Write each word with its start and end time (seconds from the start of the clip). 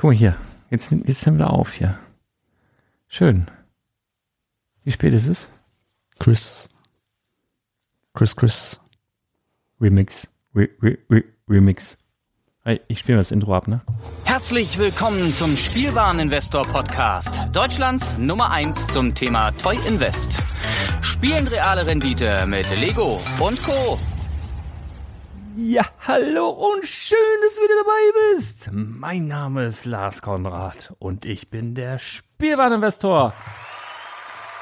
Guck 0.00 0.12
mal 0.12 0.16
hier. 0.16 0.34
Jetzt, 0.70 0.92
jetzt 0.92 1.26
nehmen 1.26 1.38
wir 1.38 1.50
auf 1.50 1.74
hier. 1.74 1.98
Schön. 3.06 3.50
Wie 4.82 4.92
spät 4.92 5.12
ist 5.12 5.26
es? 5.26 5.48
Chris. 6.18 6.70
Chris, 8.14 8.34
Chris. 8.34 8.80
Remix. 9.78 10.26
Re, 10.54 10.70
re, 10.80 10.96
re, 11.10 11.24
Remix. 11.46 11.98
Hey, 12.64 12.80
ich 12.88 13.00
spiele 13.00 13.18
das 13.18 13.30
Intro 13.30 13.54
ab, 13.54 13.68
ne? 13.68 13.82
Herzlich 14.24 14.78
willkommen 14.78 15.34
zum 15.34 15.54
Spielwareninvestor 15.54 16.62
Podcast. 16.62 17.38
Deutschlands 17.52 18.10
Nummer 18.16 18.50
1 18.52 18.86
zum 18.86 19.14
Thema 19.14 19.50
Toy 19.50 19.76
Invest. 19.86 20.38
Spielen 21.02 21.46
reale 21.46 21.84
Rendite 21.84 22.46
mit 22.46 22.74
Lego 22.78 23.20
und 23.38 23.62
Co. 23.62 23.98
Ja, 25.56 25.84
hallo 26.06 26.48
und 26.50 26.86
schön, 26.86 27.18
dass 27.42 27.56
du 27.56 27.62
wieder 27.62 27.74
dabei 27.82 28.34
bist. 28.34 28.70
Mein 28.72 29.26
Name 29.26 29.66
ist 29.66 29.84
Lars 29.84 30.22
Konrad 30.22 30.94
und 31.00 31.24
ich 31.24 31.50
bin 31.50 31.74
der 31.74 31.98
Spielwareninvestor. 31.98 33.32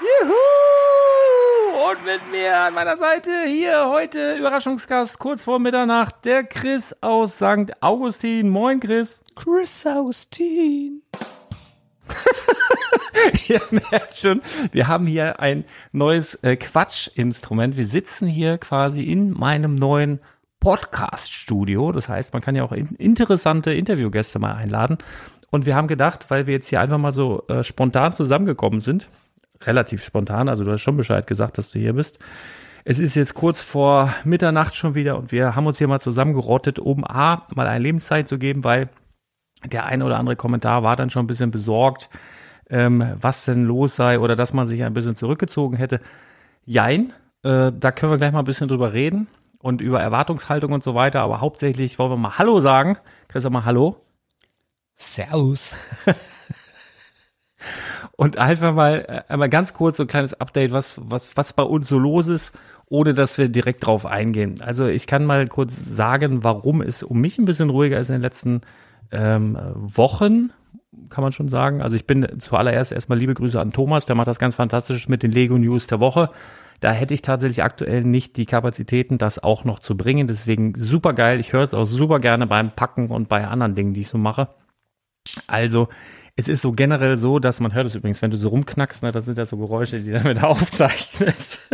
Juhu! 0.00 1.90
Und 1.90 2.04
mit 2.06 2.30
mir 2.30 2.56
an 2.58 2.74
meiner 2.74 2.96
Seite 2.96 3.44
hier 3.46 3.88
heute 3.88 4.36
Überraschungsgast 4.36 5.18
kurz 5.18 5.42
vor 5.42 5.58
Mitternacht, 5.58 6.24
der 6.24 6.44
Chris 6.44 6.96
aus 7.02 7.36
St. 7.36 7.72
Augustin. 7.80 8.48
Moin, 8.48 8.80
Chris. 8.80 9.22
Chris 9.34 9.86
Augustin. 9.86 11.02
Ihr 13.48 13.60
merkt 13.70 14.16
schon, 14.16 14.40
wir 14.72 14.88
haben 14.88 15.06
hier 15.06 15.40
ein 15.40 15.64
neues 15.92 16.34
äh, 16.36 16.56
Quatschinstrument. 16.56 17.76
Wir 17.76 17.86
sitzen 17.86 18.26
hier 18.26 18.56
quasi 18.56 19.02
in 19.02 19.32
meinem 19.32 19.74
neuen 19.74 20.20
Podcast-Studio. 20.60 21.92
Das 21.92 22.08
heißt, 22.08 22.32
man 22.32 22.42
kann 22.42 22.54
ja 22.54 22.64
auch 22.64 22.72
in 22.72 22.86
interessante 22.96 23.72
Interviewgäste 23.72 24.38
mal 24.38 24.54
einladen. 24.54 24.98
Und 25.50 25.66
wir 25.66 25.76
haben 25.76 25.88
gedacht, 25.88 26.26
weil 26.28 26.46
wir 26.46 26.54
jetzt 26.54 26.68
hier 26.68 26.80
einfach 26.80 26.98
mal 26.98 27.12
so 27.12 27.44
äh, 27.48 27.62
spontan 27.64 28.12
zusammengekommen 28.12 28.80
sind, 28.80 29.08
relativ 29.62 30.04
spontan, 30.04 30.48
also 30.48 30.64
du 30.64 30.72
hast 30.72 30.82
schon 30.82 30.96
Bescheid 30.96 31.26
gesagt, 31.26 31.58
dass 31.58 31.70
du 31.70 31.78
hier 31.78 31.94
bist. 31.94 32.18
Es 32.84 32.98
ist 32.98 33.14
jetzt 33.14 33.34
kurz 33.34 33.62
vor 33.62 34.14
Mitternacht 34.24 34.74
schon 34.74 34.94
wieder 34.94 35.18
und 35.18 35.32
wir 35.32 35.54
haben 35.54 35.66
uns 35.66 35.78
hier 35.78 35.88
mal 35.88 36.00
zusammengerottet, 36.00 36.78
um 36.78 37.04
A, 37.04 37.46
mal 37.54 37.66
eine 37.66 37.82
Lebenszeit 37.82 38.28
zu 38.28 38.38
geben, 38.38 38.64
weil 38.64 38.88
der 39.64 39.86
ein 39.86 40.02
oder 40.02 40.18
andere 40.18 40.36
Kommentar 40.36 40.82
war 40.82 40.96
dann 40.96 41.10
schon 41.10 41.24
ein 41.24 41.26
bisschen 41.26 41.50
besorgt, 41.50 42.08
ähm, 42.70 43.04
was 43.20 43.44
denn 43.44 43.64
los 43.64 43.96
sei 43.96 44.18
oder 44.18 44.36
dass 44.36 44.52
man 44.52 44.66
sich 44.66 44.84
ein 44.84 44.94
bisschen 44.94 45.16
zurückgezogen 45.16 45.76
hätte. 45.76 46.00
Jein, 46.64 47.12
äh, 47.42 47.72
da 47.72 47.90
können 47.90 48.12
wir 48.12 48.18
gleich 48.18 48.32
mal 48.32 48.40
ein 48.40 48.44
bisschen 48.44 48.68
drüber 48.68 48.92
reden 48.92 49.26
und 49.60 49.80
über 49.80 50.00
Erwartungshaltung 50.00 50.72
und 50.72 50.82
so 50.82 50.94
weiter, 50.94 51.20
aber 51.20 51.40
hauptsächlich 51.40 51.98
wollen 51.98 52.10
wir 52.10 52.16
mal 52.16 52.38
Hallo 52.38 52.60
sagen. 52.60 52.98
Chris, 53.28 53.42
sag 53.42 53.52
mal 53.52 53.64
Hallo. 53.64 53.96
Servus. 54.94 55.76
Und 58.16 58.36
einfach 58.36 58.74
mal 58.74 59.04
äh, 59.08 59.32
einmal 59.32 59.48
ganz 59.48 59.74
kurz 59.74 59.96
so 59.96 60.04
ein 60.04 60.08
kleines 60.08 60.34
Update, 60.34 60.72
was, 60.72 61.00
was, 61.02 61.36
was 61.36 61.52
bei 61.52 61.62
uns 61.62 61.88
so 61.88 61.98
los 61.98 62.26
ist, 62.26 62.52
ohne 62.86 63.14
dass 63.14 63.38
wir 63.38 63.48
direkt 63.48 63.86
drauf 63.86 64.06
eingehen. 64.06 64.56
Also 64.60 64.86
ich 64.86 65.06
kann 65.06 65.24
mal 65.24 65.46
kurz 65.46 65.76
sagen, 65.76 66.42
warum 66.42 66.82
es 66.82 67.02
um 67.02 67.20
mich 67.20 67.38
ein 67.38 67.44
bisschen 67.44 67.70
ruhiger 67.70 67.98
ist 67.98 68.08
in 68.08 68.16
den 68.16 68.22
letzten 68.22 68.62
ähm, 69.12 69.58
Wochen, 69.74 70.50
kann 71.10 71.22
man 71.22 71.32
schon 71.32 71.48
sagen. 71.48 71.80
Also 71.80 71.96
ich 71.96 72.06
bin 72.06 72.26
zuallererst 72.40 72.92
erstmal 72.92 73.18
liebe 73.18 73.34
Grüße 73.34 73.60
an 73.60 73.72
Thomas, 73.72 74.06
der 74.06 74.16
macht 74.16 74.28
das 74.28 74.38
ganz 74.38 74.54
fantastisch 74.54 75.08
mit 75.08 75.22
den 75.22 75.30
Lego 75.30 75.56
News 75.56 75.86
der 75.86 76.00
Woche. 76.00 76.30
Da 76.80 76.92
hätte 76.92 77.14
ich 77.14 77.22
tatsächlich 77.22 77.62
aktuell 77.62 78.04
nicht 78.04 78.36
die 78.36 78.46
Kapazitäten, 78.46 79.18
das 79.18 79.42
auch 79.42 79.64
noch 79.64 79.80
zu 79.80 79.96
bringen. 79.96 80.26
Deswegen 80.28 80.74
super 80.76 81.12
geil. 81.12 81.40
Ich 81.40 81.52
höre 81.52 81.62
es 81.62 81.74
auch 81.74 81.86
super 81.86 82.20
gerne 82.20 82.46
beim 82.46 82.70
Packen 82.70 83.10
und 83.10 83.28
bei 83.28 83.46
anderen 83.46 83.74
Dingen, 83.74 83.94
die 83.94 84.00
ich 84.00 84.08
so 84.08 84.18
mache. 84.18 84.48
Also, 85.46 85.88
es 86.38 86.46
ist 86.46 86.62
so 86.62 86.70
generell 86.70 87.16
so, 87.16 87.40
dass 87.40 87.58
man 87.58 87.74
hört 87.74 87.88
es 87.88 87.96
übrigens, 87.96 88.22
wenn 88.22 88.30
du 88.30 88.36
so 88.36 88.50
rumknackst, 88.50 89.02
ne, 89.02 89.10
das 89.10 89.24
sind 89.24 89.38
ja 89.38 89.44
so 89.44 89.56
Geräusche, 89.56 90.00
die 90.00 90.12
damit 90.12 90.42
aufzeichnet. 90.44 91.68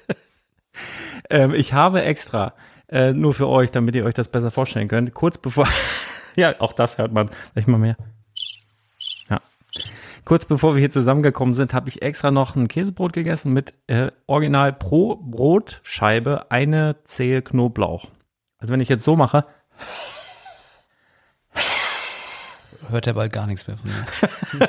ähm, 1.30 1.54
ich 1.54 1.72
habe 1.72 2.02
extra, 2.02 2.52
äh, 2.88 3.14
nur 3.14 3.32
für 3.32 3.48
euch, 3.48 3.70
damit 3.70 3.94
ihr 3.94 4.04
euch 4.04 4.12
das 4.12 4.28
besser 4.28 4.50
vorstellen 4.50 4.88
könnt, 4.88 5.14
kurz 5.14 5.38
bevor, 5.38 5.66
ja, 6.36 6.60
auch 6.60 6.74
das 6.74 6.98
hört 6.98 7.12
man, 7.12 7.30
vielleicht 7.52 7.68
mal 7.68 7.78
mehr. 7.78 7.96
Kurz 10.24 10.44
bevor 10.44 10.74
wir 10.74 10.80
hier 10.80 10.90
zusammengekommen 10.90 11.54
sind, 11.54 11.74
habe 11.74 11.88
ich 11.88 12.02
extra 12.02 12.30
noch 12.30 12.56
ein 12.56 12.68
Käsebrot 12.68 13.12
gegessen 13.12 13.52
mit 13.52 13.74
äh, 13.86 14.10
original 14.26 14.72
pro 14.72 15.16
Brotscheibe 15.16 16.50
eine 16.50 16.96
Zehe 17.04 17.42
Knoblauch. 17.42 18.06
Also 18.58 18.72
wenn 18.72 18.80
ich 18.80 18.88
jetzt 18.88 19.04
so 19.04 19.16
mache, 19.16 19.46
Hört 22.90 23.06
er 23.06 23.14
bald 23.14 23.32
gar 23.32 23.46
nichts 23.46 23.66
mehr 23.66 23.76
von 23.76 23.90
mir. 23.90 24.68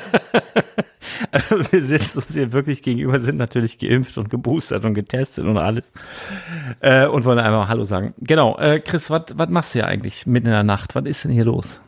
also 1.32 1.56
wir 1.72 1.84
sitzen 1.84 2.18
uns 2.18 2.32
hier 2.32 2.52
wirklich 2.52 2.82
gegenüber, 2.82 3.18
sind 3.18 3.36
natürlich 3.36 3.78
geimpft 3.78 4.16
und 4.16 4.30
geboostert 4.30 4.84
und 4.84 4.94
getestet 4.94 5.44
und 5.44 5.58
alles. 5.58 5.92
Äh, 6.80 7.06
und 7.06 7.24
wollen 7.24 7.40
einmal 7.40 7.68
Hallo 7.68 7.84
sagen. 7.84 8.14
Genau, 8.18 8.56
äh, 8.58 8.80
Chris, 8.80 9.10
was 9.10 9.34
machst 9.48 9.74
du 9.74 9.80
hier 9.80 9.88
eigentlich 9.88 10.26
mitten 10.26 10.46
in 10.46 10.52
der 10.52 10.62
Nacht? 10.62 10.94
Was 10.94 11.04
ist 11.04 11.24
denn 11.24 11.32
hier 11.32 11.44
los? 11.44 11.80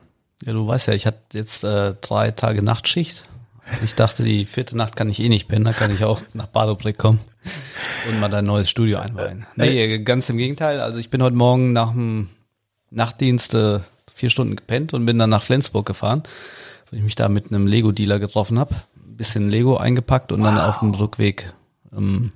Ja, 0.44 0.53
du 0.53 0.66
weißt 0.66 0.88
ja, 0.88 0.94
ich 0.94 1.06
hatte 1.06 1.20
jetzt 1.32 1.62
äh, 1.62 1.94
drei 2.00 2.32
Tage 2.32 2.62
Nachtschicht. 2.62 3.24
Ich 3.82 3.94
dachte, 3.94 4.22
die 4.22 4.44
vierte 4.44 4.76
Nacht 4.76 4.97
kann 4.97 5.08
ich 5.08 5.20
eh 5.20 5.28
nicht 5.28 5.48
pennen, 5.48 5.64
da 5.64 5.72
kann 5.72 5.91
ich 5.91 6.04
auch 6.04 6.20
nach 6.32 6.47
Badobrick 6.47 6.98
kommen 6.98 7.20
und 8.08 8.20
mal 8.20 8.28
dein 8.28 8.44
neues 8.44 8.70
Studio 8.70 8.98
einweihen. 8.98 9.47
Nee, 9.56 9.98
ganz 10.00 10.28
im 10.28 10.36
Gegenteil. 10.36 10.80
Also 10.80 10.98
ich 10.98 11.10
bin 11.10 11.22
heute 11.22 11.36
Morgen 11.36 11.72
nach 11.72 11.92
dem 11.92 12.28
Nachtdienst 12.91 13.54
äh, 13.54 13.80
vier 14.12 14.30
Stunden 14.30 14.56
gepennt 14.56 14.94
und 14.94 15.06
bin 15.06 15.19
dann 15.19 15.30
nach 15.30 15.42
Flensburg 15.42 15.86
gefahren, 15.86 16.22
wo 16.91 16.97
ich 16.97 17.03
mich 17.03 17.14
da 17.14 17.28
mit 17.28 17.48
einem 17.48 17.66
Lego-Dealer 17.66 18.19
getroffen 18.19 18.58
habe. 18.58 18.74
Ein 18.97 19.16
bisschen 19.16 19.48
Lego 19.50 19.76
eingepackt 19.76 20.32
und 20.32 20.41
wow. 20.41 20.47
dann 20.47 20.58
auf 20.58 20.80
dem 20.80 20.92
Rückweg 20.92 21.53
ähm, 21.97 22.32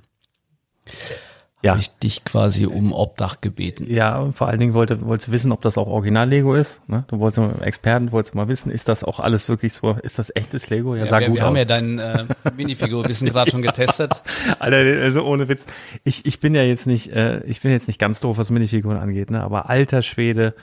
ja. 1.61 1.71
habe 1.71 1.81
ich 1.81 1.89
dich 1.97 2.23
quasi 2.23 2.65
um 2.65 2.93
Obdach 2.93 3.41
gebeten. 3.41 3.85
Ja, 3.89 4.19
und 4.19 4.33
vor 4.33 4.47
allen 4.47 4.59
Dingen 4.59 4.73
wollte, 4.73 5.05
wolltest 5.05 5.27
du 5.27 5.31
wissen, 5.33 5.51
ob 5.51 5.61
das 5.61 5.77
auch 5.77 5.87
Original-Lego 5.87 6.55
ist. 6.55 6.79
Ne? 6.87 7.03
Du 7.07 7.19
wolltest 7.19 7.39
mal, 7.39 7.63
Experten, 7.65 8.11
wolltest 8.11 8.33
mal 8.33 8.47
wissen, 8.47 8.71
ist 8.71 8.87
das 8.87 9.03
auch 9.03 9.19
alles 9.19 9.49
wirklich 9.49 9.73
so, 9.73 9.97
ist 10.01 10.19
das 10.19 10.33
echtes 10.35 10.69
Lego? 10.69 10.95
Ja, 10.95 11.03
ja 11.03 11.09
sah 11.09 11.19
wir, 11.19 11.27
gut 11.27 11.35
wir 11.35 11.43
aus. 11.43 11.47
haben 11.47 11.57
ja 11.57 11.65
dein 11.65 11.99
äh, 11.99 12.25
Minifigur-Wissen 12.55 13.27
gerade 13.27 13.51
schon 13.51 13.61
getestet. 13.61 14.21
Alter, 14.59 14.77
also 15.01 15.25
ohne 15.25 15.49
Witz. 15.49 15.65
Ich, 16.03 16.25
ich 16.25 16.39
bin 16.39 16.55
ja 16.55 16.63
jetzt 16.63 16.87
nicht, 16.87 17.11
äh, 17.11 17.43
ich 17.43 17.61
bin 17.61 17.71
jetzt 17.71 17.87
nicht 17.87 17.99
ganz 17.99 18.21
doof, 18.21 18.37
was 18.37 18.49
Minifiguren 18.49 18.97
angeht, 18.97 19.29
ne? 19.29 19.41
aber 19.41 19.69
alter 19.69 20.01
Schwede, 20.01 20.53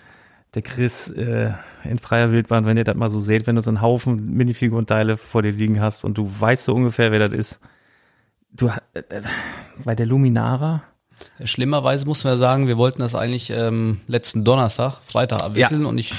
der 0.54 0.62
Chris 0.62 1.10
äh, 1.10 1.50
in 1.84 1.98
freier 1.98 2.32
Wildbahn, 2.32 2.64
wenn 2.64 2.78
ihr 2.78 2.84
das 2.84 2.96
mal 2.96 3.10
so 3.10 3.20
seht, 3.20 3.46
wenn 3.46 3.56
du 3.56 3.62
so 3.62 3.70
einen 3.70 3.82
Haufen 3.82 4.34
Minifigurenteile 4.34 5.18
vor 5.18 5.42
dir 5.42 5.52
liegen 5.52 5.80
hast 5.80 6.04
und 6.04 6.16
du 6.16 6.30
weißt 6.38 6.64
so 6.64 6.74
ungefähr, 6.74 7.12
wer 7.12 7.28
das 7.28 7.38
ist. 7.38 7.60
Du 8.56 8.68
äh, 8.68 9.02
bei 9.84 9.94
der 9.94 10.06
Luminara. 10.06 10.82
Schlimmerweise 11.44 12.06
muss 12.06 12.24
man 12.24 12.34
ja 12.34 12.36
sagen, 12.36 12.68
wir 12.68 12.76
wollten 12.76 13.00
das 13.00 13.14
eigentlich 13.14 13.50
ähm, 13.50 14.00
letzten 14.06 14.44
Donnerstag, 14.44 14.98
Freitag 15.06 15.42
abwickeln 15.42 15.82
ja. 15.82 15.88
und 15.88 15.98
ich 15.98 16.12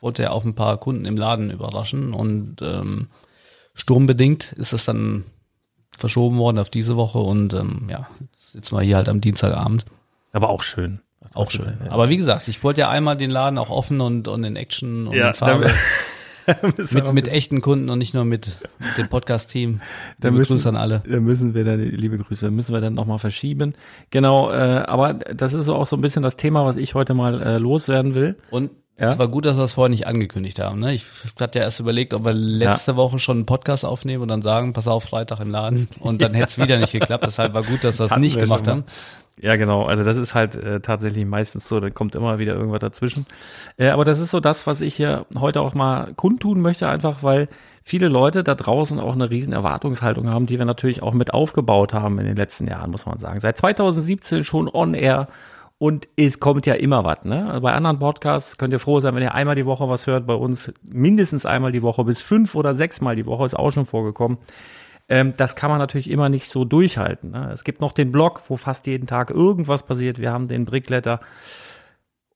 wollte 0.00 0.22
ja 0.22 0.30
auch 0.30 0.44
ein 0.44 0.54
paar 0.54 0.78
Kunden 0.78 1.04
im 1.04 1.16
Laden 1.16 1.50
überraschen 1.50 2.14
und 2.14 2.62
ähm, 2.62 3.08
sturmbedingt 3.74 4.52
ist 4.52 4.72
das 4.72 4.84
dann 4.84 5.24
verschoben 5.96 6.38
worden 6.38 6.58
auf 6.58 6.70
diese 6.70 6.96
Woche 6.96 7.18
und 7.18 7.52
ähm, 7.54 7.88
ja, 7.88 8.08
jetzt 8.20 8.52
sitzen 8.52 8.76
wir 8.76 8.82
hier 8.82 8.96
halt 8.96 9.08
am 9.08 9.20
Dienstagabend. 9.20 9.84
Aber 10.32 10.48
auch 10.48 10.62
schön. 10.62 11.00
Auch 11.34 11.50
schön. 11.50 11.78
Ja. 11.84 11.92
Aber 11.92 12.08
wie 12.08 12.16
gesagt, 12.16 12.48
ich 12.48 12.62
wollte 12.64 12.80
ja 12.80 12.88
einmal 12.88 13.16
den 13.16 13.30
Laden 13.30 13.58
auch 13.58 13.70
offen 13.70 14.00
und, 14.00 14.26
und 14.26 14.42
in 14.42 14.56
Action 14.56 15.06
und 15.08 15.14
ja, 15.14 15.28
in 15.28 15.34
Farbe. 15.34 15.70
mit, 16.76 17.12
mit 17.12 17.28
echten 17.28 17.60
Kunden 17.60 17.90
und 17.90 17.98
nicht 17.98 18.14
nur 18.14 18.24
mit, 18.24 18.58
mit 18.78 18.98
dem 18.98 19.08
Podcast-Team. 19.08 19.80
Liebe 20.22 20.36
müssen, 20.36 20.52
Grüße 20.52 20.68
an 20.68 20.76
alle. 20.76 21.02
Da 21.08 21.20
müssen 21.20 21.54
wir 21.54 21.64
dann, 21.64 21.80
liebe 21.80 22.18
Grüße, 22.18 22.50
müssen 22.50 22.72
wir 22.72 22.80
dann 22.80 22.94
nochmal 22.94 23.18
verschieben. 23.18 23.74
Genau, 24.10 24.50
äh, 24.50 24.84
aber 24.86 25.14
das 25.14 25.52
ist 25.52 25.66
so 25.66 25.74
auch 25.74 25.86
so 25.86 25.96
ein 25.96 26.00
bisschen 26.00 26.22
das 26.22 26.36
Thema, 26.36 26.64
was 26.64 26.76
ich 26.76 26.94
heute 26.94 27.14
mal 27.14 27.40
äh, 27.42 27.58
loswerden 27.58 28.14
will. 28.14 28.36
Und 28.50 28.70
ja? 29.00 29.08
Es 29.08 29.18
war 29.18 29.28
gut, 29.28 29.46
dass 29.46 29.56
wir 29.56 29.64
es 29.64 29.72
vorher 29.72 29.88
nicht 29.88 30.06
angekündigt 30.06 30.58
haben. 30.58 30.78
Ne? 30.78 30.92
Ich 30.92 31.06
hatte 31.40 31.58
ja 31.58 31.64
erst 31.64 31.80
überlegt, 31.80 32.12
ob 32.12 32.26
wir 32.26 32.34
letzte 32.34 32.90
ja. 32.90 32.96
Woche 32.98 33.18
schon 33.18 33.38
einen 33.38 33.46
Podcast 33.46 33.82
aufnehmen 33.82 34.20
und 34.20 34.28
dann 34.28 34.42
sagen, 34.42 34.74
pass 34.74 34.86
auf, 34.86 35.04
Freitag 35.04 35.40
im 35.40 35.50
Laden. 35.50 35.88
Und 36.00 36.20
dann 36.20 36.34
hätte 36.34 36.48
es 36.48 36.58
wieder 36.58 36.78
nicht 36.78 36.92
geklappt. 36.92 37.24
Deshalb 37.26 37.54
war 37.54 37.62
gut, 37.62 37.82
dass 37.82 37.98
wir 37.98 38.06
es 38.06 38.16
nicht 38.16 38.38
gemacht 38.38 38.68
haben. 38.68 38.84
Ja, 39.38 39.56
genau. 39.56 39.84
Also 39.84 40.02
das 40.02 40.16
ist 40.16 40.34
halt 40.34 40.54
äh, 40.54 40.80
tatsächlich 40.80 41.24
meistens 41.24 41.68
so, 41.68 41.80
da 41.80 41.90
kommt 41.90 42.14
immer 42.14 42.38
wieder 42.38 42.54
irgendwas 42.54 42.80
dazwischen. 42.80 43.26
Äh, 43.78 43.88
aber 43.88 44.04
das 44.04 44.18
ist 44.18 44.30
so 44.30 44.40
das, 44.40 44.66
was 44.66 44.80
ich 44.80 44.94
hier 44.94 45.26
heute 45.38 45.60
auch 45.62 45.74
mal 45.74 46.12
kundtun 46.14 46.60
möchte, 46.60 46.88
einfach 46.88 47.22
weil 47.22 47.48
viele 47.82 48.08
Leute 48.08 48.44
da 48.44 48.54
draußen 48.54 49.00
auch 49.00 49.14
eine 49.14 49.30
riesen 49.30 49.52
Erwartungshaltung 49.52 50.28
haben, 50.28 50.46
die 50.46 50.58
wir 50.58 50.66
natürlich 50.66 51.02
auch 51.02 51.14
mit 51.14 51.32
aufgebaut 51.32 51.94
haben 51.94 52.18
in 52.18 52.26
den 52.26 52.36
letzten 52.36 52.66
Jahren, 52.66 52.90
muss 52.90 53.06
man 53.06 53.18
sagen. 53.18 53.40
Seit 53.40 53.56
2017 53.56 54.44
schon 54.44 54.68
on 54.68 54.94
air 54.94 55.28
und 55.78 56.08
es 56.16 56.40
kommt 56.40 56.66
ja 56.66 56.74
immer 56.74 57.04
was. 57.04 57.24
Ne? 57.24 57.48
Also 57.48 57.62
bei 57.62 57.72
anderen 57.72 57.98
Podcasts 57.98 58.58
könnt 58.58 58.74
ihr 58.74 58.78
froh 58.78 59.00
sein, 59.00 59.14
wenn 59.14 59.22
ihr 59.22 59.34
einmal 59.34 59.54
die 59.54 59.64
Woche 59.64 59.88
was 59.88 60.06
hört. 60.06 60.26
Bei 60.26 60.34
uns 60.34 60.70
mindestens 60.82 61.46
einmal 61.46 61.72
die 61.72 61.80
Woche 61.80 62.04
bis 62.04 62.20
fünf 62.20 62.54
oder 62.54 62.74
sechsmal 62.74 63.16
die 63.16 63.24
Woche 63.24 63.46
ist 63.46 63.58
auch 63.58 63.70
schon 63.70 63.86
vorgekommen. 63.86 64.36
Ähm, 65.10 65.32
das 65.36 65.56
kann 65.56 65.70
man 65.70 65.80
natürlich 65.80 66.08
immer 66.08 66.28
nicht 66.28 66.50
so 66.50 66.64
durchhalten. 66.64 67.32
Ne? 67.32 67.50
Es 67.52 67.64
gibt 67.64 67.80
noch 67.80 67.92
den 67.92 68.12
Blog, 68.12 68.42
wo 68.48 68.56
fast 68.56 68.86
jeden 68.86 69.08
Tag 69.08 69.30
irgendwas 69.30 69.82
passiert. 69.82 70.20
Wir 70.20 70.32
haben 70.32 70.46
den 70.46 70.64
Brickletter 70.64 71.20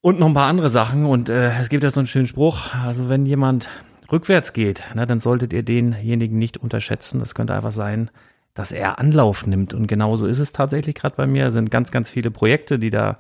und 0.01 0.19
noch 0.19 0.27
ein 0.27 0.35
paar 0.35 0.49
andere 0.49 0.69
Sachen. 0.69 1.07
Und 1.07 1.31
äh, 1.31 1.53
es 1.61 1.69
gibt 1.69 1.85
ja 1.85 1.91
so 1.91 2.01
einen 2.01 2.09
schönen 2.09 2.27
Spruch. 2.27 2.75
Also 2.75 3.09
wenn 3.09 3.27
jemand 3.27 3.69
rückwärts 4.11 4.53
geht, 4.53 4.83
ne, 4.95 5.07
dann 5.07 5.21
solltet 5.21 5.53
ihr 5.53 5.63
denjenigen 5.63 6.37
nicht 6.37 6.59
unterschätzen. 6.59 7.21
Das 7.21 7.37
könnte 7.37 7.55
einfach 7.55 7.73
sein, 7.73 8.11
dass 8.55 8.73
er 8.73 8.99
Anlauf 8.99 9.47
nimmt. 9.47 9.73
Und 9.73 9.87
genauso 9.87 10.27
ist 10.27 10.41
es 10.41 10.51
tatsächlich 10.51 10.97
gerade 10.97 11.15
bei 11.15 11.29
mir. 11.29 11.47
Es 11.47 11.55
sind 11.55 11.71
ganz, 11.71 11.93
ganz 11.93 12.11
viele 12.11 12.33
Projekte, 12.33 12.81
die 12.81 12.91
da 12.91 13.19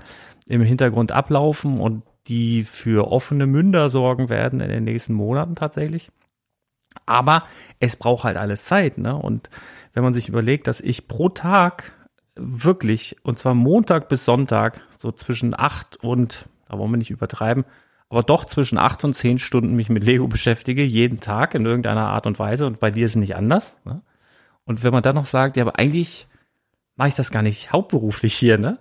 im 0.48 0.62
Hintergrund 0.62 1.12
ablaufen 1.12 1.78
und 1.78 2.02
die 2.26 2.64
für 2.64 3.10
offene 3.12 3.46
Münder 3.46 3.88
sorgen 3.88 4.28
werden 4.30 4.60
in 4.60 4.68
den 4.68 4.82
nächsten 4.82 5.14
Monaten 5.14 5.54
tatsächlich. 5.54 6.10
Aber 7.06 7.44
es 7.80 7.96
braucht 7.96 8.24
halt 8.24 8.36
alles 8.36 8.64
Zeit, 8.64 8.98
ne? 8.98 9.16
Und 9.16 9.50
wenn 9.92 10.02
man 10.02 10.14
sich 10.14 10.28
überlegt, 10.28 10.66
dass 10.66 10.80
ich 10.80 11.06
pro 11.08 11.28
Tag 11.28 11.92
wirklich, 12.34 13.16
und 13.22 13.38
zwar 13.38 13.54
Montag 13.54 14.08
bis 14.08 14.24
Sonntag, 14.24 14.80
so 14.96 15.12
zwischen 15.12 15.58
acht 15.58 15.96
und, 16.02 16.48
da 16.68 16.78
wollen 16.78 16.90
wir 16.90 16.96
nicht 16.96 17.10
übertreiben, 17.10 17.64
aber 18.08 18.22
doch 18.22 18.44
zwischen 18.44 18.78
acht 18.78 19.04
und 19.04 19.14
zehn 19.14 19.38
Stunden 19.38 19.74
mich 19.74 19.88
mit 19.88 20.04
Lego 20.04 20.28
beschäftige, 20.28 20.82
jeden 20.82 21.20
Tag 21.20 21.54
in 21.54 21.64
irgendeiner 21.64 22.08
Art 22.08 22.26
und 22.26 22.38
Weise. 22.38 22.66
Und 22.66 22.80
bei 22.80 22.90
dir 22.90 23.06
ist 23.06 23.12
es 23.12 23.16
nicht 23.16 23.36
anders. 23.36 23.76
Ne? 23.84 24.02
Und 24.64 24.82
wenn 24.82 24.92
man 24.92 25.02
dann 25.02 25.14
noch 25.14 25.26
sagt, 25.26 25.56
ja, 25.56 25.64
aber 25.64 25.78
eigentlich 25.78 26.26
mache 26.96 27.08
ich 27.08 27.14
das 27.14 27.30
gar 27.30 27.42
nicht 27.42 27.72
hauptberuflich 27.72 28.34
hier, 28.34 28.58
ne? 28.58 28.78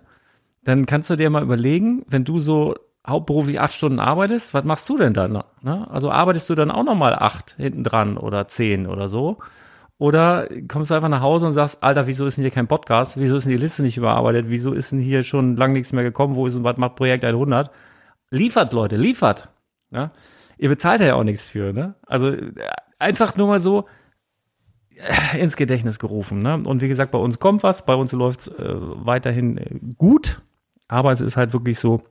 Dann 0.64 0.86
kannst 0.86 1.10
du 1.10 1.18
dir 1.18 1.30
mal 1.30 1.44
überlegen, 1.44 2.06
wenn 2.08 2.24
du 2.24 2.40
so 2.40 2.76
hauptberuflich 3.06 3.60
acht 3.60 3.74
Stunden 3.74 4.00
arbeitest, 4.00 4.54
was 4.54 4.64
machst 4.64 4.88
du 4.90 4.98
denn 4.98 5.14
dann? 5.14 5.44
Ne? 5.62 5.92
Also 5.92 6.12
arbeitest 6.12 6.50
du 6.50 6.56
dann 6.56 6.72
auch 6.72 6.84
nochmal 6.84 7.16
acht 7.16 7.56
hinten 7.58 7.84
dran 7.84 8.18
oder 8.18 8.48
zehn 8.48 8.88
oder 8.88 9.10
so? 9.10 9.38
Oder 9.98 10.50
kommst 10.68 10.92
du 10.92 10.96
einfach 10.96 11.10
nach 11.10 11.22
Hause 11.22 11.46
und 11.46 11.54
sagst, 11.54 11.84
Alter, 11.84 12.08
wieso 12.08 12.26
ist 12.26 12.38
denn 12.38 12.44
hier 12.44 12.52
kein 12.52 12.68
Podcast? 12.68 13.18
Wieso 13.20 13.36
ist 13.36 13.44
denn 13.44 13.52
die 13.52 13.62
Liste 13.62 13.84
nicht 13.84 13.98
überarbeitet? 13.98 14.46
Wieso 14.50 14.74
ist 14.74 14.92
denn 14.92 15.00
hier 15.00 15.24
schon 15.24 15.56
lang 15.56 15.74
nichts 15.74 15.92
mehr 15.92 16.04
gekommen? 16.04 16.36
Wo 16.36 16.48
ist 16.48 16.56
denn 16.56 16.64
was 16.64 16.78
macht 16.78 16.96
Projekt 16.96 17.24
100? 17.24 17.72
Liefert, 18.32 18.74
Leute, 18.74 18.96
liefert. 18.96 19.50
Ja? 19.92 20.12
Ihr 20.58 20.70
bezahlt 20.70 21.02
ja 21.02 21.16
auch 21.16 21.24
nichts 21.24 21.44
für. 21.44 21.72
Ne? 21.74 21.96
Also 22.08 22.36
einfach 23.00 23.38
nur 23.38 23.48
mal 23.48 23.60
so, 23.60 23.86
ins 25.38 25.56
Gedächtnis 25.56 26.00
gerufen. 26.00 26.40
Ne? 26.40 26.62
Und 26.66 26.82
wie 26.82 26.88
gesagt, 26.88 27.12
bei 27.12 27.18
uns 27.18 27.40
kommt 27.40 27.64
was, 27.64 27.86
bei 27.86 27.96
uns 27.96 28.12
läuft 28.12 28.42
es 28.42 28.48
äh, 28.48 28.76
weiterhin 28.78 29.58
äh, 29.58 29.80
gut, 29.98 30.42
aber 30.88 31.12
es 31.12 31.22
ist 31.22 31.38
halt 31.38 31.54
wirklich 31.54 31.80
so, 31.80 32.04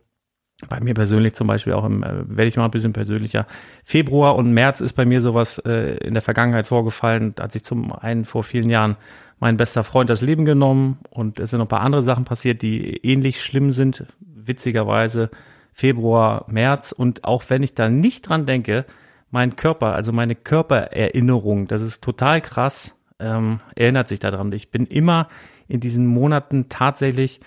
bei 0.68 0.80
mir 0.80 0.94
persönlich 0.94 1.34
zum 1.34 1.46
Beispiel 1.46 1.72
auch 1.72 1.84
im, 1.84 2.02
äh, 2.02 2.28
werde 2.28 2.46
ich 2.46 2.56
mal 2.56 2.64
ein 2.64 2.70
bisschen 2.70 2.92
persönlicher. 2.92 3.46
Februar 3.84 4.36
und 4.36 4.52
März 4.52 4.80
ist 4.80 4.94
bei 4.94 5.04
mir 5.04 5.20
sowas 5.20 5.58
äh, 5.58 5.96
in 5.98 6.14
der 6.14 6.22
Vergangenheit 6.22 6.66
vorgefallen, 6.66 7.34
als 7.38 7.54
ich 7.54 7.64
zum 7.64 7.92
einen 7.92 8.24
vor 8.24 8.42
vielen 8.42 8.70
Jahren 8.70 8.96
mein 9.40 9.56
bester 9.56 9.82
Freund 9.82 10.08
das 10.08 10.20
Leben 10.20 10.44
genommen 10.44 10.98
und 11.10 11.40
es 11.40 11.50
sind 11.50 11.58
noch 11.58 11.66
ein 11.66 11.68
paar 11.68 11.80
andere 11.80 12.02
Sachen 12.02 12.24
passiert, 12.24 12.62
die 12.62 12.98
ähnlich 12.98 13.42
schlimm 13.42 13.72
sind, 13.72 14.04
witzigerweise 14.20 15.30
Februar, 15.72 16.44
März 16.48 16.92
und 16.92 17.24
auch 17.24 17.42
wenn 17.48 17.62
ich 17.62 17.74
da 17.74 17.88
nicht 17.88 18.28
dran 18.28 18.46
denke, 18.46 18.84
mein 19.30 19.56
Körper, 19.56 19.94
also 19.94 20.12
meine 20.12 20.36
Körpererinnerung, 20.36 21.66
das 21.66 21.82
ist 21.82 22.04
total 22.04 22.40
krass, 22.40 22.94
ähm, 23.18 23.60
erinnert 23.74 24.08
sich 24.08 24.20
daran. 24.20 24.52
Ich 24.52 24.70
bin 24.70 24.86
immer 24.86 25.28
in 25.66 25.80
diesen 25.80 26.06
Monaten 26.06 26.68
tatsächlich, 26.68 27.40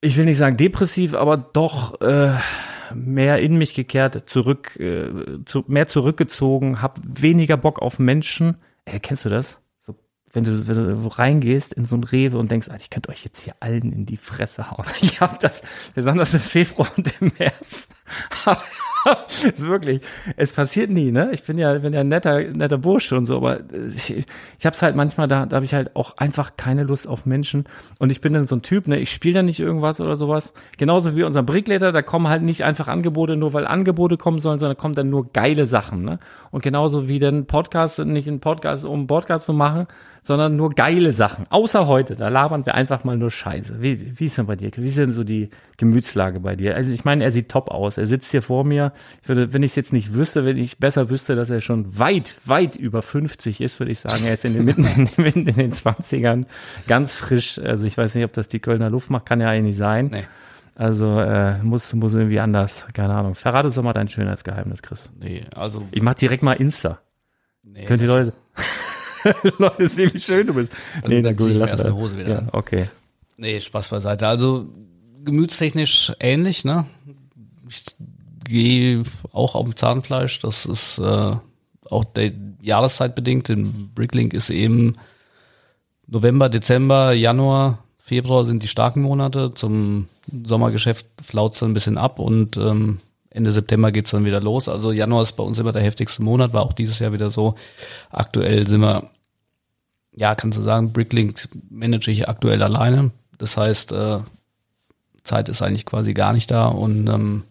ich 0.00 0.16
will 0.16 0.24
nicht 0.24 0.38
sagen 0.38 0.56
depressiv, 0.56 1.14
aber 1.14 1.36
doch 1.36 2.00
äh, 2.00 2.32
mehr 2.94 3.38
in 3.38 3.56
mich 3.56 3.74
gekehrt, 3.74 4.28
zurück, 4.28 4.78
äh, 4.80 5.10
zu, 5.44 5.64
mehr 5.66 5.88
zurückgezogen, 5.88 6.82
habe 6.82 7.00
weniger 7.04 7.56
Bock 7.56 7.80
auf 7.80 7.98
Menschen. 7.98 8.56
Äh, 8.84 9.00
kennst 9.00 9.24
du 9.24 9.28
das? 9.28 9.60
So, 9.80 9.94
wenn 10.32 10.44
du, 10.44 10.66
wenn 10.66 11.02
du 11.02 11.08
reingehst 11.08 11.74
in 11.74 11.84
so 11.84 11.96
ein 11.96 12.04
Rewe 12.04 12.38
und 12.38 12.50
denkst, 12.50 12.68
ich 12.78 12.90
könnte 12.90 13.10
euch 13.10 13.24
jetzt 13.24 13.42
hier 13.42 13.54
allen 13.60 13.92
in 13.92 14.06
die 14.06 14.16
Fresse 14.16 14.70
hauen. 14.70 14.86
Ich 15.02 15.20
habe 15.20 15.36
das 15.40 15.62
besonders 15.94 16.34
im 16.34 16.40
Februar 16.40 16.90
und 16.96 17.12
im 17.20 17.32
März. 17.38 17.88
ist 19.44 19.66
wirklich, 19.66 20.00
es 20.36 20.52
passiert 20.52 20.90
nie, 20.90 21.10
ne? 21.10 21.30
Ich 21.32 21.42
bin 21.44 21.58
ja, 21.58 21.74
bin 21.78 21.92
ja 21.92 22.00
ein 22.00 22.08
netter, 22.08 22.40
netter 22.40 22.78
Bursche 22.78 23.16
und 23.16 23.24
so, 23.24 23.36
aber 23.36 23.60
ich, 23.94 24.24
ich 24.58 24.66
hab's 24.66 24.82
halt 24.82 24.96
manchmal, 24.96 25.28
da, 25.28 25.46
da 25.46 25.56
habe 25.56 25.64
ich 25.64 25.74
halt 25.74 25.96
auch 25.96 26.16
einfach 26.18 26.56
keine 26.56 26.84
Lust 26.84 27.08
auf 27.08 27.26
Menschen. 27.26 27.64
Und 27.98 28.10
ich 28.10 28.20
bin 28.20 28.34
dann 28.34 28.46
so 28.46 28.56
ein 28.56 28.62
Typ, 28.62 28.88
ne? 28.88 28.98
Ich 28.98 29.10
spiele 29.10 29.34
da 29.34 29.42
nicht 29.42 29.60
irgendwas 29.60 30.00
oder 30.00 30.16
sowas. 30.16 30.52
Genauso 30.76 31.16
wie 31.16 31.22
unser 31.22 31.42
Brickletter, 31.42 31.92
da 31.92 32.02
kommen 32.02 32.28
halt 32.28 32.42
nicht 32.42 32.64
einfach 32.64 32.88
Angebote, 32.88 33.36
nur 33.36 33.52
weil 33.54 33.66
Angebote 33.66 34.16
kommen 34.16 34.38
sollen, 34.38 34.58
sondern 34.58 34.76
kommen 34.76 34.94
dann 34.94 35.10
nur 35.10 35.32
geile 35.32 35.66
Sachen, 35.66 36.04
ne? 36.04 36.18
Und 36.50 36.62
genauso 36.62 37.08
wie 37.08 37.18
dann 37.18 37.46
Podcast, 37.46 37.98
nicht 38.00 38.28
ein 38.28 38.40
Podcast, 38.40 38.84
um 38.84 39.00
einen 39.00 39.06
Podcast 39.06 39.46
zu 39.46 39.52
machen, 39.52 39.86
sondern 40.22 40.56
nur 40.56 40.70
geile 40.70 41.12
Sachen. 41.12 41.46
Außer 41.48 41.86
heute, 41.86 42.16
da 42.16 42.28
labern 42.28 42.66
wir 42.66 42.74
einfach 42.74 43.04
mal 43.04 43.16
nur 43.16 43.30
Scheiße. 43.30 43.80
Wie, 43.80 44.18
wie 44.18 44.24
ist 44.24 44.36
denn 44.36 44.46
bei 44.46 44.56
dir? 44.56 44.70
Wie 44.76 44.86
ist 44.86 44.98
denn 44.98 45.12
so 45.12 45.24
die 45.24 45.48
Gemütslage 45.76 46.40
bei 46.40 46.56
dir? 46.56 46.76
Also 46.76 46.92
ich 46.92 47.04
meine, 47.04 47.24
er 47.24 47.30
sieht 47.30 47.48
top 47.48 47.70
aus. 47.70 47.96
Er 48.00 48.06
sitzt 48.06 48.30
hier 48.30 48.42
vor 48.42 48.64
mir. 48.64 48.92
Ich 49.22 49.28
würde, 49.28 49.52
wenn 49.52 49.62
ich 49.62 49.72
es 49.72 49.76
jetzt 49.76 49.92
nicht 49.92 50.14
wüsste, 50.14 50.44
wenn 50.44 50.58
ich 50.58 50.78
besser 50.78 51.10
wüsste, 51.10 51.36
dass 51.36 51.50
er 51.50 51.60
schon 51.60 51.98
weit, 51.98 52.34
weit 52.44 52.76
über 52.76 53.02
50 53.02 53.60
ist, 53.60 53.78
würde 53.78 53.92
ich 53.92 54.00
sagen, 54.00 54.24
er 54.24 54.34
ist 54.34 54.44
in 54.44 54.54
den 54.54 54.64
mitten 54.64 54.84
in, 54.96 55.06
den, 55.16 55.46
in 55.46 55.54
den 55.54 55.72
20ern 55.72 56.46
ganz 56.88 57.14
frisch. 57.14 57.58
Also 57.58 57.86
ich 57.86 57.96
weiß 57.96 58.14
nicht, 58.14 58.24
ob 58.24 58.32
das 58.32 58.48
die 58.48 58.60
Kölner 58.60 58.90
Luft 58.90 59.10
macht, 59.10 59.26
kann 59.26 59.40
ja 59.40 59.48
eigentlich 59.48 59.64
nicht 59.64 59.76
sein. 59.76 60.08
Nee. 60.12 60.24
Also 60.74 61.20
äh, 61.20 61.58
muss, 61.62 61.92
muss 61.92 62.14
irgendwie 62.14 62.40
anders, 62.40 62.88
keine 62.94 63.12
Ahnung. 63.12 63.34
Verrate 63.34 63.66
uns 63.66 63.74
doch 63.74 63.82
mal 63.82 63.92
dein 63.92 64.08
Schönheitsgeheimnis, 64.08 64.80
Chris. 64.80 65.10
Nee, 65.20 65.42
also. 65.54 65.86
Ich 65.90 66.00
mach 66.00 66.14
direkt 66.14 66.42
mal 66.42 66.54
Insta. 66.54 67.00
Nee, 67.62 67.84
Könnt 67.84 68.00
die 68.00 68.06
Leute. 68.06 68.32
Leute 69.58 69.88
sehen, 69.88 70.10
wie 70.14 70.20
schön 70.20 70.46
du 70.46 70.54
bist. 70.54 70.72
Dann, 71.02 71.10
nee, 71.10 71.20
dann 71.20 71.36
gut, 71.36 71.50
lass 71.52 71.72
erst 71.72 71.84
eine 71.84 71.94
Hose 71.94 72.16
wieder. 72.16 72.28
Ja, 72.30 72.48
okay. 72.52 72.88
Nee, 73.36 73.60
Spaß 73.60 73.90
beiseite. 73.90 74.26
Also 74.26 74.68
gemütstechnisch 75.24 76.12
ähnlich, 76.20 76.64
ne? 76.64 76.86
Ich 77.70 77.84
gehe 78.44 79.04
auch 79.32 79.54
auf 79.54 79.64
dem 79.64 79.76
Zahnfleisch. 79.76 80.40
Das 80.40 80.66
ist 80.66 80.98
äh, 80.98 81.36
auch 81.88 82.04
der 82.04 82.32
Jahreszeit 82.60 83.14
bedingt. 83.14 83.48
Denn 83.48 83.90
Bricklink 83.94 84.34
ist 84.34 84.50
eben 84.50 84.94
November, 86.08 86.48
Dezember, 86.48 87.12
Januar, 87.12 87.78
Februar 87.98 88.42
sind 88.42 88.64
die 88.64 88.68
starken 88.68 89.02
Monate. 89.02 89.54
Zum 89.54 90.08
Sommergeschäft 90.44 91.06
flaut 91.22 91.54
es 91.54 91.62
ein 91.62 91.74
bisschen 91.74 91.96
ab 91.96 92.18
und 92.18 92.56
ähm, 92.56 92.98
Ende 93.30 93.52
September 93.52 93.92
geht's 93.92 94.10
dann 94.10 94.24
wieder 94.24 94.40
los. 94.40 94.68
Also 94.68 94.90
Januar 94.90 95.22
ist 95.22 95.32
bei 95.32 95.44
uns 95.44 95.60
immer 95.60 95.70
der 95.70 95.82
heftigste 95.82 96.24
Monat, 96.24 96.52
war 96.52 96.62
auch 96.62 96.72
dieses 96.72 96.98
Jahr 96.98 97.12
wieder 97.12 97.30
so. 97.30 97.54
Aktuell 98.10 98.66
sind 98.66 98.80
wir, 98.80 99.08
ja, 100.16 100.34
kannst 100.34 100.58
du 100.58 100.62
sagen, 100.62 100.92
Bricklink 100.92 101.48
manage 101.70 102.10
ich 102.10 102.28
aktuell 102.28 102.64
alleine. 102.64 103.12
Das 103.38 103.56
heißt, 103.56 103.92
äh, 103.92 104.18
Zeit 105.22 105.48
ist 105.48 105.62
eigentlich 105.62 105.86
quasi 105.86 106.12
gar 106.12 106.32
nicht 106.32 106.50
da 106.50 106.66
und 106.66 107.08
ähm, 107.08 107.44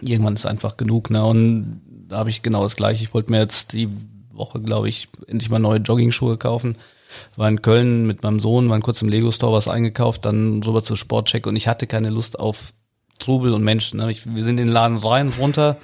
irgendwann 0.00 0.34
ist 0.34 0.46
einfach 0.46 0.76
genug. 0.76 1.10
Ne? 1.10 1.24
Und 1.24 1.80
da 2.08 2.18
habe 2.18 2.30
ich 2.30 2.42
genau 2.42 2.62
das 2.62 2.76
gleiche. 2.76 3.04
Ich 3.04 3.14
wollte 3.14 3.30
mir 3.30 3.38
jetzt 3.38 3.72
die 3.72 3.88
Woche, 4.32 4.60
glaube 4.60 4.88
ich, 4.88 5.08
endlich 5.26 5.50
mal 5.50 5.58
neue 5.58 5.78
Jogging-Schuhe 5.78 6.36
kaufen. 6.36 6.76
War 7.36 7.48
in 7.48 7.62
Köln 7.62 8.06
mit 8.06 8.22
meinem 8.22 8.40
Sohn, 8.40 8.68
war 8.68 8.80
kurz 8.80 9.02
im 9.02 9.08
Lego-Store 9.08 9.52
was 9.52 9.68
eingekauft, 9.68 10.24
dann 10.24 10.62
rüber 10.62 10.82
zur 10.82 10.96
Sportcheck 10.96 11.46
und 11.46 11.56
ich 11.56 11.66
hatte 11.66 11.88
keine 11.88 12.10
Lust 12.10 12.38
auf 12.38 12.72
Trubel 13.18 13.52
und 13.52 13.64
Menschen. 13.64 13.98
Ne? 13.98 14.10
Ich, 14.10 14.32
wir 14.32 14.42
sind 14.42 14.58
in 14.58 14.68
den 14.68 14.72
Laden 14.72 14.96
rein, 14.96 15.32
runter, 15.38 15.76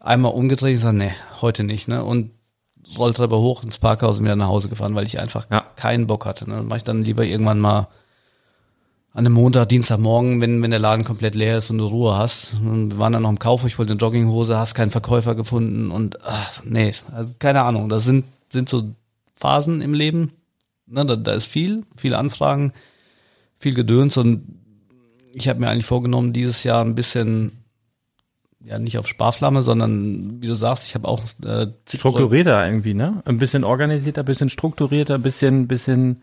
einmal 0.00 0.32
umgedreht, 0.32 0.74
ich 0.74 0.80
sage, 0.80 0.98
nee, 0.98 1.12
heute 1.40 1.64
nicht. 1.64 1.88
Ne? 1.88 2.04
Und 2.04 2.30
Rolltreppe 2.98 3.38
hoch 3.38 3.62
ins 3.64 3.78
Parkhaus 3.78 4.18
und 4.18 4.24
wieder 4.24 4.36
nach 4.36 4.48
Hause 4.48 4.68
gefahren, 4.68 4.94
weil 4.94 5.06
ich 5.06 5.18
einfach 5.18 5.46
ja. 5.50 5.64
keinen 5.76 6.06
Bock 6.06 6.26
hatte. 6.26 6.48
Ne? 6.48 6.56
Dann 6.56 6.66
mache 6.66 6.78
ich 6.78 6.84
dann 6.84 7.02
lieber 7.02 7.24
irgendwann 7.24 7.58
mal 7.58 7.88
an 9.14 9.24
einem 9.24 9.34
Montag, 9.34 9.68
Dienstagmorgen, 9.68 10.40
wenn, 10.40 10.60
wenn 10.60 10.72
der 10.72 10.80
Laden 10.80 11.04
komplett 11.04 11.36
leer 11.36 11.58
ist 11.58 11.70
und 11.70 11.78
du 11.78 11.86
Ruhe 11.86 12.18
hast. 12.18 12.52
Und 12.54 12.90
wir 12.90 12.98
waren 12.98 13.12
dann 13.12 13.22
noch 13.22 13.30
im 13.30 13.38
Kauf, 13.38 13.64
ich 13.64 13.78
wollte 13.78 13.92
eine 13.92 14.00
Jogginghose, 14.00 14.58
hast 14.58 14.74
keinen 14.74 14.90
Verkäufer 14.90 15.36
gefunden 15.36 15.92
und 15.92 16.18
ach, 16.24 16.62
nee, 16.64 16.92
also 17.12 17.32
keine 17.38 17.62
Ahnung. 17.62 17.88
Das 17.88 18.04
sind, 18.04 18.24
sind 18.48 18.68
so 18.68 18.92
Phasen 19.36 19.82
im 19.82 19.94
Leben. 19.94 20.32
Ne, 20.86 21.06
da, 21.06 21.14
da 21.14 21.32
ist 21.32 21.46
viel, 21.46 21.84
viele 21.96 22.18
Anfragen, 22.18 22.72
viel 23.56 23.72
Gedöns 23.72 24.16
und 24.16 24.58
ich 25.32 25.48
habe 25.48 25.60
mir 25.60 25.68
eigentlich 25.68 25.86
vorgenommen, 25.86 26.32
dieses 26.32 26.64
Jahr 26.64 26.84
ein 26.84 26.96
bisschen, 26.96 27.64
ja, 28.64 28.80
nicht 28.80 28.98
auf 28.98 29.06
Sparflamme, 29.06 29.62
sondern 29.62 30.42
wie 30.42 30.48
du 30.48 30.56
sagst, 30.56 30.88
ich 30.88 30.96
habe 30.96 31.06
auch 31.06 31.22
äh, 31.44 31.68
strukturierter 31.88 32.66
irgendwie, 32.66 32.94
ne? 32.94 33.22
Ein 33.24 33.38
bisschen 33.38 33.62
organisierter, 33.62 34.22
ein 34.22 34.26
bisschen 34.26 34.48
strukturierter, 34.48 35.14
ein 35.14 35.22
bisschen, 35.22 35.68
bisschen 35.68 36.22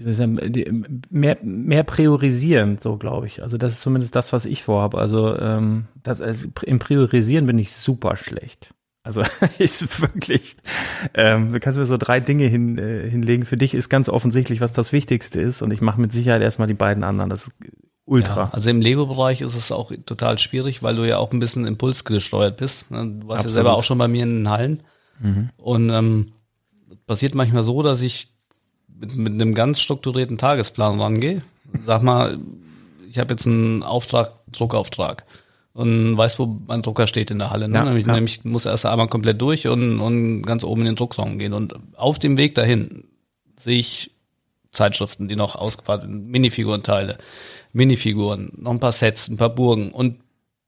ich 0.00 0.72
mehr, 1.10 1.38
mehr 1.42 1.84
priorisieren, 1.84 2.78
so 2.78 2.96
glaube 2.96 3.26
ich. 3.26 3.42
Also 3.42 3.56
das 3.58 3.72
ist 3.72 3.82
zumindest 3.82 4.16
das, 4.16 4.32
was 4.32 4.46
ich 4.46 4.62
vorhabe. 4.64 4.98
Also, 4.98 5.36
ähm, 5.36 5.86
das, 6.02 6.20
also 6.20 6.48
im 6.62 6.78
Priorisieren 6.78 7.46
bin 7.46 7.58
ich 7.58 7.72
super 7.72 8.16
schlecht. 8.16 8.74
Also 9.02 9.22
ist 9.58 10.00
wirklich, 10.00 10.56
ähm, 11.14 11.52
du 11.52 11.60
kannst 11.60 11.78
mir 11.78 11.86
so 11.86 11.96
drei 11.96 12.20
Dinge 12.20 12.46
hin, 12.46 12.78
äh, 12.78 13.08
hinlegen. 13.08 13.44
Für 13.44 13.56
dich 13.56 13.74
ist 13.74 13.88
ganz 13.88 14.08
offensichtlich, 14.08 14.60
was 14.60 14.72
das 14.72 14.92
Wichtigste 14.92 15.40
ist. 15.40 15.62
Und 15.62 15.72
ich 15.72 15.80
mache 15.80 16.00
mit 16.00 16.12
Sicherheit 16.12 16.42
erstmal 16.42 16.68
die 16.68 16.74
beiden 16.74 17.04
anderen. 17.04 17.30
Das 17.30 17.48
ist 17.48 17.52
Ultra. 18.04 18.36
Ja, 18.36 18.50
also 18.52 18.68
im 18.70 18.80
Lego-Bereich 18.80 19.40
ist 19.40 19.54
es 19.54 19.70
auch 19.70 19.92
total 20.04 20.38
schwierig, 20.38 20.82
weil 20.82 20.96
du 20.96 21.08
ja 21.08 21.18
auch 21.18 21.32
ein 21.32 21.38
bisschen 21.38 21.64
impulsgesteuert 21.64 22.56
bist. 22.56 22.90
Ne? 22.90 23.06
Du 23.06 23.28
warst 23.28 23.40
Absolut. 23.40 23.44
ja 23.44 23.50
selber 23.52 23.74
auch 23.74 23.84
schon 23.84 23.98
bei 23.98 24.08
mir 24.08 24.24
in 24.24 24.40
den 24.40 24.50
Hallen. 24.50 24.82
Mhm. 25.20 25.50
Und 25.56 25.90
ähm, 25.90 26.32
passiert 27.06 27.34
manchmal 27.34 27.62
so, 27.62 27.82
dass 27.82 28.02
ich 28.02 28.34
mit, 29.00 29.16
mit 29.16 29.32
einem 29.32 29.54
ganz 29.54 29.80
strukturierten 29.80 30.38
Tagesplan 30.38 31.00
rangehe. 31.00 31.42
Sag 31.86 32.02
mal, 32.02 32.38
ich 33.08 33.18
habe 33.18 33.32
jetzt 33.32 33.46
einen 33.46 33.82
Auftrag, 33.82 34.32
Druckauftrag. 34.52 35.24
und 35.72 36.16
weiß, 36.16 36.38
wo 36.38 36.58
mein 36.66 36.82
Drucker 36.82 37.06
steht 37.06 37.30
in 37.30 37.38
der 37.38 37.50
Halle. 37.50 37.68
Ne? 37.68 37.76
Ja, 37.76 37.84
nämlich, 37.84 38.06
ja. 38.06 38.12
nämlich 38.12 38.44
muss 38.44 38.66
erst 38.66 38.86
einmal 38.86 39.08
komplett 39.08 39.40
durch 39.40 39.66
und, 39.66 40.00
und 40.00 40.42
ganz 40.42 40.64
oben 40.64 40.82
in 40.82 40.86
den 40.86 40.96
Druckraum 40.96 41.38
gehen. 41.38 41.54
Und 41.54 41.74
auf 41.96 42.18
dem 42.18 42.36
Weg 42.36 42.54
dahin 42.54 43.04
sehe 43.56 43.78
ich 43.78 44.10
Zeitschriften, 44.72 45.28
die 45.28 45.36
noch 45.36 45.56
ausgepackt 45.56 46.02
sind, 46.02 46.28
Minifigurenteile, 46.28 47.18
Minifiguren, 47.72 48.52
noch 48.56 48.72
ein 48.72 48.80
paar 48.80 48.92
Sets, 48.92 49.28
ein 49.28 49.36
paar 49.36 49.50
Burgen. 49.50 49.90
Und 49.90 50.20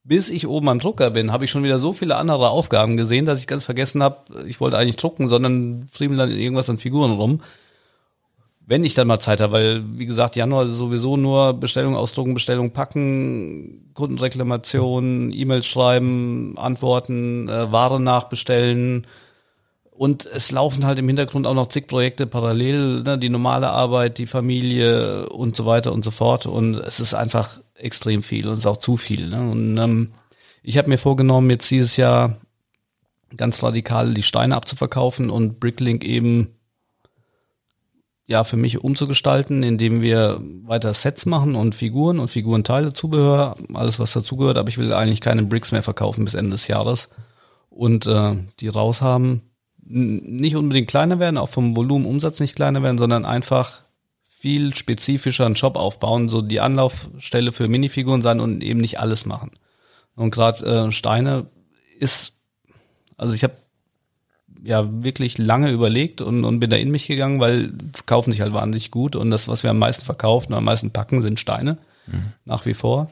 bis 0.05 0.29
ich 0.29 0.47
oben 0.47 0.69
am 0.69 0.79
Drucker 0.79 1.11
bin, 1.11 1.33
habe 1.33 1.45
ich 1.45 1.51
schon 1.51 1.63
wieder 1.63 1.79
so 1.79 1.93
viele 1.93 2.17
andere 2.17 2.51
Aufgaben 2.51 2.97
gesehen, 2.97 3.27
dass 3.27 3.39
ich 3.39 3.47
ganz 3.47 3.65
vergessen 3.65 4.03
habe, 4.03 4.47
ich 4.47 4.61
wollte 4.61 4.79
eigentlich 4.79 4.97
drucken, 4.97 5.29
sondern 5.29 5.87
friemel 5.93 6.17
dann 6.17 6.31
irgendwas 6.31 6.71
an 6.71 6.79
Figuren 6.79 7.13
rum. 7.13 7.41
Wenn 8.65 8.85
ich 8.85 8.95
dann 8.95 9.09
mal 9.09 9.21
Zeit 9.21 9.41
habe, 9.41 9.53
weil, 9.53 9.99
wie 9.99 10.07
gesagt, 10.07 10.37
Januar 10.37 10.65
ist 10.65 10.77
sowieso 10.77 11.17
nur 11.17 11.55
Bestellung 11.55 11.97
ausdrucken, 11.97 12.35
Bestellung 12.35 12.71
packen, 12.71 13.91
Kundenreklamation, 13.95 15.33
E-Mails 15.33 15.67
schreiben, 15.67 16.57
antworten, 16.57 17.49
äh, 17.49 17.73
Ware 17.73 18.01
nachbestellen. 18.01 19.07
Und 19.91 20.27
es 20.27 20.51
laufen 20.51 20.87
halt 20.87 20.99
im 20.99 21.07
Hintergrund 21.07 21.47
auch 21.47 21.55
noch 21.55 21.67
zig 21.67 21.87
Projekte 21.87 22.27
parallel, 22.27 23.03
ne, 23.03 23.19
die 23.19 23.29
normale 23.29 23.69
Arbeit, 23.69 24.19
die 24.19 24.27
Familie 24.27 25.29
und 25.29 25.55
so 25.55 25.67
weiter 25.67 25.93
und 25.93 26.05
so 26.05 26.11
fort. 26.11 26.47
Und 26.47 26.77
es 26.77 26.99
ist 26.99 27.15
einfach 27.15 27.61
extrem 27.75 28.23
viel 28.23 28.47
und 28.47 28.55
es 28.55 28.61
ist 28.61 28.67
auch 28.67 28.79
zu 28.79 28.97
viel. 28.97 29.29
Ne? 29.29 29.51
Und 29.51 29.77
ähm, 29.77 30.13
ich 30.63 30.79
habe 30.79 30.89
mir 30.89 30.99
vorgenommen, 30.99 31.51
jetzt 31.51 31.71
dieses 31.71 31.97
Jahr 31.97 32.39
ganz 33.37 33.63
radikal 33.63 34.15
die 34.15 34.23
Steine 34.23 34.57
abzuverkaufen 34.57 35.31
und 35.31 35.61
Bricklink 35.61 36.05
eben 36.05 36.55
ja 38.27 38.45
für 38.45 38.57
mich 38.57 38.83
umzugestalten, 38.83 39.63
indem 39.63 40.01
wir 40.01 40.41
weiter 40.65 40.95
Sets 40.95 41.27
machen 41.27 41.55
und 41.55 41.75
Figuren 41.75 42.19
und 42.19 42.29
Figurenteile, 42.29 42.93
Zubehör, 42.93 43.57
alles 43.75 43.99
was 43.99 44.13
dazugehört, 44.13 44.57
aber 44.57 44.69
ich 44.69 44.79
will 44.79 44.93
eigentlich 44.93 45.21
keine 45.21 45.43
Bricks 45.43 45.73
mehr 45.73 45.83
verkaufen 45.83 46.25
bis 46.25 46.35
Ende 46.35 46.53
des 46.53 46.69
Jahres 46.69 47.09
und 47.69 48.07
äh, 48.07 48.37
die 48.61 48.69
raushaben. 48.69 49.43
Nicht 49.85 50.57
unbedingt 50.57 50.89
kleiner 50.89 51.19
werden, 51.19 51.37
auch 51.37 51.49
vom 51.49 51.75
Volumenumsatz 51.75 52.39
nicht 52.41 52.55
kleiner 52.55 52.83
werden, 52.83 52.99
sondern 52.99 53.25
einfach 53.25 53.83
viel 54.29 54.75
spezifischer 54.75 55.47
einen 55.47 55.57
Shop 55.57 55.77
aufbauen, 55.77 56.29
so 56.29 56.43
die 56.43 56.61
Anlaufstelle 56.61 57.53
für 57.53 57.69
Minifiguren 57.69 58.23
sein 58.23 58.41
und 58.41 58.63
eben 58.63 58.81
nicht 58.81 59.01
alles 59.01 59.27
machen. 59.27 59.51
Und 60.15 60.31
gerade 60.31 60.67
äh, 60.67 60.93
Steine 60.93 61.47
ist, 61.99 62.39
also 63.17 63.35
ich 63.35 63.45
habe 63.45 63.55
ja 64.63 64.87
wirklich 65.03 65.39
lange 65.39 65.71
überlegt 65.71 66.21
und, 66.21 66.45
und 66.45 66.61
bin 66.61 66.71
da 66.71 66.77
in 66.77 66.91
mich 66.91 67.07
gegangen, 67.07 67.41
weil 67.41 67.73
verkaufen 67.93 68.33
sich 68.33 68.41
halt 68.41 68.53
wahnsinnig 68.53 68.91
gut 68.91 69.17
und 69.17 69.31
das, 69.31 69.49
was 69.49 69.63
wir 69.63 69.71
am 69.71 69.79
meisten 69.79 70.05
verkaufen 70.05 70.53
und 70.53 70.59
am 70.59 70.65
meisten 70.65 70.91
packen, 70.91 71.23
sind 71.23 71.41
Steine 71.41 71.79
nach 72.45 72.67
wie 72.67 72.75
vor. 72.75 73.11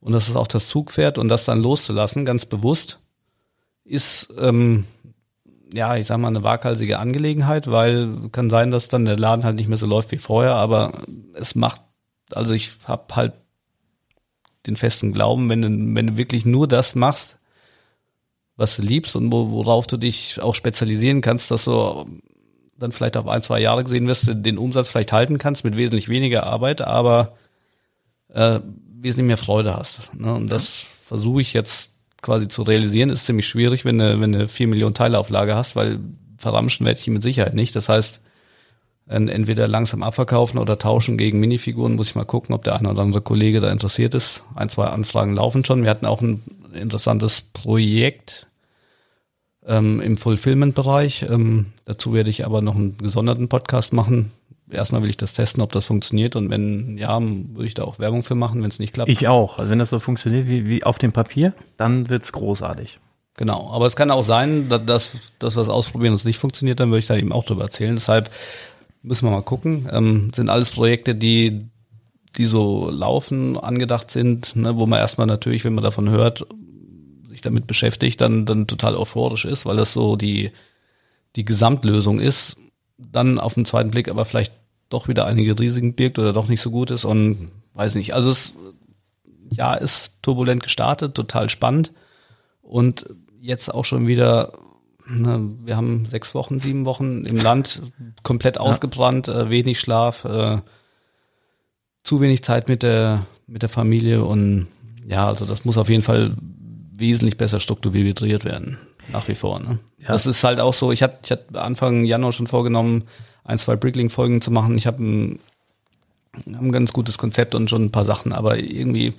Und 0.00 0.12
das 0.12 0.28
ist 0.28 0.36
auch 0.36 0.46
das 0.46 0.68
Zugpferd 0.68 1.18
und 1.18 1.28
das 1.28 1.44
dann 1.44 1.62
loszulassen, 1.62 2.24
ganz 2.24 2.44
bewusst, 2.44 3.00
ist 3.84 4.28
ähm, 4.38 4.84
ja, 5.72 5.96
ich 5.96 6.06
sag 6.06 6.18
mal, 6.18 6.28
eine 6.28 6.42
waghalsige 6.42 6.98
Angelegenheit, 6.98 7.70
weil 7.70 8.28
kann 8.30 8.50
sein, 8.50 8.70
dass 8.70 8.88
dann 8.88 9.04
der 9.04 9.18
Laden 9.18 9.44
halt 9.44 9.56
nicht 9.56 9.68
mehr 9.68 9.76
so 9.76 9.86
läuft 9.86 10.12
wie 10.12 10.18
vorher, 10.18 10.54
aber 10.54 10.92
es 11.34 11.54
macht, 11.54 11.82
also 12.32 12.54
ich 12.54 12.72
habe 12.84 13.16
halt 13.16 13.32
den 14.66 14.76
festen 14.76 15.12
Glauben, 15.12 15.48
wenn 15.48 15.62
du, 15.62 15.68
wenn 15.68 16.06
du 16.06 16.16
wirklich 16.16 16.44
nur 16.44 16.68
das 16.68 16.94
machst, 16.94 17.38
was 18.56 18.76
du 18.76 18.82
liebst 18.82 19.16
und 19.16 19.30
wo, 19.32 19.50
worauf 19.50 19.86
du 19.86 19.96
dich 19.96 20.40
auch 20.42 20.54
spezialisieren 20.54 21.20
kannst, 21.20 21.50
dass 21.50 21.64
du 21.64 22.06
dann 22.78 22.92
vielleicht 22.92 23.16
auf 23.16 23.28
ein, 23.28 23.42
zwei 23.42 23.60
Jahre 23.60 23.84
gesehen 23.84 24.06
wirst, 24.06 24.28
den 24.28 24.58
Umsatz 24.58 24.88
vielleicht 24.88 25.12
halten 25.12 25.38
kannst 25.38 25.64
mit 25.64 25.76
wesentlich 25.76 26.08
weniger 26.08 26.44
Arbeit, 26.44 26.82
aber 26.82 27.36
äh, 28.32 28.60
wesentlich 29.00 29.26
mehr 29.26 29.36
Freude 29.36 29.76
hast. 29.76 30.10
Ne? 30.14 30.34
Und 30.34 30.48
das 30.48 30.86
versuche 31.04 31.40
ich 31.40 31.52
jetzt 31.52 31.90
quasi 32.22 32.48
zu 32.48 32.62
realisieren, 32.62 33.10
ist 33.10 33.26
ziemlich 33.26 33.46
schwierig, 33.46 33.84
wenn 33.84 33.98
du, 33.98 34.20
wenn 34.20 34.32
du 34.32 34.48
vier 34.48 34.68
Millionen 34.68 34.94
Teileauflage 34.94 35.54
hast, 35.54 35.76
weil 35.76 36.00
verramschen 36.38 36.84
werde 36.84 36.98
ich 36.98 37.04
die 37.04 37.10
mit 37.10 37.22
Sicherheit 37.22 37.54
nicht. 37.54 37.76
Das 37.76 37.88
heißt, 37.88 38.20
en- 39.06 39.28
entweder 39.28 39.68
langsam 39.68 40.02
abverkaufen 40.02 40.58
oder 40.58 40.78
tauschen 40.78 41.16
gegen 41.16 41.40
Minifiguren, 41.40 41.94
muss 41.94 42.08
ich 42.08 42.14
mal 42.14 42.24
gucken, 42.24 42.54
ob 42.54 42.64
der 42.64 42.76
eine 42.76 42.90
oder 42.90 43.02
andere 43.02 43.22
Kollege 43.22 43.60
da 43.60 43.70
interessiert 43.70 44.14
ist. 44.14 44.44
Ein, 44.54 44.68
zwei 44.68 44.86
Anfragen 44.86 45.34
laufen 45.34 45.64
schon. 45.64 45.82
Wir 45.82 45.90
hatten 45.90 46.06
auch 46.06 46.20
ein 46.20 46.42
interessantes 46.74 47.40
Projekt 47.40 48.45
ähm, 49.66 50.00
im 50.00 50.16
Fulfillment-Bereich. 50.16 51.26
Ähm, 51.28 51.66
dazu 51.84 52.14
werde 52.14 52.30
ich 52.30 52.46
aber 52.46 52.62
noch 52.62 52.76
einen 52.76 52.96
gesonderten 52.98 53.48
Podcast 53.48 53.92
machen. 53.92 54.32
Erstmal 54.70 55.02
will 55.02 55.10
ich 55.10 55.16
das 55.16 55.32
testen, 55.32 55.62
ob 55.62 55.72
das 55.72 55.86
funktioniert 55.86 56.34
und 56.34 56.50
wenn 56.50 56.98
ja, 56.98 57.20
würde 57.20 57.66
ich 57.66 57.74
da 57.74 57.84
auch 57.84 57.98
Werbung 57.98 58.24
für 58.24 58.34
machen, 58.34 58.62
wenn 58.62 58.68
es 58.68 58.80
nicht 58.80 58.94
klappt. 58.94 59.10
Ich 59.10 59.28
auch. 59.28 59.58
Also 59.58 59.70
wenn 59.70 59.78
das 59.78 59.90
so 59.90 60.00
funktioniert 60.00 60.48
wie, 60.48 60.66
wie 60.66 60.82
auf 60.82 60.98
dem 60.98 61.12
Papier, 61.12 61.52
dann 61.76 62.08
wird's 62.08 62.32
großartig. 62.32 62.98
Genau, 63.36 63.70
aber 63.70 63.86
es 63.86 63.96
kann 63.96 64.10
auch 64.10 64.24
sein, 64.24 64.68
dass 64.68 64.84
das, 64.84 65.12
das 65.38 65.56
was 65.56 65.68
ausprobieren 65.68 66.12
und 66.12 66.16
es 66.16 66.24
nicht 66.24 66.38
funktioniert, 66.38 66.80
dann 66.80 66.88
würde 66.88 67.00
ich 67.00 67.06
da 67.06 67.16
eben 67.16 67.32
auch 67.32 67.44
drüber 67.44 67.64
erzählen. 67.64 67.94
Deshalb 67.94 68.30
müssen 69.02 69.26
wir 69.26 69.30
mal 69.30 69.42
gucken. 69.42 69.88
Ähm, 69.92 70.30
sind 70.34 70.48
alles 70.48 70.70
Projekte, 70.70 71.14
die, 71.14 71.66
die 72.36 72.46
so 72.46 72.90
laufen, 72.90 73.58
angedacht 73.58 74.10
sind, 74.10 74.56
ne, 74.56 74.76
wo 74.76 74.86
man 74.86 74.98
erstmal 74.98 75.26
natürlich, 75.26 75.64
wenn 75.64 75.74
man 75.74 75.84
davon 75.84 76.08
hört, 76.08 76.46
sich 77.36 77.42
damit 77.42 77.66
beschäftigt, 77.66 78.20
dann, 78.20 78.46
dann 78.46 78.66
total 78.66 78.96
euphorisch 78.96 79.44
ist, 79.44 79.66
weil 79.66 79.76
das 79.76 79.92
so 79.92 80.16
die, 80.16 80.50
die 81.36 81.44
Gesamtlösung 81.44 82.18
ist, 82.18 82.56
dann 82.96 83.38
auf 83.38 83.54
den 83.54 83.66
zweiten 83.66 83.90
Blick 83.90 84.08
aber 84.08 84.24
vielleicht 84.24 84.52
doch 84.88 85.06
wieder 85.06 85.26
einige 85.26 85.58
Risiken 85.58 85.94
birgt 85.94 86.18
oder 86.18 86.32
doch 86.32 86.48
nicht 86.48 86.62
so 86.62 86.70
gut 86.70 86.90
ist 86.90 87.04
und 87.04 87.50
weiß 87.74 87.94
nicht. 87.96 88.14
Also 88.14 88.30
es 88.30 88.54
ja 89.50 89.74
ist 89.74 90.14
turbulent 90.22 90.62
gestartet, 90.62 91.14
total 91.14 91.50
spannend 91.50 91.92
und 92.62 93.06
jetzt 93.40 93.72
auch 93.72 93.84
schon 93.84 94.06
wieder, 94.06 94.52
ne, 95.06 95.40
wir 95.64 95.76
haben 95.76 96.06
sechs 96.06 96.34
Wochen, 96.34 96.58
sieben 96.58 96.86
Wochen 96.86 97.24
im 97.24 97.36
Land, 97.36 97.82
komplett 98.22 98.58
ausgebrannt, 98.58 99.28
äh, 99.28 99.50
wenig 99.50 99.78
Schlaf, 99.78 100.24
äh, 100.24 100.58
zu 102.02 102.20
wenig 102.20 102.42
Zeit 102.42 102.68
mit 102.68 102.82
der, 102.82 103.26
mit 103.46 103.62
der 103.62 103.68
Familie 103.68 104.24
und 104.24 104.68
ja, 105.06 105.26
also 105.26 105.44
das 105.44 105.64
muss 105.64 105.76
auf 105.76 105.88
jeden 105.88 106.02
Fall 106.02 106.34
wesentlich 106.98 107.36
besser 107.36 107.60
strukturiert 107.60 108.44
werden, 108.44 108.78
nach 109.12 109.28
wie 109.28 109.34
vor. 109.34 109.60
Ne? 109.60 109.78
Ja. 109.98 110.08
Das 110.08 110.26
ist 110.26 110.44
halt 110.44 110.60
auch 110.60 110.74
so, 110.74 110.92
ich 110.92 111.02
hatte 111.02 111.18
ich 111.22 111.30
hatte 111.30 111.60
Anfang 111.60 112.04
Januar 112.04 112.32
schon 112.32 112.46
vorgenommen, 112.46 113.04
ein, 113.44 113.58
zwei 113.58 113.76
Brickling-Folgen 113.76 114.40
zu 114.40 114.50
machen. 114.50 114.76
Ich 114.76 114.86
habe 114.86 115.02
ein, 115.02 115.38
hab 116.34 116.62
ein 116.62 116.72
ganz 116.72 116.92
gutes 116.92 117.18
Konzept 117.18 117.54
und 117.54 117.70
schon 117.70 117.84
ein 117.84 117.92
paar 117.92 118.04
Sachen, 118.04 118.32
aber 118.32 118.58
irgendwie, 118.58 119.14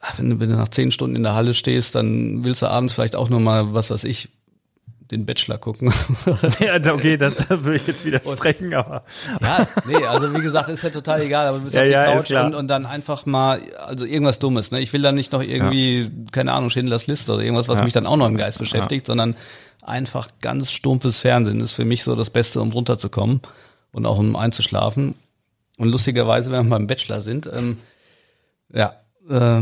ach, 0.00 0.18
wenn 0.18 0.30
du, 0.30 0.40
wenn 0.40 0.50
du 0.50 0.56
nach 0.56 0.68
zehn 0.68 0.90
Stunden 0.90 1.16
in 1.16 1.22
der 1.22 1.34
Halle 1.34 1.54
stehst, 1.54 1.94
dann 1.94 2.44
willst 2.44 2.62
du 2.62 2.66
abends 2.66 2.94
vielleicht 2.94 3.16
auch 3.16 3.30
noch 3.30 3.40
mal, 3.40 3.74
was 3.74 3.90
weiß 3.90 4.04
ich, 4.04 4.28
den 5.10 5.26
Bachelor 5.26 5.58
gucken. 5.58 5.92
Ja, 6.60 6.76
okay, 6.92 7.16
das 7.16 7.48
würde 7.50 7.76
ich 7.76 7.86
jetzt 7.86 8.04
widersprechen, 8.04 8.72
aber 8.74 9.04
Ja, 9.40 9.66
nee, 9.84 10.04
also 10.06 10.32
wie 10.34 10.40
gesagt, 10.40 10.68
ist 10.70 10.82
ja 10.82 10.90
total 10.90 11.22
egal, 11.22 11.46
aber 11.48 11.58
du 11.58 11.64
bist 11.64 11.74
Ja, 11.76 11.82
auf 11.82 11.86
die 11.86 11.92
ja, 11.92 12.04
Couch 12.06 12.30
und, 12.46 12.54
und 12.54 12.68
dann 12.68 12.86
einfach 12.86 13.26
mal, 13.26 13.60
also 13.86 14.04
irgendwas 14.06 14.38
Dummes, 14.38 14.70
ne? 14.70 14.80
Ich 14.80 14.92
will 14.92 15.02
dann 15.02 15.14
nicht 15.14 15.32
noch 15.32 15.42
irgendwie, 15.42 16.10
keine 16.32 16.52
Ahnung, 16.52 16.70
Schindlers 16.70 17.06
Liste 17.06 17.32
oder 17.32 17.42
irgendwas, 17.42 17.68
was 17.68 17.78
Ja. 17.78 17.84
mich 17.84 17.92
dann 17.92 18.06
auch 18.06 18.16
noch 18.16 18.26
im 18.28 18.36
Geist 18.36 18.58
beschäftigt, 18.58 19.06
sondern 19.06 19.36
einfach 19.82 20.28
ganz 20.40 20.70
stumpfes 20.72 21.18
Fernsehen 21.18 21.60
ist 21.60 21.72
für 21.72 21.84
mich 21.84 22.02
so 22.04 22.16
das 22.16 22.30
Beste, 22.30 22.60
um 22.60 22.72
runterzukommen 22.72 23.40
und 23.92 24.06
auch 24.06 24.18
um 24.18 24.36
einzuschlafen. 24.36 25.14
Und 25.76 25.88
lustigerweise, 25.88 26.50
wenn 26.52 26.66
wir 26.66 26.70
beim 26.70 26.86
Bachelor 26.86 27.20
sind, 27.20 27.46
ähm, 27.52 27.78
ja, 28.72 28.94
äh, 29.28 29.60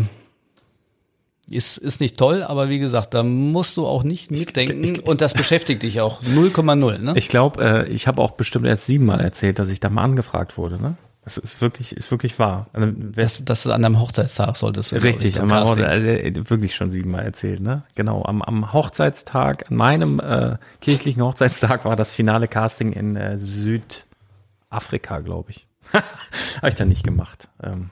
ist, 1.52 1.76
ist 1.78 2.00
nicht 2.00 2.16
toll, 2.18 2.42
aber 2.42 2.68
wie 2.68 2.78
gesagt, 2.78 3.14
da 3.14 3.22
musst 3.22 3.76
du 3.76 3.86
auch 3.86 4.02
nicht 4.04 4.30
mitdenken 4.30 5.00
und 5.00 5.20
das 5.20 5.34
beschäftigt 5.34 5.82
dich 5.82 6.00
auch 6.00 6.22
0,0, 6.22 6.98
ne? 6.98 7.12
ich 7.16 7.28
glaube, 7.28 7.62
äh, 7.64 7.88
ich 7.88 8.06
habe 8.06 8.20
auch 8.22 8.32
bestimmt 8.32 8.66
erst 8.66 8.86
siebenmal 8.86 9.20
erzählt, 9.20 9.58
dass 9.58 9.68
ich 9.68 9.80
da 9.80 9.88
mal 9.90 10.02
angefragt 10.04 10.56
wurde. 10.58 10.80
Ne? 10.80 10.96
Das 11.24 11.36
ist 11.36 11.60
wirklich, 11.60 11.96
ist 11.96 12.10
wirklich 12.10 12.38
wahr. 12.40 12.66
Also, 12.72 12.88
wer- 12.96 13.22
Das, 13.24 13.44
das 13.44 13.66
an 13.68 13.82
deinem 13.82 14.00
Hochzeitstag 14.00 14.56
solltest 14.56 14.90
du. 14.90 14.96
Richtig, 14.96 15.30
ich, 15.30 15.40
am 15.40 15.48
Casting. 15.50 15.84
also, 15.84 16.06
äh, 16.08 16.50
wirklich 16.50 16.74
schon 16.74 16.90
siebenmal 16.90 17.22
erzählt, 17.24 17.60
ne? 17.60 17.84
Genau, 17.94 18.24
am, 18.24 18.42
am 18.42 18.72
Hochzeitstag, 18.72 19.70
an 19.70 19.76
meinem 19.76 20.18
äh, 20.18 20.56
kirchlichen 20.80 21.22
Hochzeitstag 21.22 21.84
war 21.84 21.94
das 21.94 22.10
finale 22.12 22.48
Casting 22.48 22.92
in 22.92 23.14
äh, 23.14 23.38
Südafrika, 24.70 25.20
glaube 25.20 25.50
ich. 25.52 25.66
Habe 25.92 26.68
ich 26.68 26.74
dann 26.74 26.88
nicht 26.88 27.04
gemacht. 27.04 27.48
Ähm, 27.62 27.90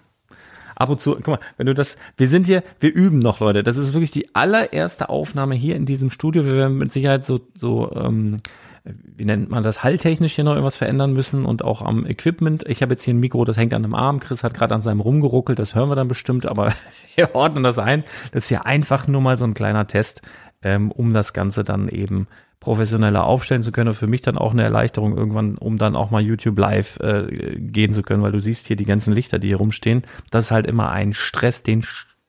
ab 0.80 0.88
und 0.88 1.00
zu, 1.00 1.14
guck 1.14 1.28
mal, 1.28 1.40
wenn 1.56 1.66
du 1.66 1.74
das, 1.74 1.96
wir 2.16 2.26
sind 2.26 2.46
hier, 2.46 2.62
wir 2.80 2.92
üben 2.92 3.18
noch, 3.18 3.40
Leute. 3.40 3.62
Das 3.62 3.76
ist 3.76 3.92
wirklich 3.92 4.10
die 4.10 4.34
allererste 4.34 5.08
Aufnahme 5.08 5.54
hier 5.54 5.76
in 5.76 5.84
diesem 5.84 6.10
Studio. 6.10 6.44
Wir 6.44 6.54
werden 6.54 6.78
mit 6.78 6.92
Sicherheit 6.92 7.24
so, 7.24 7.40
so 7.54 7.92
ähm, 7.94 8.38
wie 8.84 9.26
nennt 9.26 9.50
man 9.50 9.62
das, 9.62 9.84
halltechnisch 9.84 10.34
hier 10.34 10.44
noch 10.44 10.52
irgendwas 10.52 10.78
verändern 10.78 11.12
müssen 11.12 11.44
und 11.44 11.62
auch 11.62 11.82
am 11.82 12.06
Equipment. 12.06 12.64
Ich 12.66 12.80
habe 12.80 12.94
jetzt 12.94 13.02
hier 13.02 13.12
ein 13.12 13.20
Mikro, 13.20 13.44
das 13.44 13.58
hängt 13.58 13.74
an 13.74 13.84
einem 13.84 13.94
Arm. 13.94 14.20
Chris 14.20 14.42
hat 14.42 14.54
gerade 14.54 14.74
an 14.74 14.80
seinem 14.80 15.00
rumgeruckelt, 15.00 15.58
das 15.58 15.74
hören 15.74 15.90
wir 15.90 15.96
dann 15.96 16.08
bestimmt, 16.08 16.46
aber 16.46 16.72
wir 17.14 17.34
ordnen 17.34 17.62
das 17.62 17.78
ein. 17.78 18.04
Das 18.32 18.44
ist 18.44 18.48
hier 18.48 18.64
einfach 18.64 19.06
nur 19.06 19.20
mal 19.20 19.36
so 19.36 19.44
ein 19.44 19.54
kleiner 19.54 19.86
Test, 19.86 20.22
ähm, 20.62 20.90
um 20.90 21.12
das 21.12 21.32
Ganze 21.32 21.64
dann 21.64 21.88
eben 21.88 22.26
professioneller 22.60 23.24
aufstellen 23.24 23.62
zu 23.62 23.72
können 23.72 23.88
und 23.88 23.94
für 23.94 24.06
mich 24.06 24.20
dann 24.20 24.36
auch 24.36 24.52
eine 24.52 24.62
Erleichterung 24.62 25.16
irgendwann, 25.16 25.56
um 25.56 25.78
dann 25.78 25.96
auch 25.96 26.10
mal 26.10 26.20
YouTube 26.20 26.58
live 26.58 26.98
äh, 27.00 27.56
gehen 27.58 27.94
zu 27.94 28.02
können, 28.02 28.22
weil 28.22 28.32
du 28.32 28.40
siehst 28.40 28.66
hier 28.66 28.76
die 28.76 28.84
ganzen 28.84 29.14
Lichter, 29.14 29.38
die 29.38 29.48
hier 29.48 29.56
rumstehen. 29.56 30.02
Das 30.30 30.46
ist 30.46 30.50
halt 30.50 30.66
immer 30.66 30.90
ein 30.90 31.14
Stress, 31.14 31.62
den 31.62 31.82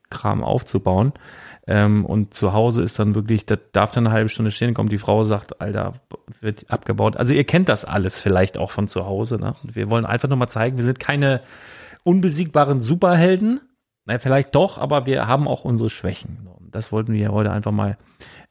Kram 0.09 0.43
aufzubauen. 0.43 1.11
Ähm, 1.67 2.05
und 2.05 2.33
zu 2.33 2.53
Hause 2.53 2.81
ist 2.81 2.97
dann 2.97 3.13
wirklich, 3.13 3.45
das 3.45 3.59
darf 3.71 3.91
dann 3.91 4.07
eine 4.07 4.13
halbe 4.13 4.29
Stunde 4.29 4.51
stehen, 4.51 4.73
kommt 4.73 4.91
die 4.91 4.97
Frau, 4.97 5.25
sagt, 5.25 5.61
Alter, 5.61 5.93
wird 6.39 6.71
abgebaut. 6.71 7.17
Also 7.17 7.33
ihr 7.33 7.43
kennt 7.43 7.69
das 7.69 7.85
alles 7.85 8.19
vielleicht 8.19 8.57
auch 8.57 8.71
von 8.71 8.87
zu 8.87 9.05
Hause. 9.05 9.37
Ne? 9.37 9.53
Und 9.63 9.75
wir 9.75 9.91
wollen 9.91 10.05
einfach 10.05 10.29
nur 10.29 10.37
mal 10.37 10.47
zeigen, 10.47 10.77
wir 10.77 10.83
sind 10.83 10.99
keine 10.99 11.41
unbesiegbaren 12.03 12.81
Superhelden. 12.81 13.59
Na, 14.05 14.17
vielleicht 14.17 14.55
doch, 14.55 14.79
aber 14.79 15.05
wir 15.05 15.27
haben 15.27 15.47
auch 15.47 15.63
unsere 15.63 15.89
Schwächen. 15.89 16.47
Das 16.71 16.91
wollten 16.91 17.13
wir 17.13 17.31
heute 17.31 17.51
einfach 17.51 17.71
mal 17.71 17.97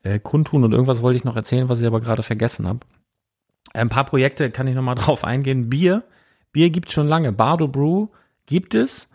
äh, 0.03 0.19
kundtun. 0.19 0.65
Und 0.65 0.73
irgendwas 0.73 1.03
wollte 1.03 1.17
ich 1.17 1.25
noch 1.25 1.37
erzählen, 1.37 1.69
was 1.69 1.81
ich 1.81 1.87
aber 1.87 2.00
gerade 2.00 2.23
vergessen 2.23 2.67
habe. 2.67 2.81
Ein 3.73 3.89
paar 3.89 4.05
Projekte 4.05 4.50
kann 4.50 4.67
ich 4.67 4.75
noch 4.75 4.83
mal 4.83 4.95
drauf 4.97 5.25
eingehen. 5.25 5.69
Bier. 5.69 6.05
Bier 6.53 6.71
gibt 6.71 6.91
schon 6.91 7.09
lange. 7.09 7.33
Bardo 7.33 7.69
Brew 7.69 8.09
gibt 8.47 8.75
es. 8.75 9.09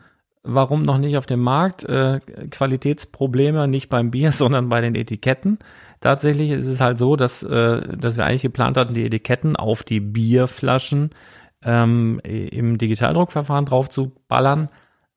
Warum 0.44 0.84
noch 0.84 1.00
nicht 1.00 1.18
auf 1.18 1.26
dem 1.26 1.42
Markt? 1.42 1.84
Äh, 1.86 2.20
Qualitätsprobleme 2.52 3.68
nicht 3.68 3.90
beim 3.90 4.12
Bier, 4.12 4.32
sondern 4.34 4.70
bei 4.70 4.82
den 4.82 4.96
Etiketten. 4.96 5.60
Tatsächlich 6.02 6.52
ist 6.52 6.68
es 6.68 6.82
halt 6.82 6.98
so, 6.98 7.16
dass, 7.16 7.42
äh, 7.42 7.98
dass 7.98 8.18
wir 8.18 8.26
eigentlich 8.26 8.44
geplant 8.44 8.78
hatten, 8.78 8.94
die 8.94 9.06
Etiketten 9.06 9.56
auf 9.56 9.84
die 9.84 10.00
Bierflaschen 10.00 11.10
ähm, 11.64 12.20
im 12.24 12.78
Digitaldruckverfahren 12.78 13.66
drauf 13.66 13.90
zu 13.90 14.12
ballern. 14.28 14.70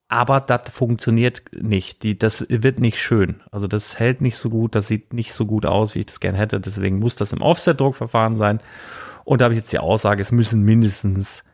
Aber 0.08 0.40
das 0.40 0.70
funktioniert 0.70 1.42
nicht. 1.52 2.02
Die, 2.02 2.16
das 2.16 2.46
wird 2.48 2.80
nicht 2.80 2.98
schön. 2.98 3.42
Also 3.50 3.66
das 3.66 3.98
hält 3.98 4.22
nicht 4.22 4.36
so 4.36 4.48
gut, 4.48 4.74
das 4.74 4.86
sieht 4.86 5.12
nicht 5.12 5.34
so 5.34 5.44
gut 5.44 5.66
aus, 5.66 5.94
wie 5.94 6.00
ich 6.00 6.06
das 6.06 6.20
gerne 6.20 6.38
hätte. 6.38 6.60
Deswegen 6.60 6.98
muss 6.98 7.16
das 7.16 7.32
im 7.34 7.42
Offset-Druckverfahren 7.42 8.38
sein. 8.38 8.60
Und 9.24 9.40
da 9.40 9.44
habe 9.44 9.54
ich 9.54 9.60
jetzt 9.60 9.72
die 9.72 9.78
Aussage, 9.78 10.22
es 10.22 10.32
müssen 10.32 10.62
mindestens 10.62 11.44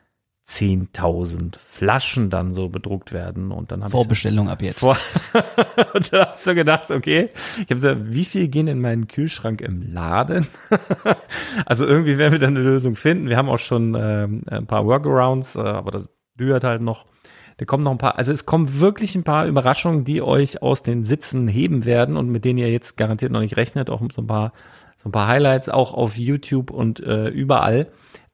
10.000 0.47 1.57
Flaschen 1.59 2.29
dann 2.29 2.53
so 2.53 2.69
bedruckt 2.69 3.13
werden 3.13 3.51
und 3.51 3.73
dann 3.73 3.89
Vorbestellung 3.89 4.49
ab 4.49 4.61
jetzt. 4.61 4.81
Vor 4.81 4.99
und 5.95 6.13
dann 6.13 6.29
hast 6.29 6.47
du 6.47 6.55
gedacht, 6.55 6.91
okay, 6.91 7.31
ich 7.55 7.61
habe 7.63 7.75
gesagt, 7.75 8.01
wie 8.05 8.25
viel 8.25 8.49
gehen 8.49 8.69
in 8.69 8.81
meinen 8.81 9.09
Kühlschrank 9.09 9.63
im 9.63 9.83
Laden? 9.83 10.47
also 11.67 11.87
irgendwie 11.87 12.19
werden 12.19 12.33
wir 12.33 12.39
dann 12.39 12.57
eine 12.57 12.65
Lösung 12.65 12.95
finden. 12.95 13.31
Wir 13.31 13.39
haben 13.39 13.49
auch 13.49 13.59
schon 13.59 13.97
ähm, 13.99 14.43
ein 14.47 14.67
paar 14.67 14.85
Workarounds, 14.85 15.57
äh, 15.57 15.61
aber 15.61 15.91
das 15.91 16.11
dürt 16.35 16.63
halt 16.63 16.83
noch. 16.83 17.07
Da 17.57 17.65
kommen 17.65 17.85
noch 17.85 17.93
ein 17.93 17.99
paar, 17.99 18.19
also 18.19 18.33
es 18.33 18.47
kommen 18.47 18.81
wirklich 18.81 19.15
ein 19.15 19.25
paar 19.25 19.47
Überraschungen, 19.47 20.05
die 20.05 20.23
euch 20.23 20.63
aus 20.63 20.83
den 20.83 21.05
Sitzen 21.05 21.47
heben 21.47 21.85
werden 21.85 22.17
und 22.17 22.29
mit 22.29 22.45
denen 22.45 22.59
ihr 22.59 22.71
jetzt 22.71 22.97
garantiert 22.97 23.33
noch 23.33 23.41
nicht 23.41 23.57
rechnet, 23.57 23.91
auch 23.91 24.03
so 24.11 24.23
ein 24.23 24.27
paar 24.27 24.53
so 24.97 25.09
ein 25.09 25.13
paar 25.13 25.29
Highlights 25.29 25.69
auch 25.69 25.93
auf 25.93 26.17
YouTube 26.17 26.71
und 26.71 27.01
äh, 27.01 27.29
überall. 27.29 27.89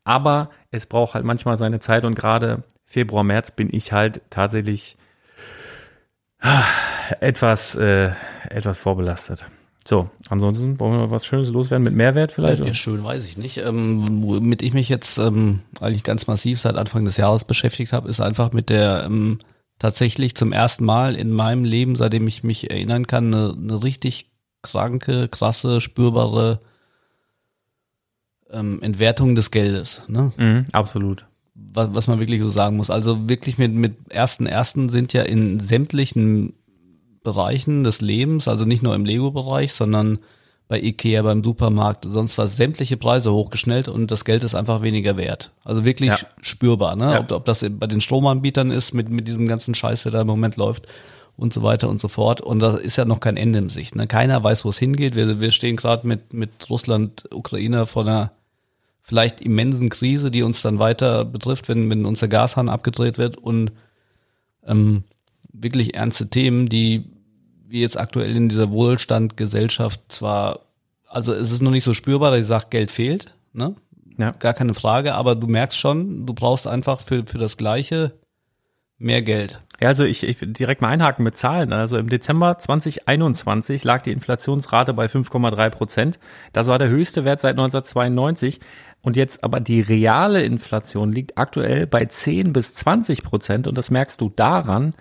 Aber 0.04 0.50
es 0.70 0.86
braucht 0.86 1.14
halt 1.14 1.24
manchmal 1.24 1.56
seine 1.56 1.80
Zeit 1.80 2.04
und 2.04 2.14
gerade 2.14 2.62
Februar, 2.84 3.24
März 3.24 3.50
bin 3.50 3.68
ich 3.72 3.92
halt 3.92 4.22
tatsächlich 4.30 4.96
ah, 6.40 6.64
etwas, 7.20 7.74
äh, 7.74 8.10
etwas 8.48 8.78
vorbelastet. 8.78 9.46
So, 9.90 10.08
ansonsten 10.28 10.78
wollen 10.78 11.00
wir 11.00 11.10
was 11.10 11.26
Schönes 11.26 11.48
loswerden 11.48 11.82
mit 11.82 11.96
Mehrwert 11.96 12.30
vielleicht? 12.30 12.64
Ja, 12.64 12.72
schön 12.74 13.02
weiß 13.02 13.24
ich 13.24 13.36
nicht. 13.36 13.56
Ähm, 13.56 14.22
womit 14.22 14.62
ich 14.62 14.72
mich 14.72 14.88
jetzt 14.88 15.18
ähm, 15.18 15.62
eigentlich 15.80 16.04
ganz 16.04 16.28
massiv 16.28 16.60
seit 16.60 16.76
Anfang 16.76 17.04
des 17.04 17.16
Jahres 17.16 17.42
beschäftigt 17.42 17.92
habe, 17.92 18.08
ist 18.08 18.20
einfach 18.20 18.52
mit 18.52 18.68
der 18.68 19.02
ähm, 19.04 19.38
tatsächlich 19.80 20.36
zum 20.36 20.52
ersten 20.52 20.84
Mal 20.84 21.16
in 21.16 21.32
meinem 21.32 21.64
Leben, 21.64 21.96
seitdem 21.96 22.28
ich 22.28 22.44
mich 22.44 22.70
erinnern 22.70 23.08
kann, 23.08 23.34
eine, 23.34 23.52
eine 23.52 23.82
richtig 23.82 24.30
kranke, 24.62 25.26
krasse, 25.26 25.80
spürbare 25.80 26.60
ähm, 28.48 28.80
Entwertung 28.82 29.34
des 29.34 29.50
Geldes. 29.50 30.04
Ne? 30.06 30.32
Mhm, 30.36 30.66
absolut. 30.70 31.26
Was, 31.54 31.88
was 31.92 32.06
man 32.06 32.20
wirklich 32.20 32.42
so 32.42 32.50
sagen 32.50 32.76
muss. 32.76 32.90
Also 32.90 33.28
wirklich 33.28 33.58
mit, 33.58 33.72
mit 33.72 33.96
ersten 34.08 34.46
ersten 34.46 34.88
sind 34.88 35.12
ja 35.12 35.22
in 35.22 35.58
sämtlichen 35.58 36.52
Bereichen 37.22 37.84
des 37.84 38.00
Lebens, 38.00 38.48
also 38.48 38.64
nicht 38.64 38.82
nur 38.82 38.94
im 38.94 39.04
Lego-Bereich, 39.04 39.72
sondern 39.72 40.18
bei 40.68 40.80
Ikea, 40.80 41.22
beim 41.22 41.42
Supermarkt, 41.42 42.04
sonst 42.08 42.38
was 42.38 42.56
sämtliche 42.56 42.96
Preise 42.96 43.32
hochgeschnellt 43.32 43.88
und 43.88 44.10
das 44.12 44.24
Geld 44.24 44.44
ist 44.44 44.54
einfach 44.54 44.82
weniger 44.82 45.16
wert. 45.16 45.50
Also 45.64 45.84
wirklich 45.84 46.10
ja. 46.10 46.18
spürbar, 46.40 46.94
ne? 46.94 47.12
Ja. 47.12 47.20
Ob, 47.20 47.32
ob 47.32 47.44
das 47.44 47.66
bei 47.68 47.88
den 47.88 48.00
Stromanbietern 48.00 48.70
ist, 48.70 48.94
mit, 48.94 49.10
mit 49.10 49.26
diesem 49.26 49.48
ganzen 49.48 49.74
Scheiß, 49.74 50.04
der 50.04 50.12
da 50.12 50.20
im 50.20 50.28
Moment 50.28 50.56
läuft 50.56 50.86
und 51.36 51.52
so 51.52 51.64
weiter 51.64 51.88
und 51.88 52.00
so 52.00 52.06
fort. 52.06 52.40
Und 52.40 52.60
da 52.60 52.76
ist 52.76 52.96
ja 52.96 53.04
noch 53.04 53.18
kein 53.18 53.36
Ende 53.36 53.58
in 53.58 53.68
Sicht. 53.68 53.96
Ne? 53.96 54.06
Keiner 54.06 54.44
weiß, 54.44 54.64
wo 54.64 54.68
es 54.68 54.78
hingeht. 54.78 55.16
Wir, 55.16 55.40
wir 55.40 55.50
stehen 55.50 55.74
gerade 55.74 56.06
mit, 56.06 56.32
mit 56.32 56.50
Russland, 56.70 57.24
Ukraine 57.32 57.86
vor 57.86 58.02
einer 58.06 58.30
vielleicht 59.00 59.40
immensen 59.40 59.88
Krise, 59.88 60.30
die 60.30 60.44
uns 60.44 60.62
dann 60.62 60.78
weiter 60.78 61.24
betrifft, 61.24 61.68
wenn, 61.68 61.90
wenn 61.90 62.04
unser 62.04 62.28
Gashahn 62.28 62.68
abgedreht 62.68 63.18
wird 63.18 63.38
und 63.38 63.72
ähm, 64.66 65.02
wirklich 65.52 65.94
ernste 65.94 66.28
Themen, 66.28 66.68
die 66.68 67.04
wir 67.68 67.80
jetzt 67.80 67.98
aktuell 67.98 68.36
in 68.36 68.48
dieser 68.48 68.70
Wohlstandgesellschaft 68.70 70.00
zwar, 70.08 70.60
also 71.08 71.32
es 71.32 71.52
ist 71.52 71.62
noch 71.62 71.70
nicht 71.70 71.84
so 71.84 71.94
spürbar, 71.94 72.30
dass 72.30 72.40
ich 72.40 72.46
sage, 72.46 72.66
Geld 72.70 72.90
fehlt, 72.90 73.34
ne? 73.52 73.74
Ja. 74.18 74.32
Gar 74.32 74.52
keine 74.52 74.74
Frage, 74.74 75.14
aber 75.14 75.34
du 75.34 75.46
merkst 75.46 75.78
schon, 75.78 76.26
du 76.26 76.34
brauchst 76.34 76.66
einfach 76.66 77.00
für, 77.00 77.24
für 77.26 77.38
das 77.38 77.56
Gleiche 77.56 78.12
mehr 78.98 79.22
Geld. 79.22 79.62
Ja, 79.80 79.88
also 79.88 80.04
ich, 80.04 80.24
ich 80.24 80.38
will 80.40 80.52
direkt 80.52 80.82
mal 80.82 80.88
einhaken 80.88 81.24
mit 81.24 81.38
Zahlen. 81.38 81.72
Also 81.72 81.96
im 81.96 82.10
Dezember 82.10 82.58
2021 82.58 83.82
lag 83.82 84.02
die 84.02 84.12
Inflationsrate 84.12 84.92
bei 84.92 85.06
5,3 85.06 85.70
Prozent. 85.70 86.18
Das 86.52 86.66
war 86.66 86.78
der 86.78 86.90
höchste 86.90 87.24
Wert 87.24 87.40
seit 87.40 87.52
1992. 87.52 88.60
Und 89.00 89.16
jetzt 89.16 89.42
aber 89.42 89.60
die 89.60 89.80
reale 89.80 90.42
Inflation 90.42 91.10
liegt 91.12 91.38
aktuell 91.38 91.86
bei 91.86 92.04
10 92.04 92.52
bis 92.52 92.74
20 92.74 93.22
Prozent. 93.22 93.66
Und 93.66 93.78
das 93.78 93.90
merkst 93.90 94.20
du 94.20 94.28
daran, 94.28 94.92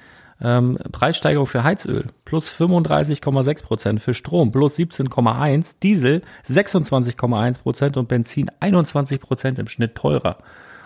ähm, 0.42 0.78
Preissteigerung 0.92 1.48
für 1.48 1.64
Heizöl 1.64 2.06
plus 2.26 2.48
35,6 2.48 3.64
Prozent, 3.64 4.02
für 4.02 4.14
Strom 4.14 4.52
plus 4.52 4.78
17,1, 4.78 5.76
Diesel 5.84 6.22
26,1 6.46 7.60
Prozent 7.60 7.98
und 7.98 8.08
Benzin 8.08 8.50
21 8.60 9.20
Prozent 9.20 9.60
im 9.60 9.68
Schnitt 9.68 9.96
teurer. 9.96 10.38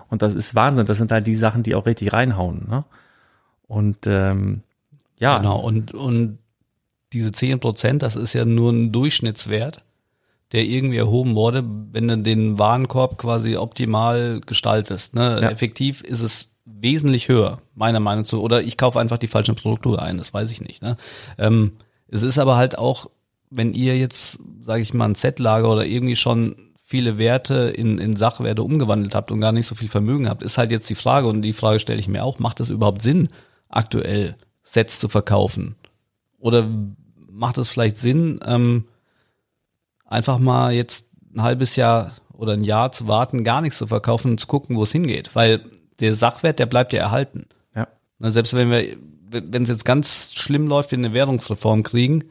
Und 0.10 0.22
das 0.22 0.34
ist 0.34 0.56
Wahnsinn. 0.56 0.86
Das 0.86 0.98
sind 0.98 1.12
halt 1.12 1.28
die 1.28 1.36
Sachen, 1.36 1.64
die 1.64 1.76
auch 1.76 1.86
richtig 1.86 2.14
reinhauen. 2.14 2.68
Ne? 2.70 2.84
Und 3.68 4.06
ähm, 4.06 4.62
ja. 5.18 5.38
Genau, 5.38 5.60
und, 5.60 5.94
und 5.94 6.40
diese 7.14 7.32
10 7.32 7.60
Prozent, 7.60 8.04
das 8.04 8.16
ist 8.16 8.34
ja 8.34 8.46
nur 8.46 8.72
ein 8.72 8.92
Durchschnittswert, 8.92 9.84
der 10.52 10.66
irgendwie 10.66 10.98
erhoben 10.98 11.36
wurde, 11.36 11.64
wenn 11.92 12.08
du 12.08 12.18
den 12.18 12.60
Warenkorb 12.60 13.18
quasi 13.18 13.58
optimal 13.58 14.42
gestaltest. 14.46 15.16
Ne? 15.16 15.40
Ja. 15.42 15.50
Effektiv 15.50 16.02
ist 16.02 16.22
es 16.22 16.53
wesentlich 16.80 17.30
höher, 17.30 17.58
meiner 17.76 18.00
Meinung 18.00 18.26
nach. 18.26 18.40
Oder 18.40 18.64
ich 18.64 18.78
kaufe 18.78 19.00
einfach 19.00 19.18
die 19.18 19.28
falschen 19.28 19.56
Produkte 19.56 20.02
ein, 20.02 20.18
das 20.18 20.34
weiß 20.34 20.52
ich 20.52 20.62
nicht. 20.62 20.82
Ne? 20.82 20.98
Ähm, 21.38 21.74
es 22.08 22.24
ist 22.24 22.38
aber 22.38 22.58
halt 22.58 22.78
auch, 22.78 23.10
wenn 23.50 23.74
ihr 23.74 23.98
jetzt, 23.98 24.40
sage 24.62 24.82
ich 24.82 24.94
mal, 24.94 25.06
ein 25.06 25.16
Set-Lager 25.16 25.70
oder 25.72 25.86
irgendwie 25.86 26.16
schon 26.16 26.56
viele 26.86 27.18
Werte 27.18 27.74
in, 27.76 27.98
in 27.98 28.16
Sachwerte 28.16 28.64
umgewandelt 28.64 29.16
habt 29.16 29.32
und 29.32 29.42
gar 29.42 29.52
nicht 29.52 29.68
so 29.68 29.76
viel 29.76 29.90
Vermögen 29.90 30.30
habt, 30.30 30.44
ist 30.44 30.58
halt 30.58 30.72
jetzt 30.72 30.90
die 30.90 30.96
Frage, 30.96 31.28
und 31.28 31.42
die 31.42 31.54
Frage 31.54 31.80
stelle 31.80 32.00
ich 32.00 32.08
mir 32.08 32.24
auch, 32.24 32.40
macht 32.40 32.60
es 32.60 32.70
überhaupt 32.70 33.02
Sinn, 33.02 33.30
aktuell 33.70 34.36
Sets 34.64 35.00
zu 35.00 35.10
verkaufen? 35.10 35.76
Oder 36.38 36.68
macht 37.32 37.58
es 37.58 37.70
vielleicht 37.70 37.98
Sinn, 37.98 38.40
ähm, 38.46 38.86
einfach 40.06 40.38
mal 40.38 40.74
jetzt 40.74 41.08
ein 41.34 41.42
halbes 41.42 41.76
Jahr 41.76 42.12
oder 42.34 42.54
ein 42.54 42.64
Jahr 42.64 42.92
zu 42.92 43.08
warten, 43.08 43.44
gar 43.44 43.62
nichts 43.62 43.78
zu 43.78 43.88
verkaufen 43.88 44.32
und 44.32 44.40
zu 44.40 44.48
gucken, 44.48 44.76
wo 44.76 44.84
es 44.84 44.92
hingeht? 44.92 45.36
Weil 45.36 45.64
der 46.00 46.16
Sachwert, 46.16 46.60
der 46.60 46.66
bleibt 46.66 46.94
ja 46.94 47.00
erhalten. 47.00 47.46
Ja. 47.76 47.88
Selbst 48.20 48.54
wenn 48.54 48.72
wir, 48.72 48.98
wenn 49.30 49.64
es 49.64 49.70
jetzt 49.70 49.86
ganz 49.86 50.34
schlimm 50.34 50.68
läuft, 50.68 50.92
wir 50.92 50.98
eine 50.98 51.14
Währungsreform 51.14 51.84
kriegen, 51.84 52.26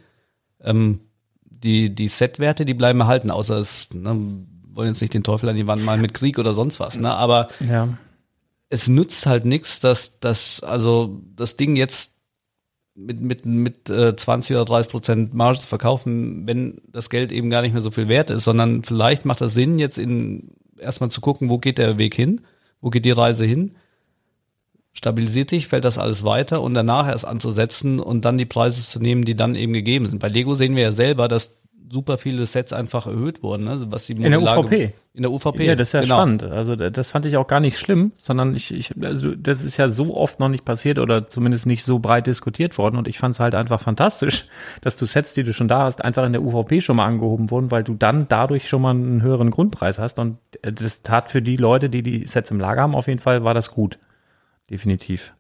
ähm, 0.61 1.01
die, 1.45 1.95
die 1.95 2.09
Set-Werte, 2.09 2.65
die 2.65 2.75
bleiben 2.75 3.01
erhalten, 3.01 3.31
außer 3.31 3.59
es, 3.59 3.89
ne, 3.93 4.17
wollen 4.69 4.89
jetzt 4.89 5.01
nicht 5.01 5.15
den 5.15 5.23
Teufel 5.23 5.49
an 5.49 5.57
die 5.57 5.67
Wand 5.67 5.85
malen 5.85 6.01
mit 6.01 6.15
Krieg 6.15 6.39
oder 6.39 6.55
sonst 6.55 6.81
was, 6.81 6.99
ne? 6.99 7.15
Aber 7.15 7.49
ja 7.61 7.89
es 8.73 8.89
nützt 8.89 9.27
halt 9.27 9.45
nichts, 9.45 9.81
dass 9.81 10.19
dass 10.19 10.63
also 10.63 11.21
das 11.37 11.57
Ding 11.57 11.77
jetzt 11.77 12.13
mit 12.95 13.21
mit 13.21 13.45
mit 13.45 13.91
äh, 13.91 14.17
20 14.17 14.57
oder 14.57 14.65
30 14.65 14.91
Prozent 14.91 15.35
Marge 15.35 15.59
zu 15.59 15.67
verkaufen, 15.67 16.47
wenn 16.47 16.81
das 16.89 17.11
Geld 17.11 17.33
eben 17.33 17.51
gar 17.51 17.61
nicht 17.61 17.75
mehr 17.75 17.83
so 17.83 17.91
viel 17.91 18.09
wert 18.09 18.31
ist, 18.31 18.45
sondern 18.45 18.83
vielleicht 18.83 19.27
macht 19.27 19.43
das 19.43 19.53
Sinn, 19.53 19.79
jetzt 19.79 19.99
in 19.99 20.53
erstmal 20.79 21.11
zu 21.11 21.21
gucken, 21.21 21.51
wo 21.51 21.59
geht 21.59 21.77
der 21.77 21.99
Weg 21.99 22.15
hin, 22.15 22.41
wo 22.83 22.91
geht 22.91 23.07
die 23.07 23.11
Reise 23.11 23.47
hin, 23.47 23.77
stabilisiert 24.93 25.49
sich, 25.49 25.69
fällt 25.69 25.85
das 25.85 25.97
alles 25.97 26.25
weiter 26.25 26.61
und 26.61 26.75
danach 26.75 27.09
erst 27.09 27.25
anzusetzen 27.25 27.99
und 27.99 28.27
dann 28.27 28.37
die 28.37 28.45
Preise 28.45 28.83
zu 28.83 29.01
nehmen, 29.01 29.25
die 29.25 29.35
dann 29.35 29.55
eben 29.55 29.73
gegeben 29.73 30.07
sind. 30.07 30.19
Bei 30.19 30.29
Lego 30.29 30.55
sehen 30.55 30.77
wir 30.77 30.83
ja 30.83 30.93
selber, 30.93 31.29
dass 31.29 31.57
super 31.93 32.17
viele 32.17 32.47
Sets 32.47 32.73
einfach 32.73 33.07
erhöht 33.07 33.43
wurden, 33.43 33.65
ne? 33.65 33.79
was 33.91 34.07
die 34.07 34.15
In 34.15 34.31
der 34.31 34.41
UVP. 34.41 34.95
In 35.13 35.23
der 35.23 35.31
UVP. 35.31 35.67
Ja, 35.67 35.75
das 35.75 35.89
ist 35.89 35.93
ja 35.93 36.01
genau. 36.01 36.17
spannend. 36.17 36.43
Also 36.45 36.75
das 36.75 37.11
fand 37.11 37.27
ich 37.27 37.37
auch 37.37 37.47
gar 37.47 37.61
nicht 37.61 37.79
schlimm, 37.79 38.13
sondern 38.17 38.55
ich, 38.55 38.73
ich 38.73 38.93
also 39.03 39.35
das 39.35 39.63
ist 39.63 39.77
ja 39.77 39.89
so 39.89 40.17
oft 40.17 40.41
noch 40.41 40.49
nicht 40.49 40.65
passiert 40.65 40.99
oder 40.99 41.29
zumindest 41.29 41.67
nicht 41.67 41.85
so 41.85 41.99
breit 41.99 42.27
diskutiert 42.27 42.79
worden 42.79 42.97
und 42.97 43.09
ich 43.09 43.19
fand 43.19 43.35
es 43.35 43.41
halt 43.41 43.55
einfach 43.55 43.81
fantastisch, 43.81 44.47
dass 44.81 44.97
du 44.97 45.05
Sets, 45.05 45.35
die 45.35 45.43
du 45.43 45.53
schon 45.53 45.69
da 45.69 45.83
hast, 45.83 46.03
einfach 46.03 46.25
in 46.25 46.33
der 46.33 46.43
UVP 46.43 46.81
schon 46.81 46.97
mal 46.97 47.05
angehoben 47.05 47.51
wurden, 47.51 47.71
weil 47.71 47.85
du 47.85 47.95
dann 47.95 48.27
dadurch 48.29 48.69
schon 48.69 48.81
mal 48.81 48.91
einen 48.91 49.21
höheren 49.21 49.51
Grundpreis 49.51 49.99
hast 49.99 50.19
und 50.19 50.39
das 50.63 51.03
tat 51.03 51.31
für 51.31 51.43
die 51.43 51.57
Leute, 51.57 51.91
die 51.91 52.03
die 52.03 52.27
Sets 52.27 52.51
im 52.51 52.61
Lager 52.61 52.83
haben, 52.83 52.95
auf 52.95 53.09
jeden 53.09 53.21
Fall 53.21 53.45
war 53.45 53.55
das 53.55 53.71
gut. 53.73 53.99
Definitiv. 54.71 55.35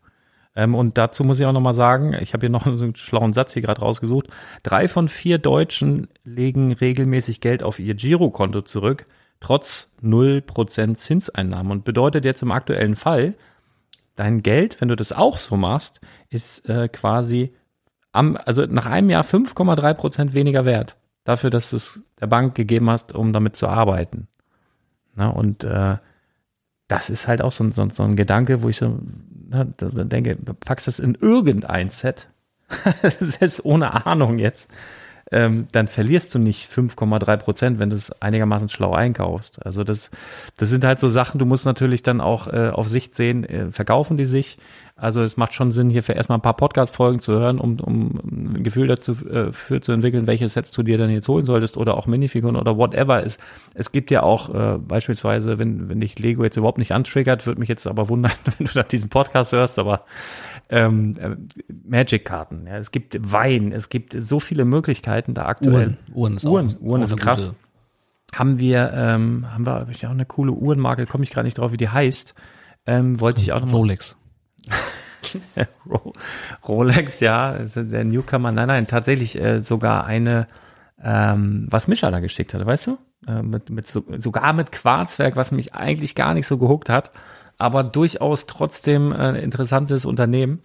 Ähm, 0.55 0.75
und 0.75 0.99
dazu 0.99 1.25
muss 1.25 1.41
ich 1.41 1.47
auch 1.47 1.53
nochmal 1.53 1.75
sagen, 1.75 2.15
ich 2.21 2.35
habe 2.35 2.43
hier 2.43 2.51
noch 2.51 2.67
einen 2.67 2.95
schlauen 2.97 3.33
Satz 3.33 3.53
hier 3.53 3.63
gerade 3.63 3.81
rausgesucht. 3.81 4.29
Drei 4.63 4.89
von 4.89 5.09
vier 5.09 5.39
Deutschen 5.39 6.09
legen 6.25 6.73
regelmäßig 6.73 7.41
Geld 7.41 7.63
auf 7.63 7.79
ihr 7.79 7.95
Girokonto 7.95 8.63
zurück, 8.63 9.07
trotz 9.41 9.91
0% 10.03 10.97
Zinseinnahmen. 10.97 11.73
Und 11.73 11.85
bedeutet 11.85 12.25
jetzt 12.25 12.43
im 12.43 12.53
aktuellen 12.53 12.97
Fall, 12.97 13.35
dein 14.17 14.43
Geld, 14.43 14.81
wenn 14.81 14.89
du 14.89 14.97
das 14.97 15.13
auch 15.13 15.39
so 15.39 15.57
machst, 15.57 16.01
ist 16.29 16.69
äh, 16.69 16.89
quasi 16.89 17.55
am, 18.13 18.37
also 18.37 18.67
nach 18.67 18.87
einem 18.87 19.09
Jahr 19.09 19.25
5,3 19.25 19.95
Prozent 19.95 20.35
weniger 20.35 20.65
wert 20.65 20.97
dafür, 21.25 21.51
dass 21.51 21.71
du 21.71 21.77
es 21.77 22.03
der 22.21 22.27
Bank 22.27 22.55
gegeben 22.55 22.91
hast, 22.91 23.15
um 23.15 23.33
damit 23.33 23.57
zu 23.57 23.69
arbeiten. 23.69 24.29
Na, 25.15 25.29
und 25.29 25.65
äh, 25.65 25.97
das 26.89 27.11
ist 27.11 27.29
halt 27.29 27.43
auch 27.43 27.53
so, 27.53 27.71
so, 27.73 27.89
so 27.93 28.03
ein 28.03 28.17
Gedanke, 28.17 28.63
wo 28.63 28.69
ich 28.69 28.77
so 28.77 28.99
na, 29.49 29.65
denke, 29.65 30.37
packst 30.37 30.87
das 30.87 30.99
in 30.99 31.15
irgendein 31.15 31.91
Set, 31.91 32.29
selbst 33.21 33.65
ohne 33.65 34.07
Ahnung 34.07 34.39
jetzt, 34.39 34.71
ähm, 35.31 35.67
dann 35.73 35.89
verlierst 35.89 36.35
du 36.35 36.39
nicht 36.39 36.71
5,3 36.71 37.37
Prozent, 37.39 37.79
wenn 37.79 37.91
du 37.91 37.97
es 37.97 38.13
einigermaßen 38.21 38.69
schlau 38.69 38.93
einkaufst. 38.93 39.65
Also 39.65 39.83
das, 39.83 40.11
das 40.59 40.69
sind 40.69 40.85
halt 40.85 41.01
so 41.01 41.09
Sachen, 41.09 41.39
du 41.39 41.47
musst 41.47 41.65
natürlich 41.65 42.03
dann 42.03 42.21
auch 42.21 42.49
äh, 42.49 42.69
auf 42.69 42.89
Sicht 42.89 43.17
sehen, 43.17 43.45
äh, 43.45 43.71
verkaufen 43.73 44.19
die 44.19 44.27
sich. 44.27 44.59
Also 45.03 45.21
es 45.23 45.37
macht 45.37 45.53
schon 45.53 45.73
Sinn, 45.73 45.91
hier 45.91 46.03
für 46.05 46.13
erstmal 46.13 46.39
ein 46.39 46.43
paar 46.43 46.55
Podcast-Folgen 46.57 47.19
zu 47.19 47.33
hören, 47.33 47.59
um, 47.59 47.81
um 47.81 48.21
ein 48.25 48.63
Gefühl 48.63 48.87
dazu 48.87 49.13
äh, 49.29 49.51
zu 49.81 49.91
entwickeln, 49.91 50.29
welche 50.29 50.47
Sets 50.49 50.71
du 50.71 50.85
dir 50.85 50.97
dann 50.97 51.11
jetzt 51.11 51.27
holen 51.27 51.45
solltest 51.45 51.77
oder 51.77 51.97
auch 51.97 52.07
Minifiguren 52.07 52.55
oder 52.55 52.77
whatever. 52.79 53.25
Es, 53.25 53.39
es 53.75 53.91
gibt 53.91 54.13
ja 54.13 54.23
auch 54.23 54.55
äh, 54.55 54.79
beispielsweise, 54.79 55.59
wenn, 55.59 55.89
wenn 55.89 55.99
dich 56.01 56.19
Lego 56.21 56.45
jetzt 56.45 56.57
überhaupt 56.57 56.79
nicht 56.79 56.93
antriggert, 56.93 57.47
würde 57.47 57.59
mich 57.59 57.69
jetzt 57.69 57.87
aber 57.89 58.09
wundern, 58.09 58.31
wenn 58.59 58.67
du 58.69 58.73
dann 58.75 58.87
diesen 58.89 59.11
Podcast 59.11 59.53
hörst, 59.53 59.79
aber 59.81 60.05
ähm, 60.71 61.15
äh, 61.19 61.31
Magic-Karten. 61.85 62.67
Ja, 62.69 62.77
es 62.79 62.93
gibt 62.93 63.19
Wein, 63.33 63.73
es 63.73 63.89
gibt 63.89 64.17
so 64.19 64.39
viele 64.41 64.65
Möglichkeiten 64.65 65.35
da 65.35 65.47
aktuell. 65.47 65.97
Uhren, 66.13 66.15
Uhren 66.15 66.37
ist, 66.37 66.45
Uhren, 66.45 66.69
auch, 66.77 66.81
Uhren 66.81 67.03
ist 67.03 67.17
krass. 67.17 67.47
gute. 67.47 67.57
Haben 68.39 68.59
wir, 68.59 68.93
ähm, 68.95 69.47
haben 69.53 69.67
wir 69.67 69.73
hab 69.73 69.91
ich 69.91 70.07
auch 70.07 70.11
eine 70.11 70.25
coole 70.27 70.53
Uhrenmarke, 70.53 71.07
komme 71.07 71.25
ich 71.25 71.31
gerade 71.31 71.45
nicht 71.47 71.59
drauf, 71.59 71.73
wie 71.73 71.77
die 71.77 71.89
heißt. 71.89 72.35
Ähm, 72.87 73.21
wollte 73.21 73.43
ich 73.43 73.53
auch 73.53 73.61
noch 73.61 73.67
mal 73.67 73.77
Rolex. 73.79 74.13
Ro- 74.13 74.22
Rolex, 76.69 77.21
ja, 77.21 77.51
also 77.51 77.83
der 77.83 78.05
Newcomer, 78.05 78.53
nein, 78.53 78.69
nein, 78.69 78.87
tatsächlich 78.87 79.41
äh, 79.41 79.61
sogar 79.61 80.05
eine, 80.05 80.47
ähm, 81.03 81.67
was 81.71 81.89
Mischa 81.89 82.11
da 82.11 82.21
geschickt 82.21 82.55
hat, 82.55 82.65
weißt 82.65 82.89
du? 82.89 82.99
Äh, 83.27 83.43
mit, 83.43 83.71
mit 83.71 83.87
so, 83.87 84.05
sogar 84.17 84.53
mit 84.53 84.73
Quarzwerk, 84.73 85.37
was 85.37 85.53
mich 85.53 85.75
eigentlich 85.75 86.15
gar 86.15 86.35
nicht 86.35 86.47
so 86.47 86.59
gehuckt 86.59 86.89
hat, 86.89 87.13
aber 87.59 87.85
durchaus 87.85 88.47
trotzdem 88.47 89.13
äh, 89.13 89.39
interessantes 89.41 90.05
Unternehmen. 90.05 90.61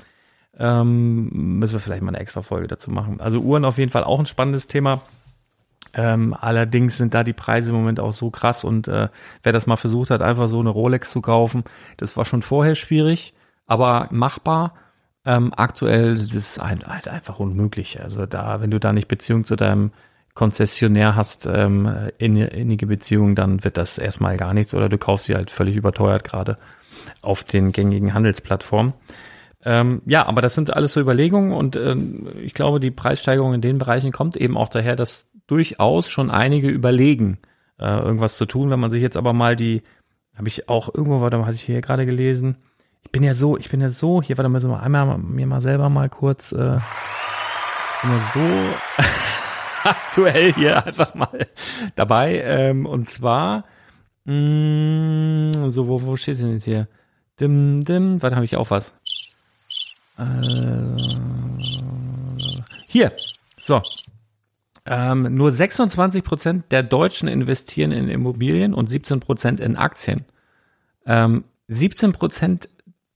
Ähm, 0.59 1.59
müssen 1.59 1.73
wir 1.73 1.79
vielleicht 1.79 2.01
mal 2.01 2.09
eine 2.09 2.19
extra 2.19 2.41
Folge 2.41 2.67
dazu 2.67 2.89
machen. 2.89 3.21
Also 3.21 3.39
Uhren 3.39 3.63
auf 3.63 3.77
jeden 3.77 3.91
Fall 3.91 4.03
auch 4.03 4.19
ein 4.19 4.25
spannendes 4.25 4.65
Thema. 4.65 5.01
Ähm, 5.93 6.35
allerdings 6.39 6.97
sind 6.97 7.13
da 7.13 7.23
die 7.23 7.33
Preise 7.33 7.69
im 7.69 7.75
Moment 7.75 7.99
auch 7.99 8.13
so 8.13 8.31
krass 8.31 8.63
und 8.63 8.87
äh, 8.87 9.09
wer 9.43 9.51
das 9.51 9.67
mal 9.67 9.77
versucht 9.77 10.09
hat, 10.09 10.21
einfach 10.21 10.47
so 10.47 10.59
eine 10.59 10.69
Rolex 10.69 11.11
zu 11.11 11.21
kaufen, 11.21 11.63
das 11.97 12.17
war 12.17 12.25
schon 12.25 12.41
vorher 12.41 12.75
schwierig, 12.75 13.33
aber 13.67 14.07
machbar. 14.11 14.73
Ähm, 15.25 15.53
aktuell 15.55 16.15
das 16.15 16.33
ist 16.33 16.61
halt, 16.61 16.87
halt 16.87 17.07
einfach 17.07 17.39
unmöglich. 17.39 18.01
Also 18.01 18.25
da, 18.25 18.61
wenn 18.61 18.71
du 18.71 18.79
da 18.79 18.93
nicht 18.93 19.07
Beziehung 19.07 19.45
zu 19.45 19.55
deinem 19.55 19.91
Konzessionär 20.33 21.15
hast, 21.15 21.47
ähm, 21.51 21.89
in, 22.17 22.37
innige 22.37 22.87
Beziehung, 22.87 23.35
dann 23.35 23.63
wird 23.63 23.77
das 23.77 23.97
erstmal 23.97 24.37
gar 24.37 24.53
nichts 24.53 24.73
oder 24.73 24.87
du 24.87 24.97
kaufst 24.97 25.25
sie 25.25 25.35
halt 25.35 25.51
völlig 25.51 25.75
überteuert 25.75 26.23
gerade 26.23 26.57
auf 27.21 27.43
den 27.43 27.71
gängigen 27.71 28.13
Handelsplattformen. 28.13 28.93
Ähm, 29.65 30.01
ja, 30.05 30.25
aber 30.25 30.41
das 30.41 30.53
sind 30.53 30.71
alles 30.73 30.93
so 30.93 31.01
Überlegungen 31.01 31.51
und 31.51 31.75
ähm, 31.75 32.29
ich 32.41 32.53
glaube, 32.53 32.79
die 32.79 32.91
Preissteigerung 32.91 33.53
in 33.53 33.61
den 33.61 33.79
Bereichen 33.79 34.11
kommt 34.11 34.35
eben 34.35 34.55
auch 34.55 34.69
daher, 34.69 34.95
dass 34.95 35.27
durchaus 35.47 36.09
schon 36.09 36.29
einige 36.29 36.69
überlegen, 36.69 37.39
äh, 37.79 37.97
irgendwas 37.97 38.37
zu 38.37 38.45
tun. 38.45 38.69
Wenn 38.69 38.79
man 38.79 38.91
sich 38.91 39.01
jetzt 39.01 39.17
aber 39.17 39.33
mal 39.33 39.55
die, 39.55 39.81
habe 40.35 40.47
ich 40.47 40.69
auch 40.69 40.93
irgendwo, 40.93 41.19
warte 41.19 41.37
mal, 41.37 41.45
hatte 41.45 41.55
ich 41.55 41.63
hier 41.63 41.81
gerade 41.81 42.05
gelesen. 42.05 42.57
Ich 43.07 43.11
bin 43.13 43.23
ja 43.23 43.33
so, 43.33 43.57
ich 43.57 43.69
bin 43.69 43.79
ja 43.79 43.87
so, 43.87 44.21
hier, 44.21 44.37
warte 44.37 44.49
mal, 44.49 44.59
so 44.59 44.73
einmal 44.73 45.17
mir 45.17 45.47
mal 45.47 45.61
selber 45.61 45.87
mal 45.87 46.09
kurz, 46.09 46.51
äh, 46.51 46.77
bin 48.01 48.11
ja 48.11 48.31
so 48.33 48.39
aktuell 49.83 50.53
hier 50.53 50.85
einfach 50.85 51.15
mal 51.15 51.47
dabei. 51.95 52.41
Ähm, 52.41 52.85
und 52.85 53.07
zwar, 53.07 53.63
mh, 54.25 55.69
so, 55.69 55.87
wo, 55.87 56.01
wo 56.01 56.17
steht 56.17 56.39
denn 56.39 56.51
jetzt 56.51 56.65
hier? 56.65 56.89
Dim, 57.39 57.79
dim, 57.79 58.21
warte, 58.21 58.35
habe 58.35 58.43
ich 58.43 58.57
auch 58.57 58.71
was? 58.71 58.93
Äh, 60.17 60.93
hier, 62.89 63.13
so. 63.57 63.81
Ähm, 64.85 65.33
nur 65.33 65.51
26 65.51 66.25
Prozent 66.25 66.71
der 66.73 66.83
Deutschen 66.83 67.29
investieren 67.29 67.93
in 67.93 68.09
Immobilien 68.09 68.73
und 68.73 68.89
17 68.89 69.21
Prozent 69.21 69.61
in 69.61 69.77
Aktien. 69.77 70.25
Ähm, 71.05 71.45
17 71.69 72.11
Prozent 72.11 72.67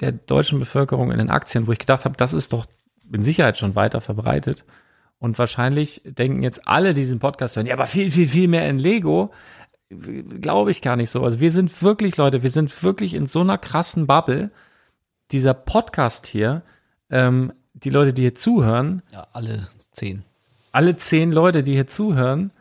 der 0.01 0.11
deutschen 0.11 0.59
Bevölkerung 0.59 1.11
in 1.11 1.17
den 1.19 1.29
Aktien, 1.29 1.67
wo 1.67 1.71
ich 1.71 1.79
gedacht 1.79 2.05
habe, 2.05 2.17
das 2.17 2.33
ist 2.33 2.51
doch 2.53 2.65
mit 3.07 3.23
Sicherheit 3.23 3.57
schon 3.57 3.75
weiter 3.75 4.01
verbreitet. 4.01 4.63
Und 5.19 5.37
wahrscheinlich 5.37 6.01
denken 6.03 6.41
jetzt 6.43 6.67
alle, 6.67 6.93
die 6.93 7.01
diesen 7.01 7.19
Podcast 7.19 7.55
hören, 7.55 7.67
ja, 7.67 7.75
aber 7.75 7.85
viel, 7.85 8.09
viel, 8.09 8.27
viel 8.27 8.47
mehr 8.47 8.67
in 8.67 8.79
Lego. 8.79 9.31
Glaube 9.89 10.71
ich 10.71 10.81
gar 10.81 10.95
nicht 10.95 11.09
so. 11.09 11.23
Also 11.23 11.39
wir 11.39 11.51
sind 11.51 11.81
wirklich, 11.83 12.17
Leute, 12.17 12.43
wir 12.43 12.49
sind 12.49 12.81
wirklich 12.83 13.13
in 13.13 13.27
so 13.27 13.41
einer 13.41 13.57
krassen 13.57 14.07
Bubble. 14.07 14.49
Dieser 15.31 15.53
Podcast 15.53 16.25
hier, 16.27 16.63
ähm, 17.09 17.51
die 17.73 17.89
Leute, 17.89 18.13
die 18.13 18.21
hier 18.23 18.35
zuhören, 18.35 19.01
Ja, 19.11 19.27
alle 19.33 19.67
zehn. 19.91 20.23
alle 20.71 20.95
zehn 20.95 21.31
Leute, 21.31 21.61
die 21.63 21.73
hier 21.73 21.87
zuhören, 21.87 22.51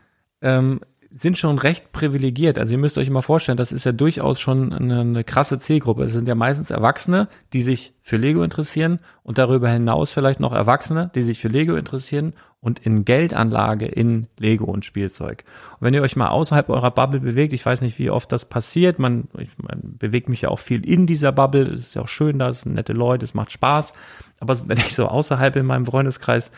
ähm, 0.43 0.81
sind 1.13 1.37
schon 1.37 1.59
recht 1.59 1.93
privilegiert. 1.93 2.59
Also 2.59 2.73
ihr 2.73 2.79
müsst 2.79 2.97
euch 2.97 3.11
mal 3.11 3.21
vorstellen, 3.21 3.59
das 3.59 3.73
ist 3.73 3.85
ja 3.85 3.93
durchaus 3.93 4.39
schon 4.39 4.73
eine, 4.73 5.01
eine 5.01 5.25
krasse 5.25 5.59
Zielgruppe. 5.59 6.05
Es 6.05 6.13
sind 6.13 6.29
ja 6.29 6.35
meistens 6.35 6.71
Erwachsene, 6.71 7.29
die 7.53 7.63
sich 7.63 7.95
für 8.01 8.17
Lego 8.17 8.43
interessieren 8.43 9.01
und 9.23 9.39
darüber 9.39 9.69
hinaus 9.69 10.13
vielleicht 10.13 10.39
noch 10.39 10.53
Erwachsene, 10.53 11.11
die 11.15 11.23
sich 11.23 11.41
für 11.41 11.49
Lego 11.49 11.75
interessieren 11.75 12.35
und 12.61 12.79
in 12.79 13.05
Geldanlage 13.05 13.87
in 13.87 14.29
Lego 14.39 14.67
und 14.67 14.85
Spielzeug. 14.85 15.45
Und 15.75 15.87
wenn 15.87 15.95
ihr 15.95 16.03
euch 16.03 16.15
mal 16.15 16.29
außerhalb 16.29 16.69
eurer 16.69 16.93
Bubble 16.93 17.21
bewegt, 17.21 17.53
ich 17.55 17.67
weiß 17.67 17.81
nicht, 17.81 17.99
wie 17.99 18.11
oft 18.11 18.31
das 18.31 18.45
passiert, 18.45 18.99
man, 18.99 19.29
ich, 19.39 19.51
man 19.59 19.97
bewegt 19.99 20.29
mich 20.29 20.43
ja 20.43 20.51
auch 20.51 20.59
viel 20.59 20.87
in 20.87 21.07
dieser 21.07 21.33
Bubble, 21.33 21.63
es 21.73 21.81
ist 21.81 21.95
ja 21.95 22.03
auch 22.03 22.09
schön, 22.09 22.39
da 22.39 22.53
sind 22.53 22.75
nette 22.75 22.93
Leute, 22.93 23.25
es 23.25 23.35
macht 23.35 23.51
Spaß, 23.51 23.95
aber 24.39 24.69
wenn 24.69 24.79
ich 24.79 24.95
so 24.95 25.07
außerhalb 25.07 25.57
in 25.57 25.67
meinem 25.67 25.87
Freundeskreis 25.87 26.53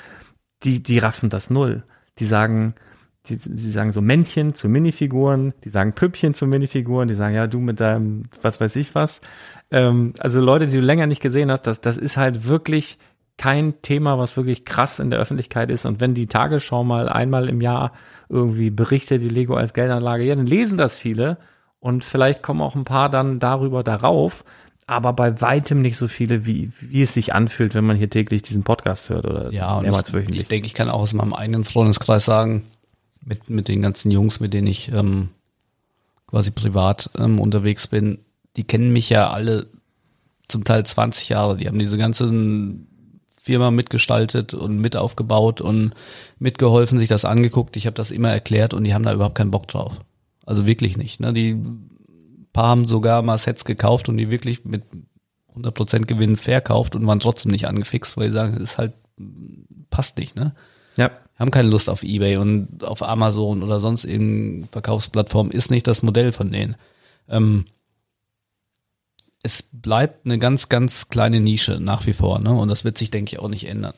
die, 0.64 0.82
die 0.82 0.98
raffen 0.98 1.28
das 1.28 1.50
null. 1.50 1.84
Die 2.18 2.26
sagen, 2.26 2.74
die, 3.28 3.36
die 3.36 3.70
sagen 3.70 3.92
so 3.92 4.00
Männchen 4.00 4.54
zu 4.54 4.68
Minifiguren, 4.68 5.54
die 5.64 5.68
sagen 5.68 5.92
Püppchen 5.92 6.34
zu 6.34 6.46
Minifiguren, 6.46 7.08
die 7.08 7.14
sagen, 7.14 7.34
ja, 7.34 7.46
du 7.46 7.60
mit 7.60 7.80
deinem, 7.80 8.24
was 8.42 8.60
weiß 8.60 8.76
ich 8.76 8.94
was. 8.94 9.20
Ähm, 9.70 10.12
also 10.18 10.40
Leute, 10.40 10.66
die 10.66 10.76
du 10.76 10.82
länger 10.82 11.06
nicht 11.06 11.22
gesehen 11.22 11.50
hast, 11.50 11.62
das, 11.62 11.80
das 11.80 11.98
ist 11.98 12.16
halt 12.16 12.48
wirklich 12.48 12.98
kein 13.38 13.80
Thema, 13.82 14.18
was 14.18 14.36
wirklich 14.36 14.64
krass 14.64 14.98
in 14.98 15.10
der 15.10 15.18
Öffentlichkeit 15.18 15.70
ist. 15.70 15.84
Und 15.84 16.00
wenn 16.00 16.14
die 16.14 16.26
Tagesschau 16.26 16.84
mal 16.84 17.08
einmal 17.08 17.48
im 17.48 17.60
Jahr 17.60 17.92
irgendwie 18.28 18.70
berichtet, 18.70 19.22
die 19.22 19.28
Lego 19.28 19.54
als 19.54 19.72
Geldanlage, 19.72 20.24
ja, 20.24 20.34
dann 20.34 20.46
lesen 20.46 20.76
das 20.76 20.94
viele. 20.94 21.38
Und 21.80 22.04
vielleicht 22.04 22.42
kommen 22.42 22.60
auch 22.60 22.74
ein 22.74 22.84
paar 22.84 23.08
dann 23.08 23.40
darüber 23.40 23.82
darauf, 23.82 24.44
aber 24.86 25.12
bei 25.12 25.40
weitem 25.40 25.80
nicht 25.80 25.96
so 25.96 26.06
viele, 26.08 26.46
wie, 26.46 26.70
wie 26.80 27.02
es 27.02 27.14
sich 27.14 27.34
anfühlt, 27.34 27.74
wenn 27.74 27.84
man 27.84 27.96
hier 27.96 28.10
täglich 28.10 28.42
diesen 28.42 28.62
Podcast 28.62 29.10
hört 29.10 29.26
oder 29.26 29.52
Ja, 29.52 29.76
und 29.76 29.82
mehrmals 29.82 30.08
ich, 30.08 30.14
wöchentlich. 30.14 30.42
ich 30.42 30.48
denke, 30.48 30.66
ich 30.66 30.74
kann 30.74 30.90
auch 30.90 31.00
aus 31.00 31.12
meinem 31.12 31.32
eigenen 31.32 31.64
Freundeskreis 31.64 32.24
sagen, 32.24 32.64
mit, 33.24 33.50
mit 33.50 33.68
den 33.68 33.82
ganzen 33.82 34.10
Jungs, 34.10 34.40
mit 34.40 34.52
denen 34.52 34.66
ich 34.66 34.90
ähm, 34.92 35.30
quasi 36.26 36.50
privat 36.50 37.10
ähm, 37.18 37.40
unterwegs 37.40 37.86
bin, 37.86 38.18
die 38.56 38.64
kennen 38.64 38.92
mich 38.92 39.08
ja 39.08 39.30
alle 39.30 39.66
zum 40.48 40.64
Teil 40.64 40.84
20 40.84 41.30
Jahre. 41.30 41.56
Die 41.56 41.66
haben 41.66 41.78
diese 41.78 41.96
ganzen 41.96 42.86
Firma 43.40 43.70
mitgestaltet 43.70 44.54
und 44.54 44.78
mit 44.78 44.96
aufgebaut 44.96 45.60
und 45.60 45.94
mitgeholfen, 46.38 46.98
sich 46.98 47.08
das 47.08 47.24
angeguckt. 47.24 47.76
Ich 47.76 47.86
habe 47.86 47.94
das 47.94 48.10
immer 48.10 48.30
erklärt 48.30 48.74
und 48.74 48.84
die 48.84 48.94
haben 48.94 49.04
da 49.04 49.12
überhaupt 49.12 49.34
keinen 49.34 49.50
Bock 49.50 49.68
drauf. 49.68 50.00
Also 50.44 50.66
wirklich 50.66 50.96
nicht. 50.96 51.20
Ne? 51.20 51.32
Die 51.32 51.60
paar 52.52 52.68
haben 52.68 52.86
sogar 52.86 53.22
mal 53.22 53.38
Sets 53.38 53.64
gekauft 53.64 54.08
und 54.08 54.16
die 54.16 54.30
wirklich 54.30 54.64
mit 54.64 54.82
100% 55.56 56.06
Gewinn 56.06 56.36
verkauft 56.36 56.94
und 56.94 57.06
waren 57.06 57.20
trotzdem 57.20 57.52
nicht 57.52 57.66
angefixt, 57.66 58.16
weil 58.16 58.28
sie 58.28 58.34
sagen, 58.34 58.54
es 58.56 58.62
ist 58.62 58.78
halt 58.78 58.92
passt 59.90 60.18
nicht, 60.18 60.36
ne? 60.36 60.54
ja, 60.96 61.10
Haben 61.42 61.50
keine 61.50 61.70
Lust 61.70 61.90
auf 61.90 62.04
Ebay 62.04 62.36
und 62.36 62.84
auf 62.84 63.02
Amazon 63.02 63.64
oder 63.64 63.80
sonst 63.80 64.04
irgendeine 64.04 64.68
Verkaufsplattform 64.70 65.50
ist 65.50 65.72
nicht 65.72 65.88
das 65.88 66.04
Modell 66.04 66.30
von 66.30 66.52
denen. 66.52 66.76
Ähm, 67.28 67.64
es 69.42 69.64
bleibt 69.72 70.24
eine 70.24 70.38
ganz, 70.38 70.68
ganz 70.68 71.08
kleine 71.08 71.40
Nische 71.40 71.80
nach 71.80 72.06
wie 72.06 72.12
vor, 72.12 72.38
ne? 72.38 72.52
Und 72.54 72.68
das 72.68 72.84
wird 72.84 72.96
sich, 72.96 73.10
denke 73.10 73.32
ich, 73.32 73.40
auch 73.40 73.48
nicht 73.48 73.68
ändern. 73.68 73.94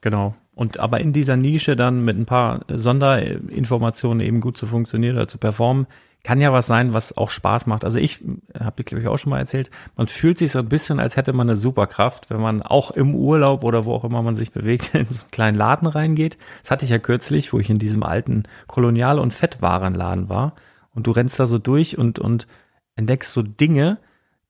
Genau. 0.00 0.34
Und 0.56 0.80
aber 0.80 0.98
in 0.98 1.12
dieser 1.12 1.36
Nische 1.36 1.76
dann 1.76 2.04
mit 2.04 2.18
ein 2.18 2.26
paar 2.26 2.64
Sonderinformationen 2.66 4.26
eben 4.26 4.40
gut 4.40 4.56
zu 4.56 4.66
funktionieren 4.66 5.14
oder 5.14 5.28
zu 5.28 5.38
performen, 5.38 5.86
kann 6.24 6.40
ja 6.40 6.52
was 6.52 6.66
sein, 6.66 6.94
was 6.94 7.16
auch 7.16 7.30
Spaß 7.30 7.66
macht. 7.66 7.84
Also 7.84 7.98
ich 7.98 8.24
habe 8.58 8.76
ich 8.78 8.86
glaube 8.86 9.02
ich 9.02 9.08
auch 9.08 9.16
schon 9.16 9.30
mal 9.30 9.38
erzählt, 9.38 9.70
man 9.96 10.06
fühlt 10.06 10.38
sich 10.38 10.52
so 10.52 10.60
ein 10.60 10.68
bisschen, 10.68 11.00
als 11.00 11.16
hätte 11.16 11.32
man 11.32 11.48
eine 11.48 11.56
Superkraft, 11.56 12.30
wenn 12.30 12.40
man 12.40 12.62
auch 12.62 12.92
im 12.92 13.14
Urlaub 13.14 13.64
oder 13.64 13.84
wo 13.84 13.94
auch 13.94 14.04
immer 14.04 14.22
man 14.22 14.36
sich 14.36 14.52
bewegt, 14.52 14.94
in 14.94 15.06
so 15.10 15.22
einen 15.22 15.30
kleinen 15.30 15.56
Laden 15.56 15.88
reingeht. 15.88 16.38
Das 16.62 16.70
hatte 16.70 16.84
ich 16.84 16.90
ja 16.90 16.98
kürzlich, 16.98 17.52
wo 17.52 17.58
ich 17.58 17.70
in 17.70 17.78
diesem 17.78 18.02
alten 18.02 18.44
Kolonial- 18.68 19.18
und 19.18 19.34
Fettwarenladen 19.34 20.28
war. 20.28 20.54
Und 20.94 21.06
du 21.06 21.10
rennst 21.10 21.40
da 21.40 21.46
so 21.46 21.58
durch 21.58 21.98
und, 21.98 22.18
und 22.18 22.46
entdeckst 22.94 23.32
so 23.32 23.42
Dinge, 23.42 23.98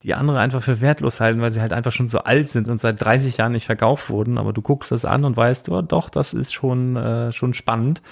die 0.03 0.15
andere 0.15 0.41
einfach 0.41 0.63
für 0.63 0.81
wertlos 0.81 1.21
halten, 1.21 1.41
weil 1.41 1.53
sie 1.53 1.61
halt 1.61 1.73
einfach 1.73 1.93
schon 1.93 2.09
so 2.09 2.19
alt 2.19 2.51
sind 2.51 2.69
und 2.69 2.79
seit 2.79 3.01
30 3.01 3.37
Jahren 3.37 3.53
nicht 3.53 3.67
verkauft 3.67 4.11
wurden. 4.11 4.37
Aber 4.37 4.53
du 4.53 4.61
guckst 4.61 4.91
das 4.91 5.05
an 5.05 5.25
und 5.25 5.37
weißt, 5.37 5.69
oh, 5.69 5.81
doch, 5.81 6.11
das 6.11 6.33
ist 6.33 6.53
schon, 6.53 6.97
äh, 6.97 7.33
schon 7.33 7.55
spannend. 7.55 8.03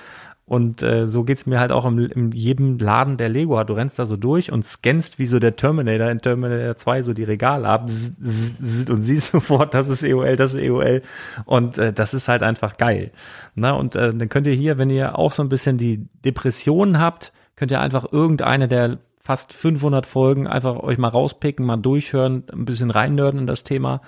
Und 0.51 0.83
äh, 0.83 1.07
so 1.07 1.23
geht's 1.23 1.47
mir 1.47 1.61
halt 1.61 1.71
auch 1.71 1.87
im, 1.87 2.01
in 2.01 2.33
jedem 2.33 2.77
Laden, 2.77 3.17
der 3.17 3.29
Lego 3.29 3.57
hat. 3.57 3.71
Du 3.71 3.75
rennst 3.75 4.01
da 4.01 4.05
so 4.05 4.17
durch 4.17 4.51
und 4.51 4.67
scannst 4.67 5.21
wie 5.21 5.27
so 5.27 5.39
der 5.39 5.55
Terminator 5.55 6.11
in 6.11 6.19
Terminator 6.19 6.75
2 6.75 7.03
so 7.03 7.13
die 7.13 7.23
Regale 7.23 7.69
ab 7.69 7.89
zzz, 7.89 8.57
zzz, 8.59 8.91
und 8.91 9.01
siehst 9.01 9.31
sofort, 9.31 9.75
das 9.75 9.89
ist 9.89 10.03
EOL, 10.03 10.35
das 10.35 10.55
ist 10.55 10.61
EOL. 10.61 11.03
Und 11.45 11.79
äh, 11.79 11.93
das 11.93 12.15
ist 12.15 12.27
halt 12.27 12.43
einfach 12.43 12.79
geil. 12.79 13.13
Na, 13.55 13.75
und 13.75 13.95
äh, 13.95 14.13
dann 14.13 14.29
könnt 14.29 14.49
ihr 14.49 14.53
hier, 14.53 14.77
wenn 14.77 14.91
ihr 14.91 15.17
auch 15.17 15.31
so 15.31 15.41
ein 15.45 15.49
bisschen 15.49 15.79
die 15.79 16.09
Depressionen 16.25 16.99
habt, 16.99 17.33
könnt 17.55 17.71
ihr 17.71 17.81
einfach 17.81 18.11
irgendeine 18.11 18.67
der 18.67 18.99
fast 19.21 19.53
500 19.53 20.05
Folgen 20.05 20.49
einfach 20.49 20.81
euch 20.81 20.99
mal 20.99 21.07
rauspicken, 21.07 21.65
mal 21.65 21.77
durchhören, 21.77 22.43
ein 22.53 22.65
bisschen 22.65 22.91
reinnörden 22.91 23.39
in 23.39 23.47
das 23.47 23.63
Thema 23.63 24.01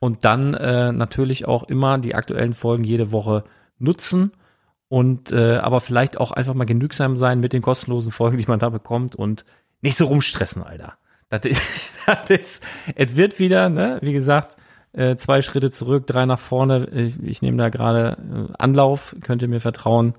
und 0.00 0.24
dann 0.24 0.54
äh, 0.54 0.90
natürlich 0.90 1.46
auch 1.46 1.64
immer 1.64 1.98
die 1.98 2.14
aktuellen 2.14 2.54
Folgen 2.54 2.82
jede 2.82 3.12
Woche 3.12 3.44
nutzen 3.78 4.32
und 4.92 5.32
äh, 5.32 5.56
aber 5.56 5.80
vielleicht 5.80 6.20
auch 6.20 6.32
einfach 6.32 6.52
mal 6.52 6.66
genügsam 6.66 7.16
sein 7.16 7.40
mit 7.40 7.54
den 7.54 7.62
kostenlosen 7.62 8.12
Folgen, 8.12 8.36
die 8.36 8.44
man 8.46 8.58
da 8.58 8.68
bekommt 8.68 9.16
und 9.16 9.46
nicht 9.80 9.96
so 9.96 10.04
rumstressen, 10.04 10.62
Alter. 10.62 10.98
Das 11.30 11.46
ist, 11.46 11.80
das 12.06 12.28
ist 12.28 12.64
es 12.94 13.16
wird 13.16 13.38
wieder, 13.38 13.70
ne, 13.70 13.98
wie 14.02 14.12
gesagt, 14.12 14.54
äh, 14.92 15.16
zwei 15.16 15.40
Schritte 15.40 15.70
zurück, 15.70 16.06
drei 16.06 16.26
nach 16.26 16.38
vorne. 16.38 16.86
Ich, 16.90 17.18
ich 17.22 17.40
nehme 17.40 17.56
da 17.56 17.70
gerade 17.70 18.18
äh, 18.50 18.52
Anlauf, 18.58 19.16
könnt 19.22 19.40
ihr 19.40 19.48
mir 19.48 19.60
vertrauen. 19.60 20.12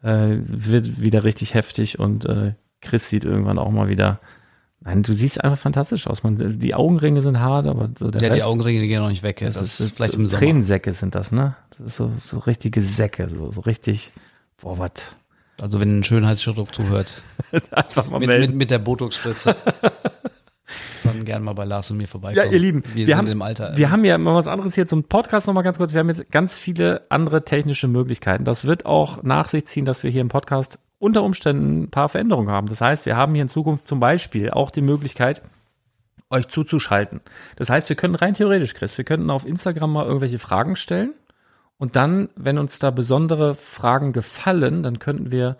Äh, 0.00 0.36
wird 0.44 1.00
wieder 1.00 1.24
richtig 1.24 1.54
heftig 1.54 1.98
und 1.98 2.24
äh, 2.24 2.52
Chris 2.80 3.08
sieht 3.08 3.24
irgendwann 3.24 3.58
auch 3.58 3.72
mal 3.72 3.88
wieder. 3.88 4.20
Nein, 4.82 5.02
du 5.02 5.12
siehst 5.12 5.42
einfach 5.44 5.58
fantastisch 5.58 6.06
aus. 6.06 6.22
Man, 6.22 6.58
die 6.58 6.74
Augenringe 6.74 7.20
sind 7.20 7.38
hart, 7.38 7.66
aber 7.66 7.90
so 7.98 8.10
der 8.10 8.22
Ja, 8.22 8.28
Rest, 8.28 8.38
die 8.40 8.44
Augenringe 8.44 8.86
gehen 8.86 9.02
noch 9.02 9.10
nicht 9.10 9.22
weg. 9.22 9.40
Das, 9.44 9.54
das, 9.54 9.78
ist 9.78 9.96
vielleicht 9.96 10.14
im 10.14 10.26
Sommer. 10.26 10.38
Tränensäcke 10.38 10.92
sind 10.94 11.14
das, 11.14 11.32
ne? 11.32 11.54
Das 11.76 11.86
ist 11.88 11.96
so, 11.96 12.10
so 12.18 12.38
richtige 12.38 12.80
Säcke, 12.80 13.28
so, 13.28 13.52
so 13.52 13.60
richtig, 13.60 14.10
boah, 14.60 14.78
was. 14.78 14.90
Also 15.60 15.80
wenn 15.80 15.98
ein 15.98 16.04
Schönheitschirurg 16.04 16.74
zuhört, 16.74 17.22
Einfach 17.70 18.08
mal 18.08 18.20
mit, 18.20 18.28
melden. 18.28 18.46
mit, 18.52 18.56
mit 18.56 18.70
der 18.70 18.78
Botox-Spritze, 18.78 19.54
dann 21.04 21.24
gern 21.26 21.42
mal 21.42 21.52
bei 21.52 21.66
Lars 21.66 21.90
und 21.90 21.98
mir 21.98 22.04
Ja, 22.04 22.08
vorbeikommen. 22.08 22.50
ihr 22.50 22.58
Lieben, 22.58 22.82
wir, 22.86 22.94
wir, 22.94 23.06
sind 23.06 23.16
haben, 23.16 23.26
im 23.26 23.42
Alter. 23.42 23.76
wir 23.76 23.90
haben 23.90 24.04
ja 24.06 24.16
mal 24.16 24.34
was 24.34 24.46
anderes 24.46 24.74
hier 24.74 24.86
zum 24.86 25.04
Podcast 25.04 25.46
nochmal 25.46 25.62
ganz 25.64 25.76
kurz. 25.76 25.92
Wir 25.92 26.00
haben 26.00 26.08
jetzt 26.08 26.30
ganz 26.30 26.54
viele 26.54 27.02
andere 27.10 27.44
technische 27.44 27.86
Möglichkeiten. 27.86 28.44
Das 28.46 28.64
wird 28.64 28.86
auch 28.86 29.22
nach 29.22 29.50
sich 29.50 29.66
ziehen, 29.66 29.84
dass 29.84 30.02
wir 30.02 30.10
hier 30.10 30.22
im 30.22 30.28
Podcast 30.28 30.78
unter 31.00 31.24
Umständen 31.24 31.82
ein 31.82 31.90
paar 31.90 32.08
Veränderungen 32.08 32.50
haben. 32.50 32.68
Das 32.68 32.80
heißt, 32.80 33.06
wir 33.06 33.16
haben 33.16 33.34
hier 33.34 33.42
in 33.42 33.48
Zukunft 33.48 33.88
zum 33.88 33.98
Beispiel 33.98 34.50
auch 34.50 34.70
die 34.70 34.82
Möglichkeit, 34.82 35.42
euch 36.28 36.46
zuzuschalten. 36.46 37.20
Das 37.56 37.70
heißt, 37.70 37.88
wir 37.88 37.96
können 37.96 38.14
rein 38.14 38.34
theoretisch, 38.34 38.74
Chris, 38.74 38.96
wir 38.96 39.04
könnten 39.04 39.30
auf 39.30 39.44
Instagram 39.44 39.92
mal 39.92 40.06
irgendwelche 40.06 40.38
Fragen 40.38 40.76
stellen 40.76 41.14
und 41.78 41.96
dann, 41.96 42.28
wenn 42.36 42.58
uns 42.58 42.78
da 42.78 42.90
besondere 42.90 43.54
Fragen 43.54 44.12
gefallen, 44.12 44.82
dann 44.84 45.00
könnten 45.00 45.32
wir 45.32 45.56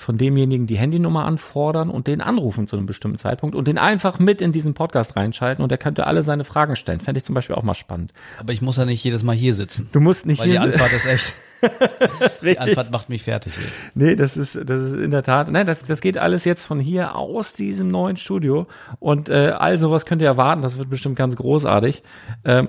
von 0.00 0.16
demjenigen 0.16 0.68
die 0.68 0.78
Handynummer 0.78 1.24
anfordern 1.24 1.90
und 1.90 2.06
den 2.06 2.20
anrufen 2.20 2.68
zu 2.68 2.76
einem 2.76 2.86
bestimmten 2.86 3.18
Zeitpunkt 3.18 3.56
und 3.56 3.66
den 3.66 3.78
einfach 3.78 4.20
mit 4.20 4.40
in 4.40 4.52
diesen 4.52 4.72
Podcast 4.72 5.16
reinschalten 5.16 5.64
und 5.64 5.72
er 5.72 5.76
könnte 5.78 6.06
alle 6.06 6.22
seine 6.22 6.44
Fragen 6.44 6.76
stellen. 6.76 7.00
Fände 7.00 7.18
ich 7.18 7.24
zum 7.24 7.34
Beispiel 7.34 7.56
auch 7.56 7.64
mal 7.64 7.74
spannend. 7.74 8.12
Aber 8.38 8.52
ich 8.52 8.62
muss 8.62 8.76
ja 8.76 8.84
nicht 8.84 9.02
jedes 9.02 9.24
Mal 9.24 9.34
hier 9.34 9.54
sitzen. 9.54 9.88
Du 9.90 9.98
musst 10.00 10.24
nicht 10.24 10.38
Weil 10.38 10.46
die 10.46 10.52
hier- 10.52 10.62
Anfahrt 10.62 10.92
ist 10.92 11.04
echt, 11.04 11.32
die. 12.42 12.58
Anfahrt 12.60 12.92
macht 12.92 13.08
mich 13.08 13.24
fertig. 13.24 13.52
Nee, 13.94 14.14
das 14.14 14.36
ist, 14.36 14.54
das 14.64 14.80
ist 14.82 14.92
in 14.94 15.10
der 15.10 15.24
Tat, 15.24 15.50
nein, 15.50 15.66
das, 15.66 15.82
das 15.82 16.00
geht 16.00 16.16
alles 16.16 16.44
jetzt 16.44 16.62
von 16.62 16.78
hier 16.78 17.16
aus 17.16 17.52
diesem 17.52 17.88
neuen 17.88 18.16
Studio 18.16 18.68
und 19.00 19.30
äh, 19.30 19.48
all 19.58 19.78
sowas 19.78 20.06
könnt 20.06 20.22
ihr 20.22 20.28
erwarten, 20.28 20.62
das 20.62 20.78
wird 20.78 20.88
bestimmt 20.90 21.16
ganz 21.16 21.34
großartig. 21.34 22.04
Ähm, 22.44 22.68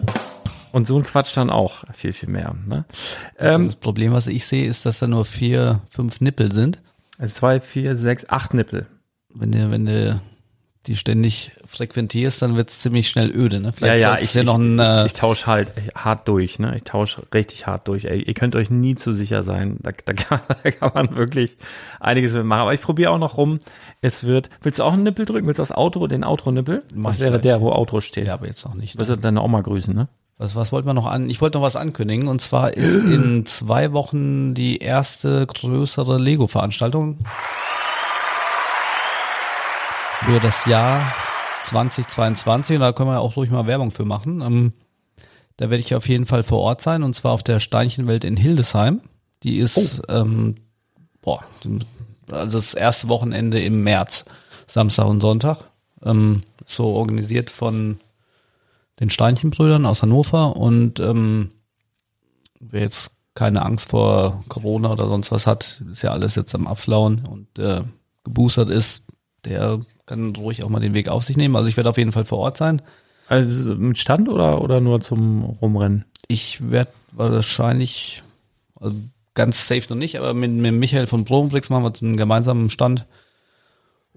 und 0.71 0.87
so 0.87 0.97
ein 0.97 1.03
Quatsch 1.03 1.37
dann 1.37 1.51
auch 1.51 1.83
viel, 1.93 2.11
viel 2.11 2.29
mehr. 2.29 2.55
Ne? 2.67 2.85
Ähm, 3.37 3.65
das 3.65 3.75
Problem, 3.75 4.13
was 4.13 4.25
ich 4.25 4.45
sehe, 4.45 4.67
ist, 4.67 4.85
dass 4.87 4.97
da 4.99 5.05
nur 5.07 5.25
vier, 5.25 5.81
fünf 5.91 6.21
Nippel 6.21 6.51
sind. 6.51 6.81
Also 7.19 7.33
zwei, 7.33 7.59
vier, 7.59 7.95
sechs, 7.95 8.27
acht 8.29 8.53
Nippel. 8.55 8.87
Wenn 9.33 9.51
du, 9.51 9.69
wenn 9.69 9.85
du 9.85 10.19
die 10.87 10.95
ständig 10.95 11.51
frequentierst, 11.65 12.41
dann 12.41 12.55
wird's 12.55 12.79
ziemlich 12.79 13.09
schnell 13.09 13.29
öde. 13.35 13.59
Ne? 13.59 13.71
Ja, 13.81 13.93
ja, 13.95 14.09
solltest 14.11 14.33
ich, 14.35 14.41
ich, 14.41 14.47
noch 14.47 14.57
ein, 14.57 14.79
ich, 14.79 14.85
äh, 14.85 15.05
ich 15.07 15.13
tausche 15.13 15.45
halt 15.45 15.71
hart 15.93 16.27
durch, 16.29 16.57
ne? 16.57 16.73
Ich 16.77 16.83
tausche 16.83 17.21
richtig 17.33 17.67
hart 17.67 17.87
durch. 17.89 18.05
Ey, 18.05 18.21
ihr 18.23 18.33
könnt 18.33 18.55
euch 18.55 18.69
nie 18.69 18.95
zu 18.95 19.11
sicher 19.11 19.43
sein. 19.43 19.77
Da, 19.81 19.91
da, 20.05 20.13
kann, 20.13 20.39
da 20.63 20.71
kann 20.71 20.91
man 20.95 21.15
wirklich 21.17 21.57
einiges 21.99 22.33
mitmachen. 22.33 22.61
Aber 22.61 22.73
ich 22.73 22.81
probiere 22.81 23.11
auch 23.11 23.19
noch 23.19 23.35
rum. 23.37 23.59
Es 24.01 24.25
wird. 24.25 24.49
Willst 24.61 24.79
du 24.79 24.83
auch 24.83 24.93
einen 24.93 25.03
Nippel 25.03 25.25
drücken? 25.25 25.45
Willst 25.47 25.59
du 25.59 25.63
das 25.63 25.73
Outro, 25.75 26.07
den 26.07 26.23
Outro-Nippel? 26.23 26.83
Das 26.95 27.15
ich 27.15 27.19
wäre 27.19 27.31
gleich. 27.31 27.41
der, 27.41 27.61
wo 27.61 27.71
Outro 27.73 27.99
steht. 27.99 28.27
ja, 28.27 28.33
aber 28.35 28.47
jetzt 28.47 28.63
noch 28.65 28.73
nicht. 28.73 28.97
Wirst 28.97 29.09
Ne? 29.09 29.17
du 29.17 29.21
deine 29.21 29.41
Oma 29.43 29.59
grüßen, 29.61 29.93
ne? 29.93 30.07
Was, 30.39 30.55
was 30.55 30.71
wollten 30.71 30.87
wir 30.87 30.93
noch 30.93 31.05
an? 31.05 31.29
Ich 31.29 31.41
wollte 31.41 31.57
noch 31.57 31.65
was 31.65 31.75
ankündigen. 31.75 32.29
Und 32.29 32.41
zwar 32.41 32.73
ist 32.73 32.95
in 33.03 33.45
zwei 33.45 33.91
Wochen 33.91 34.55
die 34.55 34.77
erste 34.77 35.45
größere 35.45 36.17
Lego-Veranstaltung 36.17 37.19
für 40.21 40.39
das 40.39 40.65
Jahr 40.65 41.13
2022. 41.63 42.77
Und 42.77 42.81
da 42.81 42.93
können 42.93 43.09
wir 43.09 43.19
auch 43.19 43.35
ruhig 43.35 43.51
mal 43.51 43.67
Werbung 43.67 43.91
für 43.91 44.05
machen. 44.05 44.41
Ähm, 44.41 44.73
da 45.57 45.69
werde 45.69 45.81
ich 45.81 45.93
auf 45.93 46.07
jeden 46.07 46.25
Fall 46.25 46.43
vor 46.43 46.59
Ort 46.59 46.81
sein. 46.81 47.03
Und 47.03 47.15
zwar 47.15 47.33
auf 47.33 47.43
der 47.43 47.59
Steinchenwelt 47.59 48.23
in 48.23 48.37
Hildesheim. 48.37 49.01
Die 49.43 49.57
ist, 49.57 50.01
ähm, 50.07 50.55
boah, 51.21 51.43
also 52.31 52.57
das 52.57 52.75
erste 52.75 53.09
Wochenende 53.09 53.59
im 53.59 53.83
März. 53.83 54.23
Samstag 54.67 55.05
und 55.05 55.19
Sonntag. 55.19 55.65
Ähm, 56.01 56.43
so 56.65 56.85
organisiert 56.93 57.49
von 57.49 57.99
den 58.99 59.09
Steinchenbrüdern 59.09 59.85
aus 59.85 60.01
Hannover 60.01 60.55
und 60.55 60.99
ähm, 60.99 61.49
wer 62.59 62.81
jetzt 62.81 63.11
keine 63.35 63.63
Angst 63.63 63.89
vor 63.89 64.43
Corona 64.49 64.91
oder 64.91 65.07
sonst 65.07 65.31
was 65.31 65.47
hat, 65.47 65.81
ist 65.89 66.01
ja 66.01 66.11
alles 66.11 66.35
jetzt 66.35 66.53
am 66.55 66.67
Abflauen 66.67 67.25
und 67.25 67.57
äh, 67.57 67.81
geboostert 68.23 68.69
ist, 68.69 69.05
der 69.45 69.79
kann 70.05 70.35
ruhig 70.35 70.63
auch 70.63 70.69
mal 70.69 70.79
den 70.79 70.93
Weg 70.93 71.07
auf 71.07 71.23
sich 71.23 71.37
nehmen. 71.37 71.55
Also 71.55 71.69
ich 71.69 71.77
werde 71.77 71.89
auf 71.89 71.97
jeden 71.97 72.11
Fall 72.11 72.25
vor 72.25 72.39
Ort 72.39 72.57
sein. 72.57 72.81
Also 73.27 73.75
mit 73.75 73.97
Stand 73.97 74.27
oder, 74.27 74.61
oder 74.61 74.81
nur 74.81 75.01
zum 75.01 75.43
Rumrennen? 75.43 76.05
Ich 76.27 76.69
werde 76.69 76.91
wahrscheinlich, 77.11 78.23
also 78.75 78.95
ganz 79.35 79.67
safe 79.67 79.85
noch 79.89 79.97
nicht, 79.97 80.17
aber 80.17 80.33
mit, 80.33 80.51
mit 80.51 80.73
Michael 80.73 81.07
von 81.07 81.25
Promobrix 81.25 81.69
machen 81.69 81.83
wir 81.83 81.93
einen 82.01 82.17
gemeinsamen 82.17 82.69
Stand. 82.69 83.05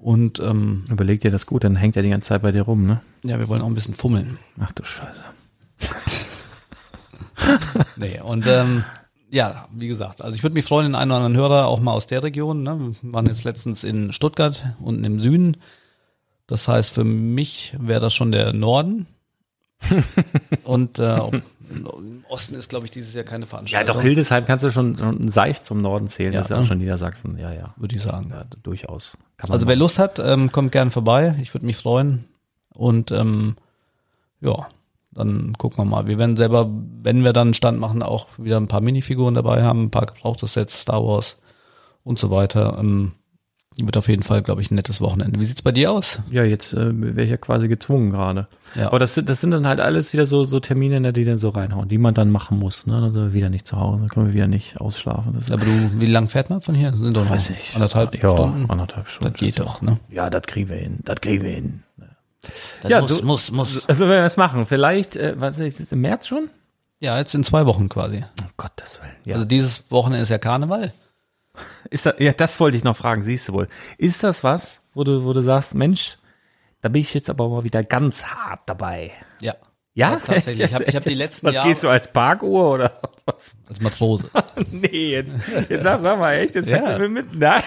Und 0.03 0.41
ähm, 0.41 0.85
Überleg 0.91 1.21
dir 1.21 1.31
das 1.31 1.47
gut, 1.47 1.63
dann 1.63 1.77
hängt 1.77 1.97
er 1.97 2.03
die 2.03 2.11
ganze 2.11 2.31
Zeit 2.31 2.43
bei 2.43 2.51
dir 2.51 2.63
rum, 2.63 2.87
ne? 2.87 3.01
ja, 3.23 3.39
wir 3.39 3.49
wollen 3.49 3.63
auch 3.63 3.67
ein 3.67 3.75
bisschen 3.75 3.95
fummeln. 3.95 4.37
Ach 4.61 4.73
du 4.73 4.85
Scheiße. 4.85 5.21
Nee, 7.97 8.21
und 8.21 8.47
ähm, 8.47 8.85
ja, 9.31 9.67
wie 9.73 9.89
gesagt, 9.89 10.23
also 10.23 10.37
ich 10.37 10.43
würde 10.43 10.55
mich 10.55 10.65
freuen, 10.65 10.87
den 10.87 10.95
einen 10.95 11.11
oder 11.11 11.25
anderen 11.25 11.37
Hörer 11.37 11.67
auch 11.67 11.81
mal 11.81 11.93
aus 11.93 12.07
der 12.07 12.23
Region. 12.23 12.63
Ne? 12.63 12.95
Wir 13.01 13.13
waren 13.13 13.27
jetzt 13.27 13.45
letztens 13.45 13.83
in 13.83 14.13
Stuttgart, 14.13 14.65
unten 14.81 15.03
im 15.05 15.19
Süden. 15.21 15.57
Das 16.47 16.69
heißt, 16.69 16.95
für 16.95 17.05
mich 17.05 17.75
wäre 17.79 18.01
das 18.01 18.15
schon 18.15 18.31
der 18.31 18.53
Norden. 18.53 19.07
und 20.65 20.99
äh, 20.99 21.19
im 21.71 22.25
Osten 22.29 22.55
ist, 22.55 22.69
glaube 22.69 22.85
ich, 22.87 22.91
dieses 22.93 23.15
Jahr 23.15 23.25
keine 23.25 23.45
Ja, 23.45 23.49
Veranstaltung. 23.49 23.97
doch, 23.97 24.03
Hildesheim 24.03 24.45
kannst 24.45 24.65
du 24.65 24.71
schon 24.71 24.95
so 24.95 25.05
einen 25.05 25.29
Seich 25.29 25.65
zum 25.65 25.81
Norden 25.81 26.09
zählen. 26.09 26.33
Ja, 26.33 26.41
das 26.41 26.47
ist 26.47 26.51
ja 26.51 26.57
auch 26.57 26.61
ne? 26.61 26.67
schon 26.67 26.79
Niedersachsen. 26.79 27.39
Ja, 27.39 27.53
ja. 27.53 27.75
Würde 27.77 27.97
ich 27.97 28.03
sagen. 28.03 28.31
Ja, 28.31 28.45
durchaus. 28.63 29.17
Also 29.49 29.67
wer. 29.67 29.77
Lust 29.77 29.99
hat, 29.99 30.19
ähm, 30.19 30.53
kommt 30.53 30.73
gern 30.73 30.91
vorbei. 30.91 31.37
Ich 31.43 31.53
würde 31.55 31.67
mich 31.67 31.77
freuen. 31.77 32.25
Und 32.75 33.11
ähm, 33.11 33.57
ja, 34.41 34.67
dann 35.13 35.55
gucken 35.59 35.79
wir 35.79 35.85
mal. 35.85 36.07
Wir 36.07 36.19
werden 36.19 36.37
selber, 36.37 36.71
wenn 37.03 37.25
wir 37.25 37.33
dann 37.33 37.49
einen 37.49 37.55
Stand 37.55 37.79
machen, 37.79 38.03
auch 38.03 38.29
wieder 38.39 38.57
ein 38.57 38.69
paar 38.69 38.81
Minifiguren 38.81 39.35
dabei 39.35 39.63
haben, 39.63 39.85
ein 39.85 39.91
paar 39.91 40.07
gebrauchte 40.07 40.47
Sets, 40.47 40.83
Star 40.83 41.05
Wars 41.05 41.37
und 42.05 42.19
so 42.19 42.31
weiter. 42.31 42.77
Ähm, 42.79 43.13
wird 43.79 43.97
auf 43.97 44.09
jeden 44.09 44.23
Fall, 44.23 44.43
glaube 44.43 44.61
ich, 44.61 44.71
ein 44.71 44.75
nettes 44.75 45.01
Wochenende. 45.01 45.39
Wie 45.41 45.45
sieht's 45.45 45.63
bei 45.63 45.73
dir 45.73 45.91
aus? 45.93 46.21
Ja, 46.31 46.45
jetzt 46.45 46.73
äh, 46.75 46.91
wäre 46.93 47.23
ich 47.25 47.31
ja 47.31 47.37
quasi 47.37 47.69
gezwungen 47.69 48.11
gerade. 48.11 48.47
Ja. 48.75 48.87
Aber 48.89 48.99
das, 48.99 49.15
sind- 49.15 49.31
das 49.31 49.41
sind 49.41 49.51
dann 49.51 49.67
halt 49.67 49.81
alles 49.81 50.13
wieder 50.13 50.27
so, 50.27 50.45
so 50.45 50.61
Termine, 50.61 51.01
ne, 51.01 51.13
die 51.13 51.25
dann 51.25 51.39
so 51.39 51.49
reinhauen, 51.51 51.89
die 51.89 51.99
man 51.99 52.15
dann 52.15 52.31
machen 52.31 52.59
muss. 52.59 52.87
Ne? 52.87 53.01
Dann 53.01 53.13
sind 53.13 53.23
wir 53.25 53.33
wieder 53.33 53.49
nicht 53.49 53.67
zu 53.67 53.77
Hause, 53.79 54.01
dann 54.01 54.09
können 54.09 54.27
wir 54.27 54.35
wieder 54.35 54.47
nicht 54.47 54.81
ausschlafen. 54.81 55.35
Das 55.39 55.51
Aber 55.51 55.65
du, 55.65 55.71
wie 56.01 56.07
lang 56.07 56.29
fährt 56.29 56.51
man 56.51 56.61
von 56.61 56.75
hier? 56.75 56.93
Sind 56.95 57.17
doch 57.17 57.25
noch 57.25 57.31
weiß 57.31 57.51
ich. 57.51 57.75
anderthalb 57.75 58.15
ja, 58.23 58.31
Stunden. 58.31 58.71
anderthalb 58.71 59.09
Stunden. 59.09 59.33
Das 59.33 59.41
geht 59.41 59.59
doch, 59.61 59.81
ne? 59.83 59.99
Ja, 60.11 60.29
das 60.31 60.43
kriegen 60.43 60.69
wir 60.69 60.77
hin. 60.77 60.99
Das 61.05 61.21
kriegen 61.21 61.43
wir 61.43 61.51
hin. 61.51 61.83
Das 62.83 62.91
Ja, 62.91 63.01
muss, 63.01 63.09
so- 63.11 63.23
muss, 63.25 63.51
muss. 63.53 63.89
Also 63.89 64.05
wenn 64.05 64.11
wir 64.17 64.23
das 64.23 64.37
machen, 64.37 64.67
vielleicht, 64.67 65.17
äh, 65.17 65.35
was 65.39 65.59
ist 65.59 65.79
jetzt 65.79 65.93
im 65.93 66.01
März 66.01 66.27
schon? 66.27 66.49
Ja, 67.01 67.19
jetzt 67.19 67.35
in 67.35 67.43
zwei 67.45 67.67
Wochen 67.67 67.89
quasi. 67.89 68.17
Um 68.41 68.47
Gottes 68.57 68.99
Willen. 69.01 69.13
Ja. 69.25 69.35
Also 69.35 69.45
dieses 69.45 69.91
Wochenende 69.91 70.23
ist 70.23 70.29
ja 70.29 70.39
Karneval. 70.39 70.93
Ist 71.91 72.07
das, 72.07 72.15
ja, 72.19 72.33
das 72.33 72.59
wollte 72.61 72.77
ich 72.77 72.85
noch 72.85 72.97
fragen, 72.97 73.23
siehst 73.23 73.49
du 73.49 73.53
wohl. 73.53 73.69
Ist 73.99 74.23
das 74.25 74.43
was, 74.45 74.81
wo 74.95 75.05
du, 75.05 75.25
wo 75.25 75.33
du 75.33 75.41
sagst, 75.43 75.75
Mensch, 75.75 76.19
da 76.81 76.89
bin 76.89 77.01
ich 77.03 77.13
jetzt 77.15 77.31
aber 77.31 77.49
mal 77.49 77.65
wieder 77.65 77.83
ganz 77.83 78.25
hart 78.25 78.61
dabei. 78.67 79.13
Ja. 79.41 79.55
Ja? 79.95 80.13
Ja, 80.13 80.17
tatsächlich. 80.17 80.61
Ich 80.71 80.75
hab- 80.75 80.89
ich 80.89 80.97
hab 80.97 81.05
die 81.05 81.15
letzten 81.15 81.47
Was 81.49 81.55
Jahre- 81.55 81.69
gehst 81.69 81.85
du 81.85 81.89
als 81.91 82.11
Parkuhr 82.11 82.71
oder 82.73 83.01
was? 83.27 83.55
Als 83.69 83.81
Matrose. 83.81 84.31
Nee, 84.71 85.13
jetzt, 85.13 85.37
jetzt 85.69 85.83
sag, 85.83 86.01
sag 86.01 86.19
mal 86.19 86.33
echt, 86.35 86.55
jetzt 86.55 86.69
Ja. 86.69 86.79
fängst 86.79 86.95
du 86.95 86.99
mir 87.01 87.09
mit, 87.09 87.35
nein. 87.35 87.63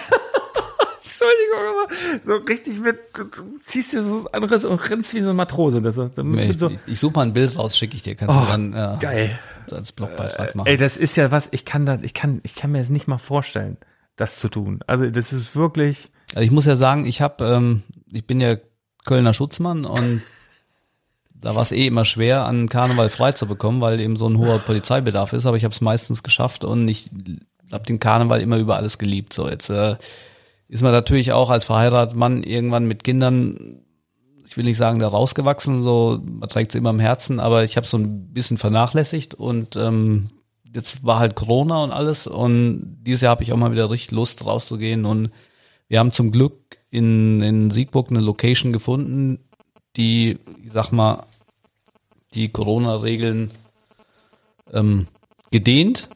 Entschuldigung, 1.06 1.60
aber 1.70 2.38
so 2.38 2.44
richtig 2.44 2.80
mit, 2.80 2.98
du 3.14 3.24
ziehst 3.64 3.92
dir 3.92 4.02
so 4.02 4.24
was 4.24 4.26
anderes 4.34 4.64
und 4.64 4.78
rennst 4.90 5.14
wie 5.14 5.20
so 5.20 5.30
ein 5.30 5.36
Matrose. 5.36 5.80
Das, 5.80 5.94
das, 5.96 6.10
Ich, 6.16 6.58
so, 6.58 6.68
ich, 6.70 6.78
ich 6.86 7.00
suche 7.00 7.14
mal 7.14 7.22
ein 7.22 7.32
Bild 7.32 7.56
raus, 7.56 7.76
schicke 7.78 7.96
ich 7.96 8.02
dir. 8.02 8.14
Kannst 8.14 8.36
Oh, 8.36 8.40
du 8.40 8.46
dann 8.46 8.72
ja, 8.72 8.96
geil. 8.96 9.38
als 9.70 9.92
Blogbeitrag 9.92 10.54
machen. 10.54 10.66
Ey, 10.66 10.76
das 10.76 10.96
ist 10.96 11.16
ja 11.16 11.30
was, 11.30 11.48
ich 11.52 11.64
kann 11.64 11.86
da, 11.86 11.98
ich 12.02 12.14
kann, 12.14 12.40
ich 12.42 12.54
kann 12.54 12.72
mir 12.72 12.78
das 12.78 12.88
nicht 12.90 13.06
mal 13.08 13.18
vorstellen, 13.18 13.76
das 14.16 14.36
zu 14.38 14.48
tun. 14.48 14.80
Also, 14.86 15.08
das 15.10 15.32
ist 15.32 15.54
wirklich, 15.56 16.10
Also 16.34 16.40
ich 16.44 16.50
muss 16.50 16.66
ja 16.66 16.76
sagen, 16.76 17.06
ich 17.06 17.20
habe, 17.20 17.44
ähm, 17.44 17.82
ich 18.12 18.26
bin 18.26 18.40
ja 18.40 18.56
Kölner 19.04 19.32
Schutzmann 19.34 19.84
und 19.84 20.22
da 21.34 21.54
war 21.54 21.62
es 21.62 21.72
eh 21.72 21.86
immer 21.86 22.04
schwer, 22.04 22.44
an 22.46 22.68
Karneval 22.68 23.10
frei 23.10 23.32
zu 23.32 23.46
bekommen, 23.46 23.80
weil 23.80 24.00
eben 24.00 24.16
so 24.16 24.28
ein 24.28 24.38
hoher 24.38 24.58
Polizeibedarf 24.58 25.32
ist. 25.32 25.46
Aber 25.46 25.56
ich 25.56 25.64
habe 25.64 25.72
es 25.72 25.80
meistens 25.80 26.22
geschafft 26.22 26.64
und 26.64 26.88
ich 26.88 27.10
habe 27.72 27.84
den 27.84 27.98
Karneval 28.00 28.40
immer 28.40 28.56
über 28.58 28.76
alles 28.76 28.96
geliebt. 28.98 29.32
So 29.32 29.48
jetzt 29.48 29.68
äh, 29.70 29.96
ist 30.68 30.82
man 30.82 30.92
natürlich 30.92 31.32
auch 31.32 31.50
als 31.50 31.64
verheirateter 31.64 32.16
Mann 32.16 32.42
irgendwann 32.42 32.86
mit 32.86 33.04
Kindern, 33.04 33.82
ich 34.46 34.56
will 34.56 34.64
nicht 34.64 34.76
sagen, 34.76 34.98
da 34.98 35.08
rausgewachsen. 35.08 35.82
So 35.82 36.20
man 36.24 36.48
trägt 36.48 36.72
es 36.72 36.78
immer 36.78 36.90
im 36.90 37.00
Herzen, 37.00 37.40
aber 37.40 37.64
ich 37.64 37.76
habe 37.76 37.86
so 37.86 37.98
ein 37.98 38.32
bisschen 38.32 38.58
vernachlässigt 38.58 39.34
und 39.34 39.76
ähm, 39.76 40.30
jetzt 40.74 41.04
war 41.04 41.18
halt 41.18 41.36
Corona 41.36 41.82
und 41.84 41.92
alles 41.92 42.26
und 42.26 42.98
dieses 43.02 43.22
Jahr 43.22 43.30
habe 43.30 43.42
ich 43.42 43.52
auch 43.52 43.56
mal 43.56 43.72
wieder 43.72 43.90
richtig 43.90 44.10
Lust 44.10 44.44
rauszugehen 44.44 45.04
und 45.04 45.30
wir 45.88 46.00
haben 46.00 46.12
zum 46.12 46.32
Glück 46.32 46.78
in, 46.90 47.42
in 47.42 47.70
Siegburg 47.70 48.10
eine 48.10 48.20
Location 48.20 48.72
gefunden, 48.72 49.38
die, 49.96 50.38
ich 50.64 50.72
sag 50.72 50.90
mal, 50.90 51.24
die 52.34 52.48
Corona-Regeln 52.48 53.50
ähm, 54.72 55.06
gedehnt 55.50 56.08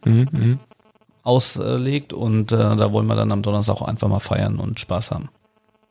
auslegt 1.22 2.12
und 2.12 2.52
äh, 2.52 2.56
da 2.56 2.92
wollen 2.92 3.06
wir 3.06 3.16
dann 3.16 3.32
am 3.32 3.42
Donnerstag 3.42 3.74
auch 3.74 3.82
einfach 3.82 4.08
mal 4.08 4.20
feiern 4.20 4.58
und 4.58 4.80
Spaß 4.80 5.10
haben. 5.10 5.28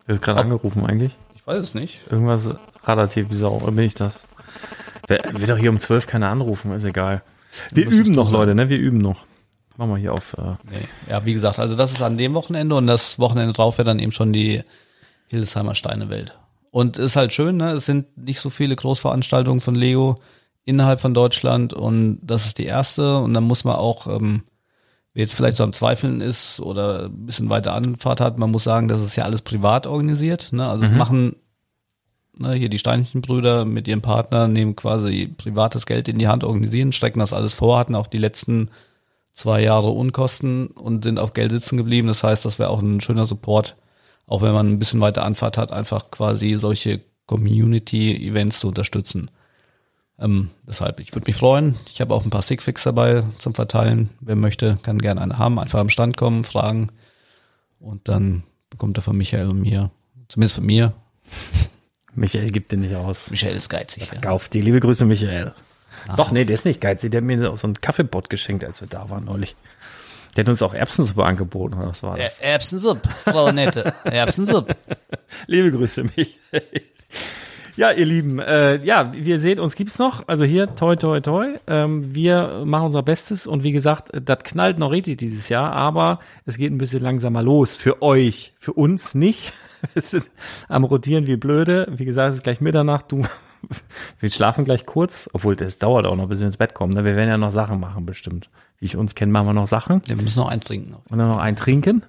du 0.08 0.14
hast 0.14 0.22
gerade 0.22 0.42
angerufen 0.42 0.86
eigentlich. 0.86 1.16
Ich 1.36 1.46
weiß 1.46 1.58
es 1.60 1.74
nicht. 1.74 2.00
Irgendwas 2.12 2.50
relativ 2.86 3.28
Sau, 3.32 3.58
oder 3.58 3.72
bin 3.72 3.86
ich 3.86 3.94
das? 3.96 4.26
Wer 5.08 5.20
wird 5.34 5.50
doch 5.50 5.58
hier 5.58 5.70
um 5.70 5.80
zwölf 5.80 6.08
keiner 6.08 6.30
anrufen, 6.30 6.72
ist 6.72 6.84
egal. 6.84 7.24
Wir 7.72 7.90
üben 7.90 8.14
noch, 8.14 8.28
sagen. 8.30 8.42
Leute, 8.42 8.56
ne? 8.56 8.70
Wir 8.70 8.78
üben 8.78 9.00
noch. 9.00 9.26
Machen 9.78 9.92
wir 9.92 9.98
hier 9.98 10.14
auf. 10.14 10.34
Äh, 10.34 10.56
Nee. 10.70 10.88
Ja, 11.10 11.26
wie 11.26 11.34
gesagt, 11.34 11.58
also 11.60 11.76
das 11.76 11.92
ist 11.92 12.02
an 12.02 12.18
dem 12.18 12.34
Wochenende 12.34 12.76
und 12.76 12.86
das 12.88 13.18
Wochenende 13.18 13.54
drauf 13.54 13.78
wäre 13.78 13.86
dann 13.86 14.00
eben 14.00 14.12
schon 14.12 14.34
die 14.34 14.64
Hildesheimer 15.30 15.74
Steinewelt. 15.76 16.38
Und 16.72 16.98
ist 16.98 17.16
halt 17.16 17.34
schön, 17.34 17.58
ne? 17.58 17.72
Es 17.72 17.86
sind 17.86 18.16
nicht 18.18 18.40
so 18.40 18.50
viele 18.50 18.76
Großveranstaltungen 18.76 19.62
von 19.62 19.74
Lego 19.76 20.16
innerhalb 20.66 21.00
von 21.02 21.14
Deutschland 21.16 21.74
und 21.74 22.20
das 22.22 22.46
ist 22.46 22.58
die 22.60 22.66
erste 22.66 23.18
und 23.20 23.34
dann 23.34 23.44
muss 23.44 23.64
man 23.64 23.76
auch, 23.76 24.06
ähm, 24.08 24.44
wer 25.14 25.24
jetzt 25.24 25.34
vielleicht 25.34 25.58
so 25.58 25.64
am 25.64 25.74
Zweifeln 25.74 26.22
ist 26.22 26.60
oder 26.60 27.06
ein 27.06 27.26
bisschen 27.26 27.50
weiter 27.50 27.74
Anfahrt 27.74 28.22
hat, 28.22 28.38
man 28.38 28.52
muss 28.52 28.64
sagen, 28.64 28.88
das 28.88 29.02
ist 29.02 29.16
ja 29.16 29.26
alles 29.26 29.42
privat 29.42 29.88
organisiert, 29.88 30.50
ne? 30.52 30.68
Also 30.68 30.86
es 30.86 30.92
machen 30.92 31.36
ne, 32.38 32.54
hier 32.54 32.70
die 32.70 32.80
Steinchenbrüder 32.80 33.66
mit 33.66 33.88
ihrem 33.88 34.02
Partner 34.02 34.48
nehmen 34.48 34.76
quasi 34.76 35.28
privates 35.28 35.86
Geld 35.86 36.08
in 36.08 36.20
die 36.20 36.28
Hand, 36.28 36.44
organisieren, 36.44 36.92
strecken 36.92 37.20
das 37.20 37.34
alles 37.34 37.54
vor, 37.54 37.78
hatten 37.78 37.96
auch 37.96 38.08
die 38.08 38.18
letzten 38.18 38.70
zwei 39.34 39.62
Jahre 39.62 39.90
Unkosten 39.90 40.68
und 40.68 41.04
sind 41.04 41.20
auf 41.20 41.34
Geld 41.34 41.52
sitzen 41.52 41.78
geblieben. 41.78 42.08
Das 42.08 42.24
heißt, 42.24 42.46
das 42.46 42.60
wäre 42.60 42.70
auch 42.70 42.82
ein 42.82 43.02
schöner 43.02 43.26
Support, 43.26 43.78
auch 44.26 44.42
wenn 44.42 44.54
man 44.54 44.68
ein 44.68 44.80
bisschen 44.80 45.02
weiter 45.02 45.24
Anfahrt 45.24 45.58
hat, 45.58 45.72
einfach 45.72 46.12
quasi 46.12 46.56
solche 46.56 47.02
Community-Events 47.26 48.60
zu 48.60 48.70
unterstützen. 48.70 49.30
Ähm, 50.20 50.50
deshalb, 50.68 51.00
ich 51.00 51.14
würde 51.14 51.28
mich 51.28 51.38
freuen. 51.38 51.76
Ich 51.88 52.02
habe 52.02 52.14
auch 52.14 52.26
ein 52.26 52.30
paar 52.30 52.42
Sigfix 52.42 52.84
dabei 52.84 53.24
zum 53.38 53.56
Verteilen. 53.56 54.10
Wer 54.20 54.36
möchte, 54.36 54.78
kann 54.84 55.00
gerne 55.00 55.22
eine 55.22 55.38
haben. 55.38 55.60
Einfach 55.60 55.80
am 55.80 55.90
Stand 55.90 56.18
kommen, 56.18 56.44
fragen. 56.44 56.90
Und 57.80 58.08
dann 58.10 58.44
bekommt 58.70 58.98
er 58.98 59.02
von 59.02 59.18
Michael 59.18 59.48
und 59.48 59.62
mir, 59.62 59.92
zumindest 60.28 60.56
von 60.56 60.66
mir, 60.66 60.94
Michael 62.16 62.50
gibt 62.50 62.72
den 62.72 62.82
nicht 62.82 62.96
aus. 62.96 63.30
Michael 63.32 63.56
ist 63.56 63.70
geizig. 63.70 64.10
Ja. 64.12 64.20
Kauf 64.20 64.50
die. 64.50 64.62
Liebe 64.62 64.80
Grüße, 64.80 65.06
Michael. 65.06 65.54
Doch, 66.18 66.32
nee, 66.32 66.46
der 66.46 66.56
ist 66.56 66.66
nicht 66.66 66.82
geizig. 66.82 67.12
Der 67.12 67.22
hat 67.22 67.26
mir 67.26 67.50
auch 67.50 67.58
so 67.58 67.68
einen 67.68 67.80
Kaffeepot 67.80 68.30
geschenkt, 68.30 68.64
als 68.64 68.82
wir 68.82 68.88
da 68.88 69.10
waren 69.10 69.26
neulich. 69.26 69.56
Der 70.36 70.44
hat 70.44 70.50
uns 70.50 70.62
auch 70.62 70.74
Erbsensuppe 70.74 71.24
angeboten, 71.24 71.76
oder 71.76 71.88
was 71.88 72.04
war 72.04 72.18
das? 72.18 72.40
Erbsensupp, 72.40 73.08
Frau 73.24 73.52
Nette. 73.52 73.94
Erbsensupp. 74.04 74.76
Liebe 75.48 75.72
Grüße, 75.72 76.04
Michael. 76.04 76.84
Ja, 77.80 77.92
ihr 77.92 78.06
Lieben, 78.06 78.40
äh, 78.40 78.84
ja, 78.84 79.14
wie 79.14 79.30
ihr 79.30 79.40
seht, 79.40 79.58
uns 79.58 79.74
gibt's 79.74 80.00
noch. 80.00 80.28
Also 80.28 80.44
hier, 80.44 80.76
toi, 80.76 80.98
toi, 80.98 81.22
toi. 81.22 81.54
Ähm, 81.66 82.14
wir 82.14 82.64
machen 82.66 82.88
unser 82.88 83.04
Bestes 83.04 83.48
und 83.48 83.64
wie 83.64 83.72
gesagt, 83.72 84.10
das 84.14 84.40
knallt 84.40 84.78
noch 84.78 84.92
richtig 84.92 85.20
dieses 85.20 85.48
Jahr, 85.48 85.72
aber 85.72 86.20
es 86.46 86.58
geht 86.58 86.74
ein 86.74 86.78
bisschen 86.78 87.00
langsamer 87.00 87.42
los. 87.42 87.78
Für 87.78 88.02
euch, 88.02 88.54
für 88.60 88.74
uns 88.74 89.16
nicht. 89.16 89.54
Wir 89.94 90.02
sind 90.02 90.30
am 90.68 90.84
Rotieren 90.84 91.26
wie 91.26 91.38
blöde. 91.38 91.88
Wie 91.92 92.04
gesagt, 92.04 92.32
es 92.32 92.36
ist 92.36 92.44
gleich 92.44 92.60
Mitternacht. 92.60 93.14
Du, 93.14 93.24
wir 94.20 94.30
schlafen 94.30 94.66
gleich 94.66 94.86
kurz, 94.86 95.30
obwohl 95.32 95.56
das 95.56 95.78
dauert 95.78 96.06
auch 96.06 96.18
noch, 96.18 96.28
bis 96.28 96.42
wir 96.42 96.48
ins 96.48 96.58
Bett 96.58 96.74
kommen. 96.74 96.92
Ne? 96.92 97.06
Wir 97.06 97.16
werden 97.16 97.30
ja 97.30 97.38
noch 97.38 97.52
Sachen 97.52 97.80
machen, 97.80 98.06
bestimmt. 98.06 98.50
Wie 98.80 98.88
ich 98.88 98.98
uns 98.98 99.16
kenne, 99.16 99.32
machen 99.32 99.48
wir 99.48 99.54
noch 99.54 99.68
Sachen. 99.68 100.02
Wir 100.06 100.18
müssen 100.18 100.40
noch 100.40 100.50
eintrinken. 100.50 100.98
Und 101.08 101.18
dann 101.18 101.30
noch 101.30 101.38
ein 101.38 101.56
Trinken. 101.56 102.04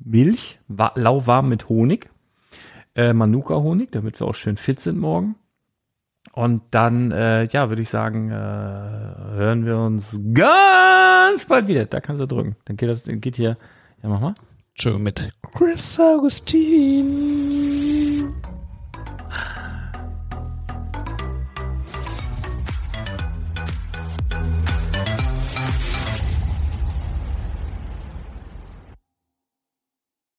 Milch, 0.00 0.58
wa 0.66 0.90
lauwarm 0.96 1.48
mit 1.48 1.68
Honig. 1.68 2.10
Äh, 2.94 3.12
Manuka-Honig, 3.12 3.90
damit 3.90 4.20
wir 4.20 4.26
auch 4.26 4.34
schön 4.34 4.56
fit 4.56 4.80
sind 4.80 4.98
morgen. 4.98 5.36
Und 6.32 6.62
dann, 6.70 7.10
äh, 7.10 7.44
ja, 7.44 7.68
würde 7.68 7.82
ich 7.82 7.88
sagen, 7.88 8.30
äh, 8.30 8.34
hören 8.34 9.66
wir 9.66 9.78
uns 9.78 10.20
ganz 10.32 11.44
bald 11.46 11.66
wieder. 11.66 11.86
Da 11.86 12.00
kannst 12.00 12.22
du 12.22 12.26
drücken. 12.26 12.56
Dann 12.64 12.76
geht 12.76 12.88
das, 12.88 13.04
geht 13.06 13.36
hier, 13.36 13.56
ja, 14.02 14.08
mach 14.08 14.20
mal. 14.20 14.34
Tschö 14.74 14.98
mit 14.98 15.32
Chris 15.54 16.00
Augustin. 16.00 17.71